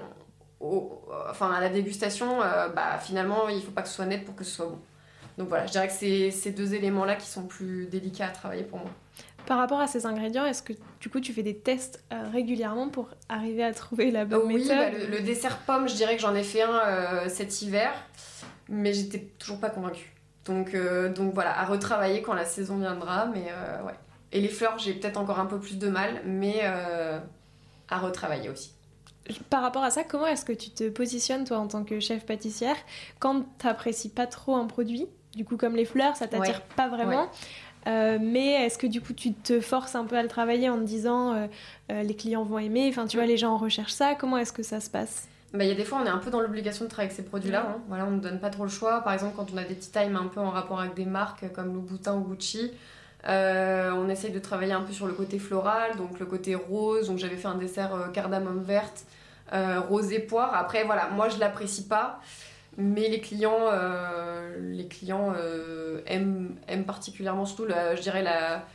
enfin 1.30 1.52
à 1.52 1.62
la 1.62 1.70
dégustation, 1.70 2.42
euh, 2.42 2.70
bah, 2.70 2.98
finalement 3.00 3.48
il 3.50 3.58
ne 3.58 3.62
faut 3.62 3.72
pas 3.72 3.84
que 3.84 3.90
ce 3.90 3.96
soit 3.96 4.06
net 4.06 4.26
pour 4.26 4.36
que 4.36 4.44
ce 4.44 4.52
soit 4.52 4.68
bon. 4.68 4.80
Donc 5.38 5.48
voilà, 5.48 5.66
je 5.66 5.72
dirais 5.72 5.88
que 5.88 5.94
c'est 5.94 6.30
ces 6.32 6.52
deux 6.52 6.74
éléments-là 6.74 7.16
qui 7.16 7.28
sont 7.28 7.44
plus 7.44 7.86
délicats 7.86 8.28
à 8.28 8.32
travailler 8.32 8.64
pour 8.64 8.80
moi. 8.80 8.90
Par 9.46 9.58
rapport 9.58 9.80
à 9.80 9.88
ces 9.88 10.06
ingrédients, 10.06 10.46
est-ce 10.46 10.64
que 10.64 10.74
du 11.00 11.10
coup 11.10 11.20
tu 11.20 11.34
fais 11.34 11.44
des 11.44 11.58
tests 11.58 12.04
euh, 12.14 12.30
régulièrement 12.32 12.90
pour 12.90 13.10
arriver 13.30 13.64
à 13.64 13.74
trouver 13.74 14.12
la 14.12 14.26
bonne 14.26 14.44
oui, 14.46 14.56
méthode? 14.56 14.78
bah, 14.78 14.90
le, 14.90 15.08
le, 15.08 15.22
dessert 15.22 15.58
pomme, 15.60 15.88
je 15.90 15.96
dirais 15.96 16.16
que 16.16 16.22
j'en 16.22 16.36
ai 16.36 16.44
fait 16.44 16.62
un 16.62 16.80
euh, 16.86 17.30
cet 17.30 17.62
hiver, 17.62 17.92
mais 18.70 18.94
j'étais 18.94 19.20
toujours 19.40 19.60
pas 19.60 19.70
convaincue. 19.70 20.14
Donc, 20.46 20.74
euh, 20.74 21.10
donc 21.10 21.34
voilà, 21.34 21.60
à 21.60 21.66
retravailler 21.66 22.22
quand 22.22 22.34
la 22.34 22.46
saison 22.46 22.78
viendra, 22.78 23.28
mais 23.28 23.48
ouais. 23.86 23.94
Et 24.32 24.40
les 24.40 24.48
fleurs, 24.48 24.78
j'ai 24.80 24.94
peut-être 24.94 25.18
encore 25.18 25.40
un 25.40 25.46
peu 25.46 25.60
plus 25.60 25.78
de 25.78 25.90
mal, 25.90 26.22
mais 26.26 26.62
à 26.64 28.00
retravailler 28.00 28.50
aussi. 28.50 28.74
Par 29.50 29.62
rapport 29.62 29.84
à 29.84 29.92
ça, 29.92 30.04
comment 30.04 30.26
est-ce 30.26 30.46
que 30.46 30.54
tu 30.54 30.72
te 30.72 30.90
positionnes 30.90 31.44
toi 31.44 31.58
en 31.58 31.68
tant 31.68 31.84
que 31.84 32.00
chef 32.00 32.26
pâtissière 32.26 32.76
quand 33.20 33.42
tu 33.60 33.68
n'apprécies 33.68 34.10
pas 34.10 34.26
trop 34.26 34.56
un 34.56 34.66
produit? 34.66 35.08
Du 35.36 35.46
coup, 35.46 35.58
comme 35.58 35.76
les 35.76 35.86
fleurs, 35.86 36.18
ça 36.18 36.28
t'attire 36.28 36.62
pas 36.62 36.90
vraiment. 36.90 37.30
Euh, 37.88 38.20
mais 38.22 38.66
est-ce 38.66 38.78
que 38.78 38.88
du 38.88 39.02
coup 39.02 39.14
tu 39.14 39.34
te 39.34 39.60
forces 39.60 39.96
un 39.96 40.06
peu 40.06 40.16
à 40.16 40.22
le 40.22 40.28
travailler 40.28 40.70
en 40.70 40.78
te 40.78 40.84
disant 40.84 41.34
euh, 41.34 41.48
euh, 41.92 42.04
les 42.04 42.16
clients 42.16 42.44
vont 42.44 42.60
aimer, 42.60 42.88
enfin 42.90 43.08
tu 43.08 43.18
vois 43.18 43.26
les 43.26 43.38
gens 43.38 43.58
recherchent 43.58 43.94
ça, 43.94 44.14
comment 44.14 44.38
est-ce 44.38 44.54
que 44.54 44.64
ça 44.64 44.80
se 44.80 44.90
passe? 44.90 45.28
Bah, 45.54 45.66
il 45.66 45.68
y 45.68 45.72
a 45.74 45.76
des 45.76 45.84
fois, 45.84 46.00
on 46.02 46.06
est 46.06 46.10
un 46.10 46.20
peu 46.20 46.30
dans 46.30 46.40
l'obligation 46.40 46.86
de 46.86 46.90
travailler 46.90 47.10
avec 47.10 47.18
ces 47.18 47.28
produits-là. 47.28 47.66
Hein. 47.68 47.82
Voilà, 47.90 48.06
on 48.06 48.12
ne 48.12 48.22
donne 48.22 48.40
pas 48.40 48.50
trop 48.50 48.64
le 48.64 48.70
choix. 48.70 49.02
Par 49.02 49.12
exemple, 49.12 49.34
quand 49.36 49.48
on 49.54 49.58
a 49.58 49.66
des 49.66 49.76
tea 49.76 49.92
time 49.92 50.16
un 50.16 50.28
peu 50.28 50.40
en 50.40 50.50
rapport 50.50 50.80
avec 50.80 50.94
des 50.94 51.04
marques 51.04 51.52
comme 51.52 51.74
Louboutin 51.74 52.16
ou 52.16 52.22
Gucci, 52.22 52.72
on 53.28 54.08
essaye 54.08 54.32
de 54.32 54.40
travailler 54.40 54.72
un 54.72 54.80
peu 54.80 54.94
sur 54.94 55.08
le 55.08 55.14
côté 55.14 55.40
floral, 55.40 55.98
donc 55.98 56.20
le 56.22 56.26
côté 56.26 56.56
rose. 56.56 57.08
Donc 57.08 57.18
j'avais 57.18 57.36
fait 57.36 57.50
un 57.50 57.56
dessert 57.56 58.12
cardamome 58.14 58.64
verte, 58.64 59.04
rose 59.90 60.14
et 60.14 60.20
poire. 60.20 60.56
Après, 60.56 60.86
voilà, 60.86 61.10
moi 61.10 61.28
je 61.28 61.38
l'apprécie 61.38 61.86
pas. 61.86 62.22
Mais 62.78 63.10
les 63.10 63.20
clients, 63.20 63.68
euh, 63.72 64.58
les 64.72 64.88
clients 64.88 65.34
euh, 65.38 66.02
aiment, 66.06 66.56
aiment, 66.68 66.86
particulièrement, 66.86 67.46
surtout, 67.46 67.68
je 67.68 68.02
dirais, 68.02 68.24
la, 68.24 68.66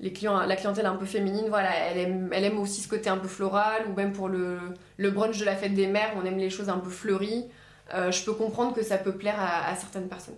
les 0.00 0.12
clients, 0.12 0.44
la 0.44 0.56
clientèle 0.56 0.86
un 0.86 0.96
peu 0.96 1.06
féminine, 1.06 1.46
voilà, 1.48 1.70
elle 1.74 1.98
aime, 1.98 2.30
elle 2.32 2.44
aime 2.44 2.58
aussi 2.58 2.80
ce 2.80 2.88
côté 2.88 3.08
un 3.08 3.18
peu 3.18 3.28
floral, 3.28 3.82
ou 3.88 3.94
même 3.94 4.12
pour 4.12 4.28
le, 4.28 4.58
le 4.96 5.10
brunch 5.10 5.38
de 5.38 5.44
la 5.44 5.54
fête 5.54 5.74
des 5.74 5.86
mères, 5.86 6.12
on 6.16 6.24
aime 6.24 6.38
les 6.38 6.50
choses 6.50 6.68
un 6.68 6.78
peu 6.78 6.90
fleuries. 6.90 7.46
Euh, 7.94 8.10
je 8.10 8.24
peux 8.24 8.32
comprendre 8.32 8.74
que 8.74 8.82
ça 8.82 8.98
peut 8.98 9.14
plaire 9.14 9.36
à, 9.38 9.74
certaines 9.76 10.08
personnes. 10.08 10.34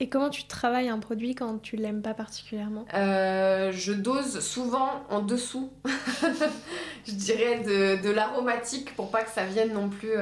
Et 0.00 0.08
comment 0.08 0.30
tu 0.30 0.46
travailles 0.46 0.88
un 0.88 1.00
produit 1.00 1.34
quand 1.34 1.58
tu 1.58 1.76
l'aimes 1.76 2.02
pas 2.02 2.14
particulièrement? 2.14 2.86
Je 2.92 3.92
dose 3.92 4.38
souvent 4.38 5.02
en 5.10 5.20
dessous, 5.20 5.72
je 7.04 7.12
dirais, 7.12 7.58
de, 7.58 8.00
de 8.00 8.10
l'aromatique 8.10 8.94
pour 8.94 9.10
pas 9.10 9.24
que 9.24 9.30
ça 9.30 9.44
vienne 9.44 9.72
non 9.72 9.88
plus 9.88 10.12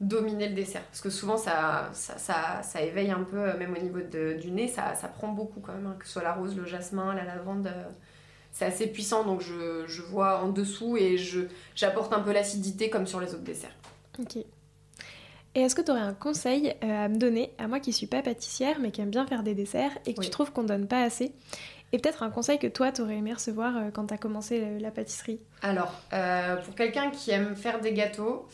dominer 0.00 0.48
le 0.48 0.54
dessert. 0.54 0.82
Parce 0.84 1.00
que 1.00 1.10
souvent, 1.10 1.36
ça, 1.36 1.90
ça, 1.92 2.62
ça, 2.62 2.82
éveille 2.82 3.10
un 3.10 3.24
peu, 3.24 3.56
même 3.56 3.74
au 3.76 3.80
niveau 3.80 3.98
du 4.00 4.50
nez, 4.50 4.68
ça, 4.68 4.94
ça 4.94 5.08
prend 5.08 5.28
beaucoup 5.28 5.60
quand 5.60 5.72
même, 5.72 5.86
hein, 5.86 5.96
que 5.98 6.06
ce 6.06 6.12
soit 6.12 6.22
la 6.22 6.34
rose, 6.34 6.56
le 6.56 6.64
jasmin, 6.64 7.14
la 7.14 7.24
lavande. 7.24 7.66
Euh, 7.66 7.84
c'est 8.52 8.64
assez 8.64 8.86
puissant, 8.86 9.24
donc 9.24 9.40
je, 9.40 9.84
je, 9.86 10.02
vois 10.02 10.42
en 10.42 10.48
dessous 10.48 10.96
et 10.96 11.16
je, 11.16 11.40
j'apporte 11.74 12.12
un 12.12 12.20
peu 12.20 12.32
l'acidité 12.32 12.90
comme 12.90 13.06
sur 13.06 13.20
les 13.20 13.34
autres 13.34 13.44
desserts. 13.44 13.74
Ok. 14.18 14.36
Et 14.36 15.60
est-ce 15.60 15.74
que 15.74 15.82
tu 15.82 15.90
aurais 15.90 16.00
un 16.00 16.14
conseil 16.14 16.74
euh, 16.82 17.04
à 17.04 17.08
me 17.08 17.16
donner, 17.16 17.52
à 17.58 17.68
moi 17.68 17.80
qui 17.80 17.92
suis 17.92 18.06
pas 18.06 18.22
pâtissière 18.22 18.78
mais 18.80 18.90
qui 18.90 19.00
aime 19.00 19.10
bien 19.10 19.26
faire 19.26 19.42
des 19.42 19.54
desserts 19.54 19.96
et 20.06 20.14
que 20.14 20.20
tu 20.20 20.30
trouves 20.30 20.52
qu'on 20.52 20.64
donne 20.64 20.86
pas 20.86 21.02
assez? 21.02 21.32
Et 21.92 21.98
peut-être 21.98 22.22
un 22.22 22.30
conseil 22.30 22.58
que 22.58 22.66
toi, 22.66 22.92
tu 22.92 23.00
aurais 23.00 23.16
aimé 23.16 23.32
recevoir 23.32 23.76
euh, 23.76 23.90
quand 23.92 24.06
tu 24.06 24.14
as 24.14 24.18
commencé 24.18 24.78
la 24.78 24.90
pâtisserie? 24.90 25.40
Alors, 25.62 25.92
pour 26.64 26.74
quelqu'un 26.74 27.10
qui 27.10 27.30
aime 27.30 27.56
faire 27.56 27.80
des 27.80 27.92
gâteaux, 27.92 28.46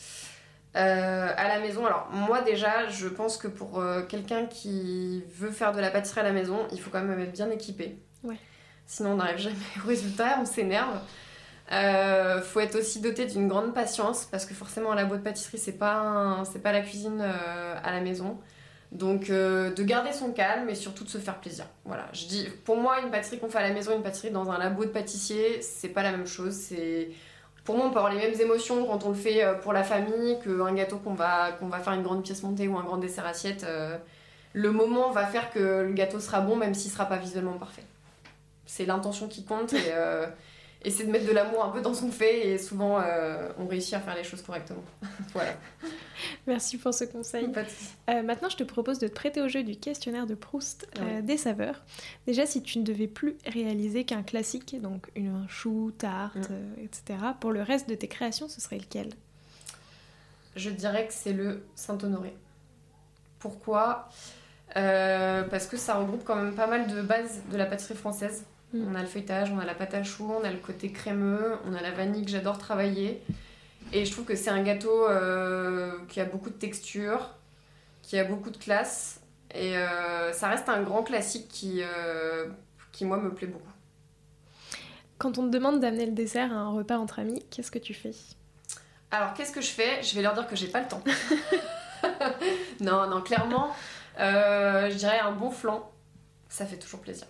euh, 0.76 1.28
à 1.36 1.48
la 1.48 1.60
maison, 1.60 1.86
alors 1.86 2.08
moi 2.10 2.40
déjà, 2.40 2.88
je 2.88 3.06
pense 3.06 3.36
que 3.36 3.46
pour 3.46 3.78
euh, 3.78 4.02
quelqu'un 4.02 4.46
qui 4.46 5.22
veut 5.36 5.52
faire 5.52 5.72
de 5.72 5.80
la 5.80 5.90
pâtisserie 5.90 6.20
à 6.20 6.24
la 6.24 6.32
maison, 6.32 6.66
il 6.72 6.80
faut 6.80 6.90
quand 6.90 7.02
même 7.02 7.20
être 7.20 7.32
bien 7.32 7.50
équipé. 7.50 7.98
Ouais. 8.24 8.38
Sinon, 8.86 9.12
on 9.12 9.16
n'arrive 9.16 9.38
jamais 9.38 9.56
au 9.84 9.86
résultat, 9.86 10.38
on 10.40 10.44
s'énerve. 10.44 10.98
Euh, 11.72 12.42
faut 12.42 12.60
être 12.60 12.76
aussi 12.76 13.00
doté 13.00 13.24
d'une 13.24 13.48
grande 13.48 13.72
patience 13.72 14.24
parce 14.24 14.46
que 14.46 14.52
forcément, 14.52 14.94
la 14.94 15.04
boîte 15.04 15.20
de 15.20 15.24
pâtisserie, 15.24 15.58
c'est 15.58 15.78
pas, 15.78 16.42
c'est 16.52 16.58
pas 16.58 16.72
la 16.72 16.80
cuisine 16.80 17.20
euh, 17.22 17.76
à 17.82 17.92
la 17.92 18.00
maison. 18.00 18.38
Donc, 18.90 19.28
de 19.28 19.82
garder 19.82 20.12
son 20.12 20.30
calme 20.30 20.68
et 20.68 20.76
surtout 20.76 21.02
de 21.02 21.08
se 21.08 21.18
faire 21.18 21.40
plaisir. 21.40 21.66
Voilà, 21.84 22.06
je 22.12 22.26
dis, 22.26 22.48
pour 22.64 22.76
moi, 22.76 23.00
une 23.00 23.10
pâtisserie 23.10 23.40
qu'on 23.40 23.48
fait 23.48 23.58
à 23.58 23.68
la 23.68 23.74
maison, 23.74 23.96
une 23.96 24.04
pâtisserie 24.04 24.30
dans 24.30 24.50
un 24.50 24.58
labo 24.58 24.84
de 24.84 24.90
pâtissier, 24.90 25.62
c'est 25.62 25.88
pas 25.88 26.04
la 26.04 26.12
même 26.12 26.26
chose. 26.28 26.52
C'est 26.52 27.10
pour 27.64 27.76
moi, 27.76 27.86
on 27.86 27.90
peut 27.90 27.98
avoir 27.98 28.12
les 28.12 28.18
mêmes 28.18 28.38
émotions 28.40 28.86
quand 28.86 29.04
on 29.04 29.08
le 29.08 29.14
fait 29.14 29.42
pour 29.62 29.72
la 29.72 29.82
famille 29.82 30.38
qu'un 30.40 30.74
gâteau 30.74 30.98
qu'on 30.98 31.14
va, 31.14 31.52
qu'on 31.52 31.68
va 31.68 31.78
faire 31.78 31.94
une 31.94 32.02
grande 32.02 32.22
pièce 32.22 32.42
montée 32.42 32.68
ou 32.68 32.76
un 32.76 32.84
grand 32.84 32.98
dessert 32.98 33.26
assiette. 33.26 33.66
le 34.52 34.70
moment 34.70 35.10
va 35.10 35.26
faire 35.26 35.50
que 35.50 35.82
le 35.82 35.92
gâteau 35.92 36.20
sera 36.20 36.40
bon, 36.40 36.56
même 36.56 36.74
s'il 36.74 36.90
sera 36.90 37.06
pas 37.06 37.16
visuellement 37.16 37.54
parfait. 37.54 37.84
C'est 38.66 38.84
l'intention 38.84 39.28
qui 39.28 39.44
compte 39.44 39.72
et 39.72 39.92
c'est 40.90 41.04
de 41.04 41.10
mettre 41.10 41.26
de 41.26 41.32
l'amour 41.32 41.64
un 41.64 41.70
peu 41.70 41.80
dans 41.80 41.94
son 41.94 42.10
fait 42.10 42.48
et 42.48 42.58
souvent 42.58 43.00
euh, 43.00 43.48
on 43.58 43.66
réussit 43.66 43.94
à 43.94 44.00
faire 44.00 44.14
les 44.14 44.24
choses 44.24 44.42
correctement. 44.42 44.84
voilà. 45.32 45.54
Merci 46.46 46.76
pour 46.76 46.92
ce 46.92 47.04
conseil. 47.04 47.50
Euh, 48.10 48.22
maintenant, 48.22 48.50
je 48.50 48.56
te 48.56 48.64
propose 48.64 48.98
de 48.98 49.08
te 49.08 49.14
prêter 49.14 49.40
au 49.40 49.48
jeu 49.48 49.62
du 49.62 49.76
questionnaire 49.76 50.26
de 50.26 50.34
Proust 50.34 50.86
euh, 51.00 51.22
des 51.22 51.38
saveurs. 51.38 51.84
Déjà, 52.26 52.44
si 52.44 52.62
tu 52.62 52.78
ne 52.78 52.84
devais 52.84 53.06
plus 53.06 53.36
réaliser 53.46 54.04
qu'un 54.04 54.22
classique, 54.22 54.80
donc 54.80 55.10
une, 55.16 55.28
un 55.28 55.48
chou, 55.48 55.92
tarte, 55.96 56.50
mm. 56.50 56.82
etc., 56.82 57.18
pour 57.40 57.52
le 57.52 57.62
reste 57.62 57.88
de 57.88 57.94
tes 57.94 58.08
créations, 58.08 58.48
ce 58.48 58.60
serait 58.60 58.78
lequel? 58.78 59.08
Je 60.56 60.70
dirais 60.70 61.06
que 61.06 61.14
c'est 61.14 61.32
le 61.32 61.64
Saint-Honoré. 61.74 62.34
Pourquoi? 63.38 64.08
Parce 64.74 65.66
que 65.66 65.76
ça 65.76 65.94
regroupe 65.94 66.24
quand 66.24 66.36
même 66.36 66.54
pas 66.54 66.66
mal 66.66 66.86
de 66.88 67.00
bases 67.00 67.42
de 67.50 67.56
la 67.56 67.66
pâtisserie 67.66 67.96
française. 67.96 68.44
On 68.74 68.94
a 68.96 69.02
le 69.02 69.06
feuilletage, 69.06 69.52
on 69.52 69.58
a 69.60 69.64
la 69.64 69.74
pâte 69.74 69.94
à 69.94 70.02
choux, 70.02 70.28
on 70.28 70.42
a 70.42 70.50
le 70.50 70.58
côté 70.58 70.90
crémeux, 70.90 71.56
on 71.64 71.74
a 71.74 71.80
la 71.80 71.92
vanille 71.92 72.24
que 72.24 72.30
j'adore 72.30 72.58
travailler. 72.58 73.22
Et 73.92 74.04
je 74.04 74.10
trouve 74.10 74.24
que 74.24 74.34
c'est 74.34 74.50
un 74.50 74.62
gâteau 74.62 75.08
euh, 75.08 75.92
qui 76.08 76.20
a 76.20 76.24
beaucoup 76.24 76.50
de 76.50 76.56
texture, 76.56 77.30
qui 78.02 78.18
a 78.18 78.24
beaucoup 78.24 78.50
de 78.50 78.56
classe. 78.56 79.20
Et 79.54 79.76
euh, 79.76 80.32
ça 80.32 80.48
reste 80.48 80.68
un 80.68 80.82
grand 80.82 81.04
classique 81.04 81.46
qui, 81.48 81.82
euh, 81.82 82.48
qui, 82.90 83.04
moi, 83.04 83.18
me 83.18 83.32
plaît 83.32 83.46
beaucoup. 83.46 83.70
Quand 85.18 85.38
on 85.38 85.44
te 85.46 85.50
demande 85.50 85.78
d'amener 85.78 86.06
le 86.06 86.12
dessert 86.12 86.52
à 86.52 86.56
un 86.56 86.70
repas 86.70 86.98
entre 86.98 87.20
amis, 87.20 87.44
qu'est-ce 87.50 87.70
que 87.70 87.78
tu 87.78 87.94
fais? 87.94 88.10
Alors, 89.12 89.34
qu'est-ce 89.34 89.52
que 89.52 89.60
je 89.60 89.70
fais? 89.70 90.02
Je 90.02 90.16
vais 90.16 90.22
leur 90.22 90.34
dire 90.34 90.48
que 90.48 90.56
j'ai 90.56 90.66
pas 90.66 90.80
le 90.80 90.88
temps. 90.88 91.04
non, 92.80 93.06
non, 93.06 93.22
clairement, 93.22 93.70
je 94.18 94.94
dirais 94.96 95.20
un 95.20 95.30
bon 95.30 95.52
flan. 95.52 95.88
Ça 96.48 96.66
fait 96.66 96.78
toujours 96.78 97.00
plaisir. 97.00 97.28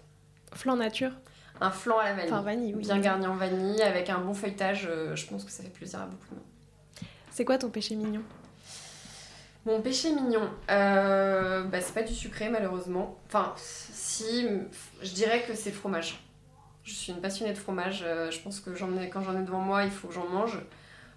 Flan 0.55 0.77
nature? 0.77 1.13
Un 1.61 1.71
flan 1.71 1.99
à 1.99 2.13
la 2.13 2.41
vanille. 2.41 2.73
Bien 2.75 2.99
garni 2.99 3.27
en 3.27 3.37
vanille, 3.37 3.83
avec 3.83 4.11
un 4.11 4.19
bon 4.19 4.35
feuilletage, 4.35 4.87
euh, 4.91 5.15
je 5.15 5.27
pense 5.27 5.45
que 5.45 5.51
ça 5.51 5.63
fait 5.63 5.69
plaisir 5.71 6.01
à 6.01 6.07
beaucoup 6.07 6.27
de 6.31 6.35
monde. 6.35 6.45
C'est 7.31 7.45
quoi 7.45 7.59
ton 7.59 7.71
péché 7.71 7.95
mignon? 7.95 8.23
Mon 9.67 9.81
péché 9.81 10.13
mignon, 10.13 10.51
euh, 10.71 11.65
bah, 11.65 11.81
c'est 11.81 11.95
pas 11.95 12.03
du 12.03 12.15
sucré 12.15 12.49
malheureusement. 12.51 13.19
Enfin, 13.27 13.55
si, 13.57 14.47
je 15.03 15.13
dirais 15.13 15.43
que 15.43 15.55
c'est 15.55 15.71
fromage. 15.71 16.21
Je 16.83 16.93
suis 16.93 17.13
une 17.13 17.21
passionnée 17.21 17.53
de 17.53 17.59
fromage. 17.59 18.03
Euh, 18.07 18.31
je 18.31 18.41
pense 18.41 18.61
que 18.61 18.75
j'en 18.75 18.95
ai, 18.99 19.09
quand 19.09 19.23
j'en 19.23 19.39
ai 19.41 19.43
devant 19.43 19.61
moi, 19.61 19.85
il 19.85 19.91
faut 19.91 20.09
que 20.09 20.15
j'en 20.15 20.29
mange. 20.29 20.59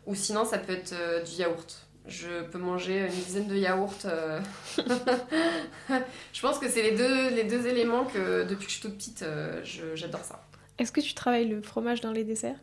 Ou 0.05 0.15
sinon, 0.15 0.45
ça 0.45 0.57
peut 0.57 0.71
être 0.71 0.93
du 1.25 1.41
yaourt. 1.41 1.86
Je 2.07 2.43
peux 2.43 2.57
manger 2.57 3.01
une 3.01 3.07
dizaine 3.07 3.47
de 3.47 3.55
yaourts. 3.55 3.93
je 4.77 6.41
pense 6.41 6.59
que 6.59 6.69
c'est 6.69 6.81
les 6.81 6.95
deux, 6.95 7.29
les 7.29 7.43
deux 7.43 7.67
éléments 7.67 8.05
que 8.05 8.43
depuis 8.43 8.65
que 8.65 8.71
je 8.71 8.77
suis 8.77 8.81
toute 8.81 8.95
petite, 8.95 9.25
j'adore 9.93 10.23
ça. 10.23 10.43
Est-ce 10.77 10.91
que 10.91 11.01
tu 11.01 11.13
travailles 11.13 11.47
le 11.47 11.61
fromage 11.61 12.01
dans 12.01 12.11
les 12.11 12.23
desserts? 12.23 12.57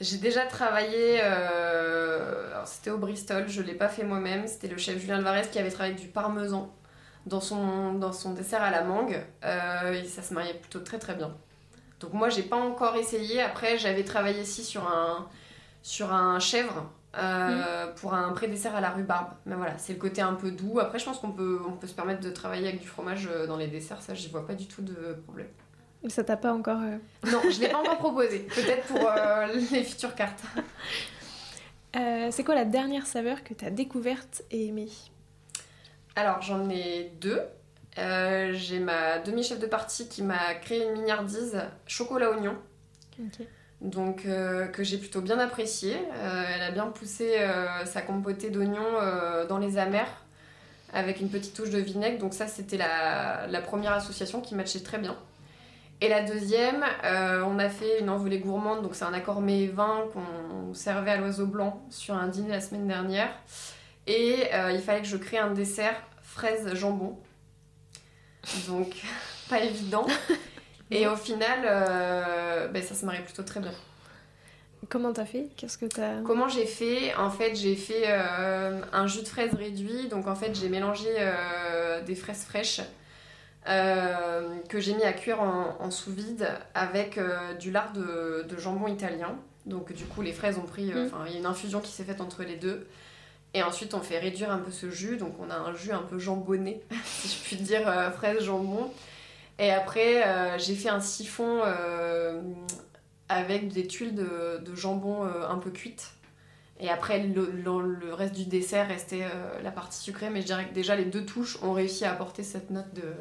J'ai 0.00 0.18
déjà 0.18 0.44
travaillé, 0.44 1.20
euh, 1.22 2.64
c'était 2.66 2.90
au 2.90 2.98
Bristol, 2.98 3.48
je 3.48 3.62
ne 3.62 3.66
l'ai 3.66 3.74
pas 3.74 3.88
fait 3.88 4.02
moi-même, 4.02 4.46
c'était 4.48 4.68
le 4.68 4.76
chef 4.76 4.98
Julien 4.98 5.16
Alvarez 5.16 5.48
qui 5.50 5.58
avait 5.58 5.70
travaillé 5.70 5.94
du 5.94 6.08
parmesan 6.08 6.74
dans 7.26 7.40
son, 7.40 7.94
dans 7.94 8.12
son 8.12 8.34
dessert 8.34 8.62
à 8.62 8.70
la 8.70 8.82
mangue, 8.82 9.24
euh, 9.44 9.92
et 9.92 10.04
ça 10.04 10.22
se 10.22 10.34
mariait 10.34 10.54
plutôt 10.54 10.80
très 10.80 10.98
très 10.98 11.14
bien. 11.14 11.34
Donc 12.00 12.12
moi 12.12 12.28
j'ai 12.28 12.42
pas 12.42 12.56
encore 12.56 12.96
essayé, 12.96 13.40
après 13.40 13.78
j'avais 13.78 14.02
travaillé 14.02 14.42
ici 14.42 14.64
sur 14.64 14.86
un, 14.86 15.28
sur 15.82 16.12
un 16.12 16.40
chèvre, 16.40 16.90
euh, 17.16 17.92
pour 17.96 18.14
un 18.14 18.32
pré-dessert 18.32 18.74
à 18.74 18.80
la 18.80 18.90
rhubarbe. 18.90 19.28
Mais 19.46 19.54
voilà, 19.54 19.78
c'est 19.78 19.92
le 19.92 19.98
côté 19.98 20.20
un 20.20 20.34
peu 20.34 20.50
doux. 20.50 20.80
Après, 20.80 20.98
je 20.98 21.04
pense 21.04 21.18
qu'on 21.18 21.32
peut, 21.32 21.60
on 21.66 21.72
peut 21.72 21.86
se 21.86 21.94
permettre 21.94 22.20
de 22.20 22.30
travailler 22.30 22.68
avec 22.68 22.80
du 22.80 22.86
fromage 22.86 23.28
dans 23.46 23.56
les 23.56 23.68
desserts, 23.68 24.02
ça, 24.02 24.14
j'y 24.14 24.28
vois 24.28 24.46
pas 24.46 24.54
du 24.54 24.66
tout 24.66 24.82
de 24.82 25.16
problème. 25.24 25.48
Ça 26.08 26.22
t'a 26.22 26.36
pas 26.36 26.52
encore. 26.52 26.80
Euh, 26.80 26.98
non, 27.30 27.40
je 27.50 27.60
l'ai 27.60 27.68
pas 27.68 27.78
encore 27.78 27.98
proposé. 27.98 28.40
Peut-être 28.40 28.86
pour 28.86 29.08
euh, 29.08 29.46
les 29.72 29.84
futures 29.84 30.14
cartes. 30.14 30.42
Euh, 31.96 32.28
c'est 32.30 32.44
quoi 32.44 32.54
la 32.54 32.64
dernière 32.64 33.06
saveur 33.06 33.42
que 33.42 33.54
tu 33.54 33.64
as 33.64 33.70
découverte 33.70 34.42
et 34.50 34.66
aimée? 34.66 34.90
Alors, 36.16 36.42
j'en 36.42 36.68
ai 36.68 37.12
deux. 37.20 37.40
j'ai 37.96 38.80
ma 38.80 39.18
demi-chef 39.18 39.58
de 39.58 39.66
partie 39.66 40.08
qui 40.08 40.22
m'a 40.22 40.54
créé 40.54 40.84
une 40.84 40.92
mignardise 40.92 41.60
chocolat-oignon. 41.86 42.56
Donc, 43.80 44.22
que 44.24 44.82
j'ai 44.82 44.96
plutôt 44.96 45.20
bien 45.20 45.38
appréciée. 45.38 45.98
elle 46.22 46.62
a 46.62 46.70
bien 46.70 46.86
poussé 46.86 47.36
sa 47.84 48.00
compotée 48.00 48.48
d'oignons 48.48 48.92
dans 49.48 49.58
les 49.58 49.76
amers 49.76 50.08
avec 50.92 51.20
une 51.20 51.28
petite 51.28 51.54
touche 51.54 51.70
de 51.70 51.78
vinaigre. 51.78 52.18
Donc, 52.18 52.32
ça, 52.32 52.46
c'était 52.46 52.78
la, 52.78 53.46
la 53.46 53.60
première 53.60 53.92
association 53.92 54.40
qui 54.40 54.54
matchait 54.54 54.80
très 54.80 54.98
bien. 54.98 55.16
Et 56.00 56.08
la 56.08 56.22
deuxième, 56.22 56.84
euh, 57.04 57.42
on 57.46 57.58
a 57.58 57.68
fait 57.68 58.00
une 58.00 58.10
envolée 58.10 58.38
gourmande, 58.38 58.82
donc 58.82 58.94
c'est 58.94 59.04
un 59.04 59.14
accord 59.14 59.40
mets 59.40 59.66
vin 59.66 60.04
qu'on 60.12 60.74
servait 60.74 61.12
à 61.12 61.16
l'oiseau 61.16 61.46
blanc 61.46 61.82
sur 61.88 62.14
un 62.14 62.28
dîner 62.28 62.50
la 62.50 62.60
semaine 62.60 62.86
dernière. 62.86 63.30
Et 64.06 64.48
euh, 64.52 64.72
il 64.72 64.80
fallait 64.80 65.02
que 65.02 65.08
je 65.08 65.16
crée 65.16 65.38
un 65.38 65.52
dessert 65.52 65.96
fraise 66.20 66.74
jambon. 66.74 67.16
Donc, 68.68 69.02
pas 69.48 69.60
évident. 69.60 70.06
Et 70.94 71.06
au 71.06 71.16
final, 71.16 71.60
euh, 71.64 72.68
ben, 72.68 72.82
ça 72.82 72.94
se 72.94 73.04
marie 73.04 73.22
plutôt 73.22 73.42
très 73.42 73.60
bien. 73.60 73.72
Comment 74.88 75.12
t'as 75.12 75.24
fait? 75.24 75.48
Qu'est-ce 75.56 75.78
que 75.78 75.86
t'as 75.86 76.20
Comment 76.22 76.48
j'ai 76.48 76.66
fait? 76.66 77.14
En 77.14 77.30
fait, 77.30 77.54
j'ai 77.54 77.74
fait 77.74 78.06
un 78.06 79.06
jus 79.06 79.22
de 79.22 79.28
fraises 79.28 79.54
réduit. 79.54 80.08
Donc 80.08 80.26
en 80.26 80.34
fait, 80.34 80.54
j'ai 80.54 80.68
mélangé 80.68 81.08
des 82.06 82.14
fraises 82.14 82.44
fraîches 82.44 82.80
euh, 83.66 84.58
que 84.68 84.78
j'ai 84.78 84.94
mis 84.94 85.04
à 85.04 85.14
cuire 85.14 85.40
en, 85.40 85.90
sous-vide 85.90 86.48
avec 86.74 87.16
euh, 87.16 87.54
du 87.54 87.70
lard 87.70 87.92
de, 87.92 88.58
jambon 88.58 88.88
italien. 88.88 89.36
Donc 89.64 89.92
du 89.92 90.04
coup, 90.04 90.20
les 90.20 90.32
fraises 90.32 90.58
ont 90.58 90.66
pris... 90.66 90.92
Euh, 90.92 91.04
mm. 91.04 91.06
Enfin, 91.06 91.24
il 91.26 91.32
y 91.32 91.36
a 91.36 91.38
une 91.38 91.46
infusion 91.46 91.80
qui 91.80 91.90
s'est 91.90 92.04
faite 92.04 92.20
entre 92.20 92.42
les 92.42 92.56
deux. 92.56 92.86
Et 93.54 93.62
ensuite, 93.62 93.94
on 93.94 94.00
fait 94.00 94.18
réduire 94.18 94.50
un 94.50 94.58
peu 94.58 94.70
ce 94.70 94.90
jus. 94.90 95.16
Donc 95.16 95.34
on 95.40 95.48
a 95.48 95.56
un 95.56 95.74
jus 95.74 95.92
un 95.92 96.02
peu 96.02 96.18
jambonné, 96.18 96.82
si 97.04 97.28
je 97.28 97.42
puis 97.42 97.56
dire, 97.56 97.90
fraise, 98.14 98.42
jambon. 98.42 98.90
Et 99.58 99.70
après, 99.70 100.58
j'ai 100.58 100.74
fait 100.74 100.88
un 100.88 101.00
siphon 101.00 101.62
avec 103.28 103.68
des 103.68 103.86
tuiles 103.86 104.14
de, 104.14 104.74
jambon 104.74 105.24
un 105.24 105.58
peu 105.58 105.70
cuites. 105.70 106.10
Et 106.80 106.88
après, 106.88 107.20
le, 107.20 107.50
le, 107.52 108.12
reste 108.14 108.34
du 108.34 108.46
dessert 108.46 108.88
restait 108.88 109.22
la 109.62 109.70
partie 109.70 110.00
sucrée. 110.00 110.28
Mais 110.30 110.40
je 110.40 110.46
dirais 110.46 110.66
que 110.66 110.74
déjà, 110.74 110.96
les 110.96 111.04
deux 111.04 111.24
touches 111.24 111.62
ont 111.62 111.72
réussi 111.72 112.04
à 112.04 112.12
apporter 112.12 112.42
cette 112.42 112.70
note 112.70 112.92
de, 112.94 113.14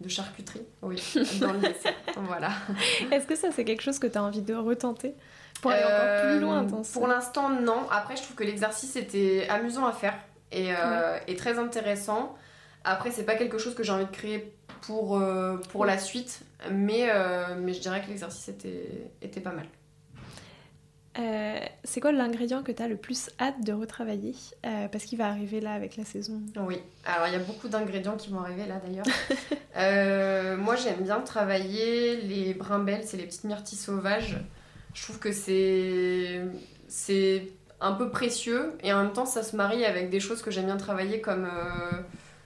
de 0.00 0.08
charcuterie, 0.08 0.64
oui, 0.82 1.02
dans 1.40 1.52
le 1.52 1.60
dessert. 1.60 1.94
voilà. 2.16 2.50
Est-ce 3.10 3.26
que 3.26 3.34
ça, 3.34 3.48
c'est 3.50 3.64
quelque 3.64 3.82
chose 3.82 3.98
que 3.98 4.06
tu 4.06 4.18
as 4.18 4.22
envie 4.22 4.42
de 4.42 4.54
retenter 4.54 5.14
pour 5.62 5.70
aller 5.70 5.84
encore 5.84 6.30
plus 6.30 6.40
loin 6.40 6.64
euh, 6.64 6.82
Pour 6.92 7.06
l'instant, 7.06 7.48
non. 7.48 7.88
Après, 7.90 8.16
je 8.16 8.22
trouve 8.22 8.36
que 8.36 8.44
l'exercice 8.44 8.96
était 8.96 9.46
amusant 9.48 9.86
à 9.86 9.92
faire 9.92 10.14
et, 10.52 10.74
euh, 10.74 11.18
très 11.38 11.58
intéressant. 11.58 12.36
Après, 12.84 13.10
c'est 13.10 13.24
pas 13.24 13.36
quelque 13.36 13.58
chose 13.58 13.74
que 13.74 13.82
j'ai 13.82 13.92
envie 13.92 14.04
de 14.04 14.10
créer 14.10 14.54
pour, 14.86 15.18
euh, 15.18 15.56
pour 15.70 15.84
la 15.84 15.98
suite, 15.98 16.40
mais, 16.70 17.08
mais 17.58 17.74
je 17.74 17.80
dirais 17.80 18.02
que 18.02 18.08
l'exercice 18.08 18.48
était, 18.48 19.10
était 19.22 19.40
pas 19.40 19.52
mal. 19.52 19.66
Euh, 21.18 21.58
c'est 21.84 22.00
quoi 22.00 22.12
l'ingrédient 22.12 22.62
que 22.62 22.72
tu 22.72 22.82
as 22.82 22.88
le 22.88 22.96
plus 22.96 23.30
hâte 23.40 23.64
de 23.64 23.72
retravailler 23.72 24.34
euh, 24.66 24.88
Parce 24.88 25.04
qu'il 25.04 25.16
va 25.16 25.28
arriver 25.28 25.60
là 25.60 25.72
avec 25.72 25.96
la 25.96 26.04
saison? 26.04 26.42
Oui, 26.56 26.78
alors 27.06 27.26
il 27.28 27.32
y 27.32 27.36
a 27.36 27.40
beaucoup 27.40 27.68
d'ingrédients 27.68 28.16
qui 28.16 28.30
vont 28.30 28.40
arriver 28.40 28.66
là 28.66 28.80
d'ailleurs. 28.84 29.06
Euh, 29.78 30.56
moi 30.56 30.74
j'aime 30.74 31.02
bien 31.02 31.20
travailler 31.20 32.16
les 32.22 32.54
brimbelles, 32.54 33.02
c'est 33.04 33.18
les 33.18 33.26
petites 33.26 33.44
myrtilles 33.44 33.76
sauvages. 33.76 34.38
Je 34.94 35.02
trouve 35.02 35.18
que 35.18 35.32
c'est 35.32 36.40
c'est 36.88 37.48
un 37.82 37.92
peu 37.92 38.08
précieux 38.08 38.72
et 38.82 38.94
en 38.94 39.02
même 39.02 39.12
temps 39.12 39.26
ça 39.26 39.42
se 39.42 39.54
marie 39.54 39.84
avec 39.84 40.08
des 40.08 40.18
choses 40.18 40.40
que 40.40 40.50
j'aime 40.50 40.64
bien 40.64 40.78
travailler 40.78 41.20
comme 41.20 41.46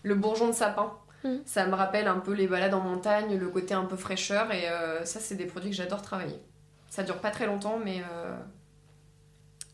le 0.03 0.14
bourgeon 0.16 0.48
de 0.48 0.53
sapin. 0.53 0.92
Mm. 1.24 1.37
Ça 1.44 1.66
me 1.66 1.74
rappelle 1.74 2.09
un 2.09 2.18
peu 2.18 2.33
les 2.33 2.46
balades 2.46 2.74
en 2.74 2.80
montagne, 2.80 3.37
le 3.37 3.48
côté 3.48 3.74
un 3.74 3.85
peu 3.85 3.96
fraîcheur 3.96 4.52
et 4.52 4.64
ça 5.05 5.20
c'est 5.20 5.36
des 5.36 5.47
produits 5.47 5.70
que 5.70 5.76
j'adore 5.76 6.03
travailler. 6.03 6.40
Ça 6.88 7.03
dure 7.03 7.18
pas 7.18 7.30
très 7.30 7.47
longtemps 7.47 7.78
mais 7.82 8.03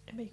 eh 0.09 0.13
ben, 0.13 0.27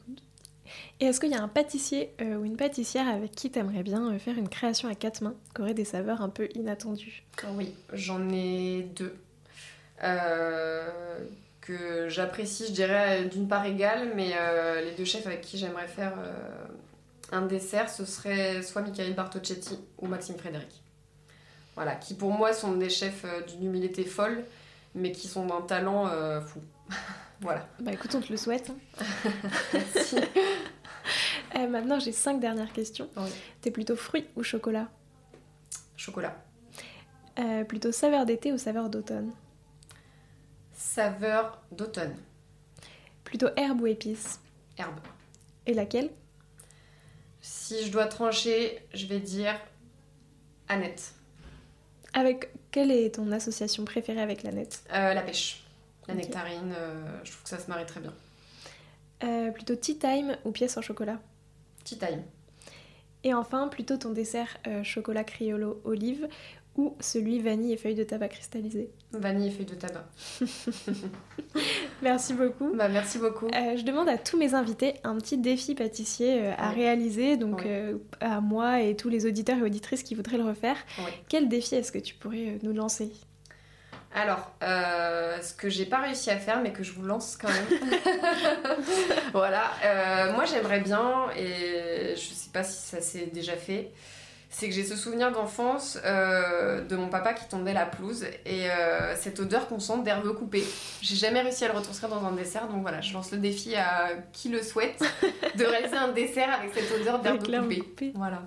Et 0.99 1.05
est-ce 1.05 1.19
qu'il 1.19 1.31
y 1.31 1.35
a 1.35 1.41
un 1.41 1.47
pâtissier 1.47 2.13
euh, 2.21 2.35
ou 2.35 2.45
une 2.45 2.57
pâtissière 2.57 3.07
avec 3.07 3.31
qui 3.31 3.51
tu 3.51 3.59
aimerais 3.59 3.83
bien 3.83 4.13
euh, 4.13 4.19
faire 4.19 4.37
une 4.37 4.49
création 4.49 4.89
à 4.89 4.95
quatre 4.95 5.21
mains 5.21 5.35
qui 5.55 5.61
aurait 5.61 5.73
des 5.73 5.85
saveurs 5.85 6.21
un 6.21 6.29
peu 6.29 6.47
inattendues? 6.55 7.23
Oui, 7.55 7.73
j'en 7.93 8.29
ai 8.29 8.83
deux. 8.95 9.15
Euh, 10.03 11.19
que 11.61 12.09
j'apprécie, 12.09 12.67
je 12.67 12.73
dirais, 12.73 13.25
d'une 13.25 13.47
part 13.47 13.65
égale, 13.65 14.11
mais 14.17 14.33
les 14.83 14.91
deux 14.97 15.05
chefs 15.05 15.25
avec 15.25 15.39
qui 15.39 15.57
j'aimerais 15.57 15.87
faire 15.87 16.11
un 17.31 17.43
dessert, 17.43 17.89
ce 17.89 18.03
serait 18.03 18.61
soit 18.61 18.81
Michael 18.81 19.13
Bartocchetti 19.13 19.79
ou 19.97 20.07
Maxime 20.07 20.35
Frédéric. 20.35 20.82
Voilà, 21.75 21.95
qui 21.95 22.13
pour 22.13 22.31
moi 22.31 22.53
sont 22.53 22.73
des 22.73 22.89
chefs 22.89 23.25
d'une 23.47 23.65
humilité 23.65 24.03
folle, 24.05 24.43
mais 24.95 25.11
qui 25.11 25.27
sont 25.27 25.45
d'un 25.45 25.61
talent 25.61 26.07
fou. 26.41 26.59
Voilà. 27.41 27.67
Bah 27.81 27.91
écoute, 27.91 28.15
on 28.15 28.21
te 28.21 28.31
le 28.31 28.37
souhaite. 28.37 28.69
hein. 28.69 29.03
Merci. 29.73 30.15
Euh, 31.57 31.67
maintenant, 31.67 31.99
j'ai 31.99 32.13
cinq 32.13 32.39
dernières 32.39 32.71
questions. 32.71 33.09
Oui. 33.17 33.29
T'es 33.59 33.69
plutôt 33.69 33.97
fruit 33.97 34.25
ou 34.37 34.43
chocolat? 34.43 34.87
Chocolat. 35.97 36.37
Euh, 37.39 37.65
Plutôt 37.65 37.91
saveur 37.91 38.25
d'été 38.25 38.53
ou 38.53 38.57
saveur 38.57 38.89
d'automne? 38.89 39.33
Saveur 40.73 41.61
d'automne. 41.71 42.15
Plutôt 43.25 43.47
herbe 43.57 43.81
ou 43.81 43.87
épice 43.87 44.39
Herbe. 44.77 44.99
Et 45.65 45.73
laquelle? 45.73 46.11
Si 47.41 47.85
je 47.85 47.91
dois 47.91 48.05
trancher, 48.05 48.87
je 48.93 49.05
vais 49.07 49.19
dire 49.19 49.55
Annette. 50.69 51.13
Avec 52.13 52.49
quelle 52.71 52.91
est 52.91 53.15
ton 53.15 53.31
association 53.31 53.85
préférée 53.85 54.21
avec 54.21 54.43
la 54.43 54.51
nette 54.51 54.83
Euh, 54.93 55.13
la 55.13 55.21
pêche. 55.21 55.63
La 56.07 56.13
nectarine, 56.15 56.73
euh, 56.77 57.19
je 57.23 57.31
trouve 57.31 57.43
que 57.43 57.49
ça 57.49 57.59
se 57.59 57.69
marie 57.69 57.85
très 57.85 58.01
bien. 58.01 58.13
Euh, 59.23 59.51
Plutôt 59.51 59.75
tea 59.75 59.97
time 59.97 60.35
ou 60.43 60.51
pièce 60.51 60.75
en 60.77 60.81
chocolat? 60.81 61.19
Tea 61.85 61.97
time. 61.97 62.23
Et 63.23 63.33
enfin, 63.33 63.69
plutôt 63.69 63.95
ton 63.97 64.09
dessert 64.09 64.57
euh, 64.67 64.83
chocolat 64.83 65.23
criollo 65.23 65.81
olive 65.85 66.27
ou 66.75 66.95
celui 66.99 67.39
vanille 67.39 67.73
et 67.73 67.77
feuilles 67.77 67.95
de 67.95 68.03
tabac 68.03 68.29
cristallisées. 68.29 68.89
Vanille 69.11 69.47
et 69.47 69.51
feuilles 69.51 69.65
de 69.65 69.75
tabac. 69.75 70.05
Merci 72.01 72.33
beaucoup. 72.33 72.73
Bah, 72.75 72.89
merci 72.89 73.19
beaucoup. 73.19 73.45
Euh, 73.47 73.77
je 73.77 73.83
demande 73.83 74.09
à 74.09 74.17
tous 74.17 74.37
mes 74.37 74.55
invités 74.55 74.95
un 75.03 75.15
petit 75.17 75.37
défi 75.37 75.75
pâtissier 75.75 76.47
euh, 76.47 76.51
à 76.57 76.69
réaliser, 76.69 77.37
donc 77.37 77.65
euh, 77.65 77.97
à 78.19 78.41
moi 78.41 78.81
et 78.81 78.95
tous 78.95 79.09
les 79.09 79.25
auditeurs 79.25 79.57
et 79.59 79.61
auditrices 79.61 80.03
qui 80.03 80.15
voudraient 80.15 80.37
le 80.37 80.45
refaire. 80.45 80.77
Quel 81.29 81.47
défi 81.47 81.75
est-ce 81.75 81.91
que 81.91 81.99
tu 81.99 82.15
pourrais 82.15 82.57
nous 82.63 82.73
lancer? 82.73 83.11
Alors, 84.15 84.51
euh, 84.61 85.41
ce 85.41 85.53
que 85.53 85.69
j'ai 85.69 85.85
pas 85.85 85.99
réussi 85.99 86.29
à 86.29 86.37
faire, 86.37 86.61
mais 86.61 86.71
que 86.71 86.83
je 86.83 86.91
vous 86.91 87.03
lance 87.03 87.35
quand 87.35 87.47
même. 87.49 87.65
voilà. 89.33 89.71
euh, 89.83 90.33
moi, 90.33 90.45
j'aimerais 90.45 90.81
bien, 90.81 91.29
et 91.35 92.13
je 92.15 92.21
sais 92.21 92.51
pas 92.51 92.63
si 92.63 92.77
ça 92.77 93.01
s'est 93.01 93.29
déjà 93.33 93.55
fait, 93.55 93.91
c'est 94.53 94.69
que 94.69 94.75
j'ai 94.75 94.83
ce 94.83 94.95
souvenir 94.95 95.31
d'enfance 95.31 95.97
euh, 96.05 96.81
de 96.85 96.95
mon 96.95 97.09
papa 97.09 97.33
qui 97.33 97.47
tondait 97.47 97.73
la 97.73 97.87
pelouse 97.87 98.23
et 98.45 98.69
euh, 98.69 99.15
cette 99.15 99.39
odeur 99.39 99.67
qu'on 99.67 99.79
sent 99.79 100.03
d'herbe 100.03 100.31
coupée. 100.35 100.63
J'ai 101.01 101.15
jamais 101.15 101.41
réussi 101.41 101.65
à 101.65 101.69
le 101.69 101.77
retranscrire 101.77 102.09
dans 102.09 102.23
un 102.23 102.33
dessert, 102.33 102.67
donc 102.67 102.83
voilà, 102.83 103.01
je 103.01 103.13
lance 103.13 103.31
le 103.31 103.39
défi 103.39 103.75
à 103.75 104.09
qui 104.31 104.49
le 104.49 104.61
souhaite 104.61 105.03
de 105.57 105.65
réaliser 105.65 105.97
un 105.97 106.09
dessert 106.09 106.53
avec 106.53 106.71
cette 106.73 107.01
odeur 107.01 107.19
d'herbe 107.19 107.43
coupée. 107.43 107.79
coupée. 107.79 108.11
Voilà. 108.15 108.43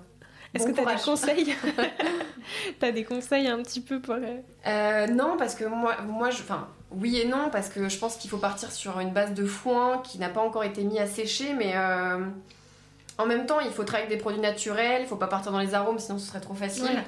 Est-ce 0.53 0.63
Bon 0.65 0.73
que 0.73 0.81
tu 0.81 0.87
as 0.87 0.95
des 0.95 1.01
conseils 1.01 1.55
T'as 2.79 2.91
des 2.91 3.03
conseils 3.03 3.47
un 3.47 3.61
petit 3.61 3.81
peu 3.81 3.99
pour... 3.99 4.15
euh, 4.15 5.07
non, 5.07 5.35
parce 5.37 5.55
que 5.55 5.65
moi, 5.65 5.97
moi 6.07 6.29
je, 6.29 6.41
enfin, 6.41 6.69
oui 6.91 7.17
et 7.19 7.27
non, 7.27 7.49
parce 7.51 7.67
que 7.67 7.89
je 7.89 7.97
pense 7.97 8.15
qu'il 8.15 8.29
faut 8.29 8.37
partir 8.37 8.71
sur 8.71 8.99
une 9.01 9.11
base 9.11 9.33
de 9.33 9.45
foin 9.45 10.01
qui 10.03 10.19
n'a 10.19 10.29
pas 10.29 10.41
encore 10.41 10.63
été 10.63 10.83
mis 10.83 10.99
à 10.99 11.05
sécher, 11.05 11.53
mais 11.53 11.73
euh, 11.75 12.25
en 13.17 13.25
même 13.25 13.45
temps, 13.45 13.59
il 13.59 13.71
faut 13.71 13.83
travailler 13.83 14.07
avec 14.07 14.17
des 14.17 14.21
produits 14.21 14.41
naturels, 14.41 15.01
il 15.01 15.07
faut 15.07 15.15
pas 15.15 15.27
partir 15.27 15.51
dans 15.51 15.59
les 15.59 15.73
arômes, 15.73 15.99
sinon 15.99 16.17
ce 16.19 16.27
serait 16.27 16.39
trop 16.41 16.53
facile. 16.53 16.83
Ouais. 16.83 17.03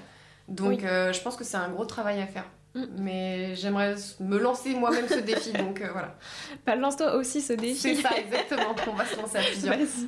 Donc, 0.47 0.79
Oui. 0.79 0.85
euh, 0.85 1.13
je 1.13 1.21
pense 1.21 1.35
que 1.35 1.43
c'est 1.43 1.57
un 1.57 1.69
gros 1.69 1.85
travail 1.85 2.19
à 2.21 2.25
faire. 2.27 2.45
Mm. 2.75 2.83
Mais 2.99 3.55
j'aimerais 3.55 3.95
me 4.19 4.37
lancer 4.37 4.73
moi-même 4.73 5.07
ce 5.07 5.19
défi, 5.19 5.51
donc 5.53 5.81
euh, 5.81 5.89
voilà. 5.91 6.15
Bah, 6.65 6.75
lance-toi 6.75 7.15
aussi 7.15 7.41
ce 7.41 7.53
défi. 7.53 7.75
C'est 7.79 7.95
ça, 7.95 8.09
exactement. 8.17 8.75
On 8.87 8.93
va 8.95 9.05
se 9.05 9.15
lancer 9.15 9.37
à 9.37 9.41
plusieurs. 9.41 9.75
Vas-y. 9.77 10.07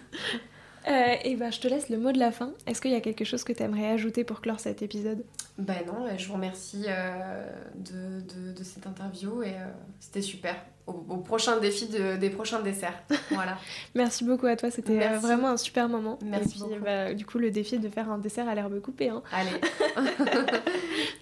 Euh, 0.88 1.16
et 1.24 1.36
bah, 1.36 1.52
je 1.52 1.60
te 1.60 1.68
laisse 1.68 1.90
le 1.90 1.98
mot 1.98 2.12
de 2.12 2.20
la 2.20 2.32
fin. 2.32 2.54
Est-ce 2.66 2.82
qu'il 2.82 2.92
y 2.92 2.96
a 2.96 3.02
quelque 3.02 3.24
chose 3.26 3.44
que 3.44 3.54
tu 3.54 3.62
aimerais 3.64 3.88
ajouter 3.92 4.24
pour 4.24 4.42
clore 4.42 4.60
cet 4.60 4.82
épisode? 4.82 5.24
Ben 5.58 5.78
non, 5.86 6.06
je 6.18 6.28
vous 6.28 6.34
remercie 6.34 6.86
euh, 6.88 7.46
de, 7.76 8.22
de- 8.22 8.54
de 8.58 8.64
cette 8.64 8.88
interview 8.88 9.44
et 9.44 9.50
euh, 9.52 9.66
c'était 10.00 10.22
super. 10.24 10.56
Au, 10.88 10.94
au 11.10 11.18
prochain 11.18 11.60
défi 11.60 11.88
de- 11.88 12.18
des 12.18 12.30
prochains 12.32 12.62
desserts. 12.62 13.04
Voilà. 13.32 13.58
Merci 13.96 14.24
beaucoup 14.24 14.48
à 14.48 14.56
toi, 14.56 14.72
c'était 14.72 15.06
euh, 15.08 15.20
vraiment 15.20 15.50
un 15.50 15.58
super 15.58 15.88
moment. 15.88 16.18
Merci 16.26 16.58
et 16.58 16.62
puis, 16.62 16.70
beaucoup. 16.70 16.84
bah, 16.84 17.14
du 17.14 17.26
coup, 17.26 17.38
le 17.38 17.52
défi 17.52 17.78
de 17.80 17.88
faire 17.90 18.10
un 18.10 18.18
dessert 18.18 18.50
à 18.50 18.56
l'herbe 18.56 18.80
coupée. 18.82 19.10
hein. 19.10 19.22
Allez. 19.32 19.52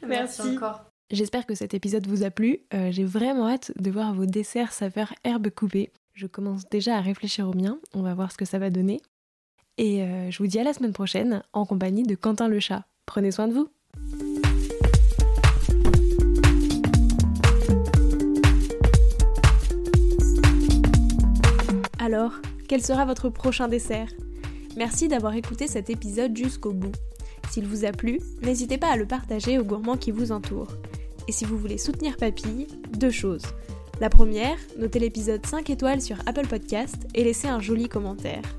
Merci. 0.08 0.42
encore. 0.58 0.86
J'espère 1.12 1.46
que 1.46 1.56
cet 1.56 1.74
épisode 1.74 2.06
vous 2.08 2.24
a 2.24 2.30
plu. 2.30 2.60
Euh, 2.74 2.92
J'ai 2.92 3.04
vraiment 3.04 3.48
hâte 3.50 3.72
de 3.80 3.90
voir 3.92 4.14
vos 4.14 4.26
desserts 4.26 4.72
saveur 4.72 5.14
herbe 5.24 5.50
coupée. 5.50 5.92
Je 6.14 6.28
commence 6.28 6.70
déjà 6.70 6.98
à 6.98 7.02
réfléchir 7.02 7.48
au 7.50 7.54
mien. 7.54 7.80
On 7.96 8.02
va 8.04 8.14
voir 8.14 8.32
ce 8.32 8.38
que 8.38 8.46
ça 8.46 8.60
va 8.60 8.70
donner. 8.70 9.02
Et 9.82 10.04
euh, 10.04 10.30
je 10.30 10.38
vous 10.40 10.48
dis 10.48 10.60
à 10.60 10.66
la 10.66 10.74
semaine 10.74 10.92
prochaine 10.92 11.42
en 11.54 11.66
compagnie 11.66 12.04
de 12.04 12.14
Quentin 12.14 12.50
le 12.50 12.60
chat. 12.60 12.84
Prenez 13.06 13.32
soin 13.32 13.48
de 13.48 13.54
vous. 13.54 13.70
Alors, 21.98 22.34
quel 22.68 22.84
sera 22.84 23.06
votre 23.06 23.30
prochain 23.30 23.70
dessert? 23.70 24.10
Merci 24.76 25.08
d'avoir 25.08 25.36
écouté 25.36 25.68
cet 25.68 25.90
épisode 25.90 26.36
jusqu'au 26.36 26.74
bout. 26.74 26.92
S'il 27.50 27.66
vous 27.66 27.86
a 27.86 27.94
plu, 27.94 28.20
n'hésitez 28.42 28.78
pas 28.78 28.92
à 28.92 28.98
le 28.98 29.06
partager 29.06 29.60
aux 29.60 29.64
gourmands 29.64 29.96
qui 29.96 30.12
vous 30.12 30.34
entourent. 30.34 30.74
Et 31.30 31.32
si 31.32 31.46
vous 31.46 31.58
voulez 31.58 31.78
soutenir 31.78 32.18
Papille, 32.18 32.68
deux 32.98 33.12
choses. 33.12 33.46
La 34.02 34.10
première, 34.10 34.58
notez 34.78 35.00
l'épisode 35.00 35.46
5 35.46 35.70
étoiles 35.70 36.02
sur 36.02 36.18
Apple 36.26 36.48
Podcast 36.48 37.08
et 37.16 37.24
laissez 37.24 37.48
un 37.48 37.62
joli 37.62 37.88
commentaire. 37.88 38.59